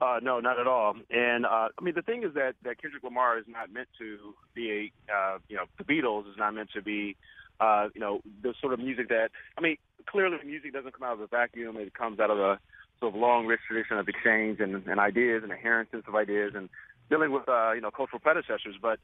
Uh, 0.00 0.18
no, 0.22 0.40
not 0.40 0.58
at 0.58 0.66
all. 0.66 0.94
And 1.10 1.46
uh, 1.46 1.68
I 1.78 1.82
mean, 1.82 1.94
the 1.94 2.02
thing 2.02 2.24
is 2.24 2.34
that 2.34 2.54
that 2.62 2.80
Kendrick 2.80 3.02
Lamar 3.02 3.38
is 3.38 3.44
not 3.48 3.72
meant 3.72 3.88
to 3.98 4.34
be 4.54 4.92
a, 5.08 5.12
uh, 5.12 5.38
you 5.48 5.56
know, 5.56 5.64
the 5.78 5.84
Beatles 5.84 6.28
is 6.28 6.36
not 6.36 6.54
meant 6.54 6.70
to 6.74 6.82
be, 6.82 7.16
uh, 7.60 7.88
you 7.94 8.00
know, 8.00 8.20
the 8.42 8.54
sort 8.60 8.72
of 8.72 8.80
music 8.80 9.08
that 9.08 9.30
I 9.56 9.60
mean, 9.60 9.76
clearly 10.06 10.36
music 10.44 10.72
doesn't 10.72 10.92
come 10.92 11.06
out 11.06 11.14
of 11.14 11.20
a 11.20 11.26
vacuum. 11.26 11.76
It 11.76 11.94
comes 11.94 12.20
out 12.20 12.30
of 12.30 12.38
a 12.38 12.58
sort 13.00 13.14
of 13.14 13.20
long, 13.20 13.46
rich 13.46 13.60
tradition 13.66 13.98
of 13.98 14.08
exchange 14.08 14.60
and, 14.60 14.86
and 14.86 15.00
ideas 15.00 15.42
and 15.42 15.52
inheritance 15.52 16.04
of 16.06 16.14
ideas 16.14 16.52
and 16.54 16.68
dealing 17.10 17.32
with, 17.32 17.48
uh, 17.48 17.72
you 17.72 17.80
know, 17.80 17.90
cultural 17.90 18.20
predecessors. 18.20 18.76
But 18.80 18.98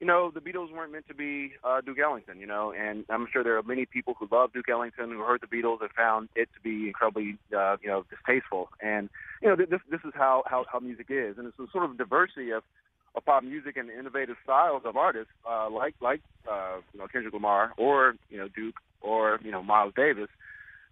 you 0.00 0.06
know, 0.06 0.30
the 0.30 0.40
Beatles 0.40 0.72
weren't 0.72 0.92
meant 0.92 1.08
to 1.08 1.14
be 1.14 1.52
uh, 1.64 1.80
Duke 1.80 1.98
Ellington, 1.98 2.38
you 2.38 2.46
know, 2.46 2.72
and 2.72 3.04
I'm 3.08 3.26
sure 3.32 3.42
there 3.42 3.56
are 3.56 3.62
many 3.62 3.86
people 3.86 4.14
who 4.18 4.28
love 4.30 4.52
Duke 4.52 4.68
Ellington 4.68 5.10
who 5.10 5.20
heard 5.20 5.40
the 5.40 5.46
Beatles 5.46 5.80
and 5.80 5.90
found 5.96 6.28
it 6.36 6.48
to 6.54 6.60
be 6.62 6.88
incredibly, 6.88 7.38
uh, 7.56 7.76
you 7.82 7.88
know, 7.88 8.04
distasteful. 8.10 8.68
And 8.82 9.08
you 9.40 9.48
know, 9.48 9.56
th- 9.56 9.70
this 9.70 9.80
this 9.90 10.00
is 10.04 10.12
how 10.14 10.42
how, 10.46 10.66
how 10.70 10.80
music 10.80 11.06
is, 11.08 11.38
and 11.38 11.46
it's 11.46 11.58
a 11.58 11.66
sort 11.72 11.84
of 11.88 11.96
diversity 11.96 12.50
of, 12.50 12.62
of 13.14 13.24
pop 13.24 13.42
music 13.42 13.78
and 13.78 13.90
innovative 13.90 14.36
styles 14.44 14.82
of 14.84 14.96
artists 14.96 15.32
uh, 15.48 15.70
like 15.70 15.94
like 16.02 16.20
uh, 16.50 16.76
you 16.92 16.98
know 16.98 17.06
Kendrick 17.08 17.32
Lamar 17.32 17.72
or 17.78 18.16
you 18.28 18.36
know 18.36 18.48
Duke 18.54 18.76
or 19.00 19.40
you 19.42 19.50
know 19.50 19.62
Miles 19.62 19.94
Davis 19.96 20.28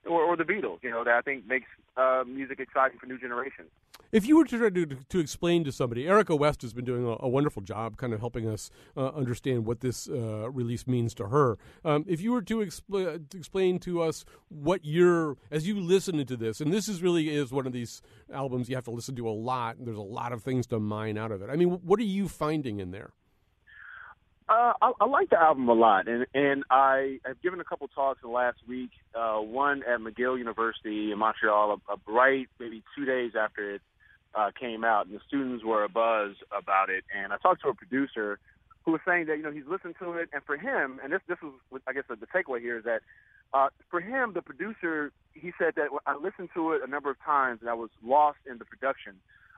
or, 0.07 0.23
or 0.23 0.37
the 0.37 0.45
Beatles, 0.45 0.83
you 0.83 0.91
know, 0.91 1.05
that 1.05 1.15
I 1.15 1.21
think 1.21 1.47
makes 1.47 1.67
uh, 1.97 2.25
music 2.27 2.61
exciting 2.61 2.99
for 2.99 3.07
new 3.07 3.19
generations. 3.19 3.69
If 4.13 4.27
you 4.27 4.37
were 4.37 4.45
to 4.45 4.59
try 4.59 4.71
to, 4.71 4.87
to 4.87 5.19
explain 5.19 5.65
to 5.65 5.73
somebody, 5.73 6.07
Erica 6.07 6.37
West 6.37 6.63
has 6.63 6.73
been 6.73 6.85
doing 6.85 7.05
a, 7.05 7.17
a 7.21 7.29
wonderful 7.29 7.63
job 7.63 7.97
kind 7.97 8.13
of 8.13 8.21
helping 8.21 8.49
us 8.49 8.71
uh, 8.97 9.09
understand 9.09 9.67
what 9.67 9.81
this 9.81 10.09
uh, 10.09 10.51
release 10.51 10.87
means 10.87 11.15
to 11.15 11.29
her. 11.29 11.59
Um, 11.85 12.05
if 12.07 12.21
you 12.21 12.33
were 12.33 12.43
to, 12.43 12.59
expl- 12.59 13.29
to 13.29 13.37
explain 13.37 13.79
to 13.81 14.03
us 14.03 14.25
what 14.49 14.85
you're, 14.85 15.37
as 15.51 15.67
you 15.67 15.81
listen 15.81 16.25
to 16.25 16.37
this, 16.37 16.61
and 16.61 16.73
this 16.73 16.89
is 16.89 17.03
really 17.03 17.35
is 17.35 17.51
one 17.51 17.67
of 17.67 17.73
these 17.73 18.03
albums 18.33 18.69
you 18.69 18.77
have 18.77 18.85
to 18.85 18.93
listen 18.93 19.17
to 19.17 19.29
a 19.29 19.31
lot, 19.31 19.77
and 19.77 19.87
there's 19.87 19.97
a 19.99 20.03
lot 20.03 20.33
of 20.33 20.43
things 20.43 20.67
to 20.69 20.79
mine 20.79 21.19
out 21.19 21.33
of 21.33 21.43
it. 21.43 21.51
I 21.51 21.57
mean, 21.57 21.71
what 21.71 21.99
are 21.99 22.05
you 22.05 22.29
finding 22.29 22.79
in 22.79 22.93
there? 22.93 23.11
Uh, 24.47 24.75
I, 24.83 24.93
I 25.01 25.07
like 25.07 25.31
the 25.31 25.41
album 25.41 25.69
a 25.71 25.73
lot, 25.73 26.07
and 26.07 26.27
and 26.35 26.65
I 26.71 27.19
have 27.25 27.41
given 27.41 27.61
a 27.61 27.65
couple 27.65 27.89
talks 27.89 28.21
in 28.23 28.29
the 28.29 28.35
last 28.35 28.59
week. 28.69 28.91
Uh, 29.15 29.39
one 29.39 29.83
at 29.85 30.01
McGill 30.01 30.37
University 30.39 31.13
in 31.13 31.19
Montreal, 31.19 31.81
a, 31.89 31.93
a 31.93 31.97
right 32.07 32.47
maybe 32.61 32.83
two 32.95 33.07
days 33.07 33.33
after 33.41 33.77
it 33.77 33.83
uh, 34.35 34.51
came 34.59 34.85
out, 34.85 35.07
and 35.07 35.15
the 35.15 35.21
students 35.27 35.65
were 35.65 35.89
abuzz 35.89 36.35
about 36.57 36.91
it. 36.91 37.05
And 37.17 37.33
I 37.33 37.39
talked 37.39 37.63
to 37.63 37.69
a 37.69 37.75
producer 37.75 38.39
who 38.85 38.93
was 38.93 39.01
saying 39.07 39.27
that 39.27 39.39
you 39.39 39.43
know 39.43 39.51
he's 39.51 39.67
listened 39.67 39.95
to 40.01 40.13
it, 40.13 40.29
and 40.35 40.43
for 40.45 40.59
him, 40.59 41.01
and 41.03 41.11
this 41.11 41.23
this 41.27 41.39
was 41.43 41.81
I 41.87 41.95
guess 41.95 42.05
the, 42.11 42.17
the 42.17 42.27
takeaway 42.27 42.61
here 42.61 42.77
is 42.77 42.85
that 42.85 43.01
uh, 43.55 43.69
for 43.89 44.01
him, 44.01 44.33
the 44.35 44.43
producer, 44.43 45.13
he 45.33 45.53
said 45.59 45.75
that 45.77 45.89
I 46.07 46.17
listened 46.17 46.51
to 46.55 46.73
it 46.73 46.83
a 46.85 46.91
number 46.91 47.09
of 47.09 47.17
times, 47.25 47.61
and 47.61 47.71
I 47.71 47.75
was 47.75 47.89
lost 48.05 48.39
in 48.51 48.59
the 48.59 48.65
production. 48.67 49.15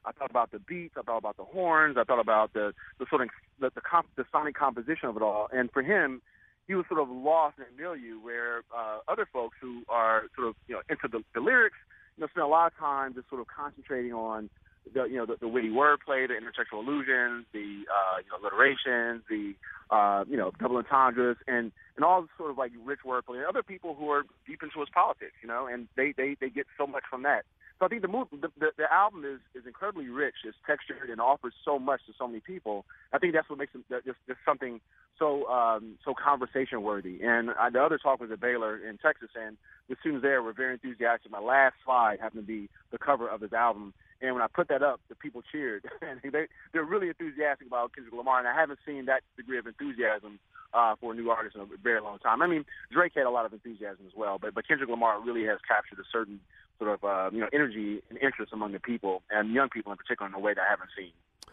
I 0.07 0.13
thought 0.13 0.31
about 0.31 0.53
the 0.53 0.61
beats, 0.61 0.95
I 0.97 1.03
thought 1.03 1.19
about 1.19 1.37
the 1.37 1.45
horns, 1.45 1.97
I 1.99 2.05
thought 2.05 2.21
about 2.21 2.53
the 2.53 2.73
the 2.99 3.07
sort 3.11 3.23
of 3.23 3.29
the 3.61 3.71
the, 3.75 3.81
comp, 3.81 4.07
the 4.17 4.25
sonic 4.31 4.55
composition 4.55 5.09
of 5.09 5.17
it 5.17 5.23
all. 5.23 5.49
And 5.53 5.71
for 5.73 5.83
him, 5.83 6.23
he 6.69 6.75
was 6.75 6.87
sort 6.89 7.01
of 7.01 7.09
lost 7.09 7.59
in 7.59 7.65
a 7.65 7.81
milieu 7.81 8.21
where 8.21 8.63
uh, 8.77 8.99
other 9.09 9.27
folks 9.33 9.57
who 9.61 9.83
are 9.89 10.25
sort 10.35 10.49
of 10.49 10.55
you 10.69 10.75
know 10.75 10.83
into 10.89 11.09
the, 11.09 11.23
the 11.35 11.41
lyrics, 11.41 11.77
you 12.17 12.23
know, 12.23 12.29
spend 12.29 12.45
a 12.45 12.49
lot 12.49 12.73
of 12.73 12.79
time 12.79 13.15
just 13.15 13.29
sort 13.29 13.41
of 13.41 13.47
concentrating 13.49 14.13
on 14.13 14.49
the 14.93 15.05
you 15.05 15.17
know 15.17 15.27
the, 15.27 15.37
the 15.41 15.49
witty 15.49 15.71
wordplay, 15.71 16.27
the 16.29 16.35
intertextual 16.35 16.87
allusions, 16.87 17.47
the 17.53 17.85
uh, 17.89 18.19
you 18.23 18.31
know 18.31 18.39
alliterations, 18.41 19.23
the 19.29 19.55
uh, 19.91 20.25
you 20.29 20.37
know 20.37 20.53
double 20.61 20.77
entendres, 20.77 21.37
and 21.47 21.73
and 21.97 22.05
all 22.05 22.27
sort 22.37 22.51
of 22.51 22.59
like 22.59 22.73
rich 22.85 23.01
wordplay. 23.07 23.37
And 23.37 23.47
other 23.47 23.63
people 23.63 23.95
who 23.95 24.11
are 24.11 24.25
deep 24.47 24.63
into 24.63 24.81
his 24.81 24.89
politics, 24.93 25.35
you 25.43 25.49
know, 25.49 25.67
and 25.67 25.89
they 25.97 26.13
they 26.17 26.37
they 26.41 26.51
get 26.51 26.67
so 26.79 26.87
much 26.87 27.05
from 27.11 27.23
that. 27.23 27.45
So 27.79 27.85
I 27.85 27.89
think 27.89 28.01
the 28.01 28.09
move, 28.09 28.29
the, 28.31 28.49
the, 28.59 28.71
the 28.79 28.93
album 28.93 29.25
is 29.25 29.41
is 29.55 29.67
incredibly 29.67 30.09
rich, 30.09 30.37
it's 30.45 30.57
textured, 30.67 31.11
and 31.11 31.21
offers 31.21 31.53
so 31.65 31.79
much 31.79 32.01
to 32.07 32.13
so 32.19 32.27
many 32.27 32.41
people. 32.41 32.87
I 33.13 33.19
think 33.19 33.35
that's 33.35 33.51
what 33.51 33.59
makes 33.59 33.75
it 33.75 33.83
just, 34.05 34.19
just 34.27 34.39
something 34.47 34.81
so 35.19 35.47
um, 35.49 35.99
so 36.05 36.15
conversation 36.15 36.83
worthy. 36.83 37.21
And 37.23 37.51
uh, 37.51 37.71
the 37.71 37.83
other 37.83 37.99
talk 37.99 38.21
was 38.21 38.31
at 38.31 38.41
Baylor 38.41 38.79
in 38.79 38.97
Texas, 38.99 39.29
and 39.35 39.59
the 39.89 39.97
students 40.01 40.23
there 40.23 40.43
were 40.43 40.55
very 40.55 40.75
enthusiastic. 40.75 41.31
My 41.31 41.41
last 41.41 41.75
slide 41.85 42.19
happened 42.21 42.43
to 42.43 42.47
be 42.47 42.71
the 42.93 42.99
cover 42.99 43.29
of 43.29 43.43
his 43.43 43.53
album, 43.53 43.93
and 44.21 44.35
when 44.35 44.43
I 44.43 44.47
put 44.47 44.69
that 44.69 44.83
up, 44.83 45.01
the 45.09 45.15
people 45.15 45.43
cheered, 45.53 45.85
and 46.03 46.21
they 46.23 46.47
they're 46.73 46.85
really 46.85 47.09
enthusiastic 47.09 47.67
about 47.67 47.95
Kendrick 47.95 48.15
Lamar. 48.15 48.39
And 48.39 48.49
I 48.49 48.55
haven't 48.55 48.79
seen 48.87 49.07
that 49.07 49.23
degree 49.37 49.59
of 49.59 49.67
enthusiasm 49.67 50.39
uh, 50.73 50.95
for 51.01 51.13
a 51.13 51.15
new 51.15 51.31
artist 51.31 51.57
in 51.57 51.63
a 51.63 51.67
very 51.83 52.01
long 52.01 52.19
time. 52.19 52.43
I 52.43 52.47
mean, 52.47 52.65
Drake 52.91 53.13
had 53.15 53.27
a 53.27 53.31
lot 53.31 53.47
of 53.47 53.53
enthusiasm 53.53 54.05
as 54.07 54.13
well, 54.17 54.39
but 54.41 54.55
but 54.55 54.67
Kendrick 54.67 54.91
Lamar 54.91 55.21
really 55.21 55.45
has 55.45 55.59
captured 55.67 55.99
a 55.99 56.09
certain 56.11 56.41
sort 56.79 56.91
of 56.93 57.05
uh, 57.05 57.31
you 57.33 57.41
know 57.41 57.49
energy 57.53 58.03
and 58.11 58.19
interest 58.19 58.53
among 58.53 58.73
the 58.73 58.81
people 58.81 59.23
and 59.31 59.53
young 59.53 59.69
people 59.69 59.93
in 59.93 59.99
particular 59.99 60.29
in 60.29 60.35
a 60.35 60.41
way 60.41 60.55
that 60.55 60.63
I 60.63 60.71
haven't 60.71 60.91
seen. 60.97 61.13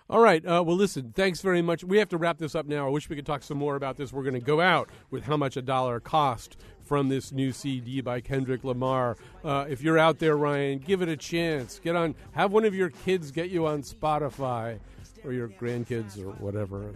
All 0.10 0.20
right. 0.20 0.46
Uh, 0.46 0.64
well, 0.66 0.76
listen, 0.76 1.14
thanks 1.16 1.42
very 1.42 1.62
much. 1.62 1.84
We 1.84 1.98
have 1.98 2.10
to 2.10 2.18
wrap 2.18 2.38
this 2.38 2.56
up 2.56 2.66
now. 2.66 2.86
I 2.86 2.90
wish 2.90 3.10
we 3.10 3.16
could 3.16 3.26
talk 3.26 3.42
some 3.42 3.58
more 3.58 3.76
about 3.76 3.98
this. 3.98 4.12
We're 4.12 4.24
going 4.24 4.34
to 4.34 4.40
go 4.40 4.60
out 4.60 4.90
with 5.10 5.24
how 5.24 5.38
much 5.38 5.56
a 5.56 5.62
dollar 5.62 6.00
cost 6.00 6.58
from 6.82 7.08
this 7.10 7.32
new 7.32 7.52
CD 7.52 8.02
by 8.02 8.20
Kendrick 8.20 8.64
Lamar. 8.64 9.18
Uh, 9.44 9.66
if 9.70 9.82
you're 9.82 9.98
out 9.98 10.20
there, 10.20 10.36
Ryan, 10.36 10.80
give 10.80 11.02
it 11.02 11.10
a 11.10 11.16
chance. 11.16 11.80
Get 11.80 11.96
on. 11.96 12.16
Have 12.34 12.52
one 12.52 12.66
of 12.66 12.76
your 12.76 12.90
kids 12.90 13.32
get 13.32 13.50
you 13.50 13.66
on 13.66 13.82
Spotify, 13.82 14.80
or 15.24 15.32
your 15.32 15.48
grandkids, 15.48 16.20
or 16.20 16.32
whatever. 16.34 16.92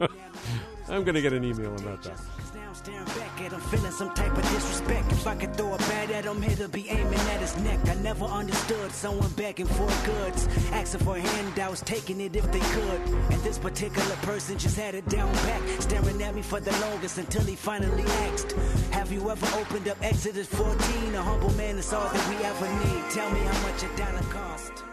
I'm 0.88 1.04
going 1.04 1.14
to 1.14 1.22
get 1.22 1.32
an 1.32 1.44
email 1.44 1.74
about 1.74 2.02
that. 2.04 2.20
Staring 2.78 3.04
back 3.06 3.40
at 3.40 3.50
him, 3.50 3.60
feeling 3.60 3.90
some 3.90 4.14
type 4.14 4.30
of 4.30 4.42
disrespect. 4.42 5.10
If 5.10 5.26
I 5.26 5.34
could 5.34 5.56
throw 5.56 5.74
a 5.74 5.78
bat 5.78 6.12
at 6.12 6.24
him, 6.24 6.40
he'd 6.40 6.70
be 6.70 6.88
aiming 6.88 7.18
at 7.34 7.40
his 7.40 7.56
neck. 7.58 7.80
I 7.88 7.94
never 7.94 8.24
understood 8.24 8.92
someone 8.92 9.30
begging 9.30 9.66
for 9.66 9.88
goods, 10.06 10.46
asking 10.70 11.00
for 11.00 11.18
handouts, 11.18 11.80
taking 11.80 12.20
it 12.20 12.36
if 12.36 12.52
they 12.52 12.60
could. 12.60 13.00
And 13.32 13.42
this 13.42 13.58
particular 13.58 14.14
person 14.22 14.58
just 14.58 14.76
had 14.76 14.94
it 14.94 15.08
down 15.08 15.32
back, 15.48 15.60
staring 15.80 16.22
at 16.22 16.36
me 16.36 16.42
for 16.42 16.60
the 16.60 16.70
longest 16.78 17.18
until 17.18 17.42
he 17.42 17.56
finally 17.56 18.04
asked, 18.30 18.52
Have 18.92 19.10
you 19.10 19.28
ever 19.28 19.58
opened 19.58 19.88
up 19.88 19.98
Exodus 20.00 20.46
14? 20.46 21.14
A 21.16 21.22
humble 21.22 21.52
man 21.54 21.78
is 21.78 21.92
all 21.92 22.08
that 22.08 22.28
we 22.28 22.36
ever 22.44 22.68
need. 22.84 23.10
Tell 23.10 23.28
me 23.32 23.40
how 23.40 23.68
much 23.68 23.82
a 23.82 23.88
dollar 23.96 24.22
cost. 24.30 24.84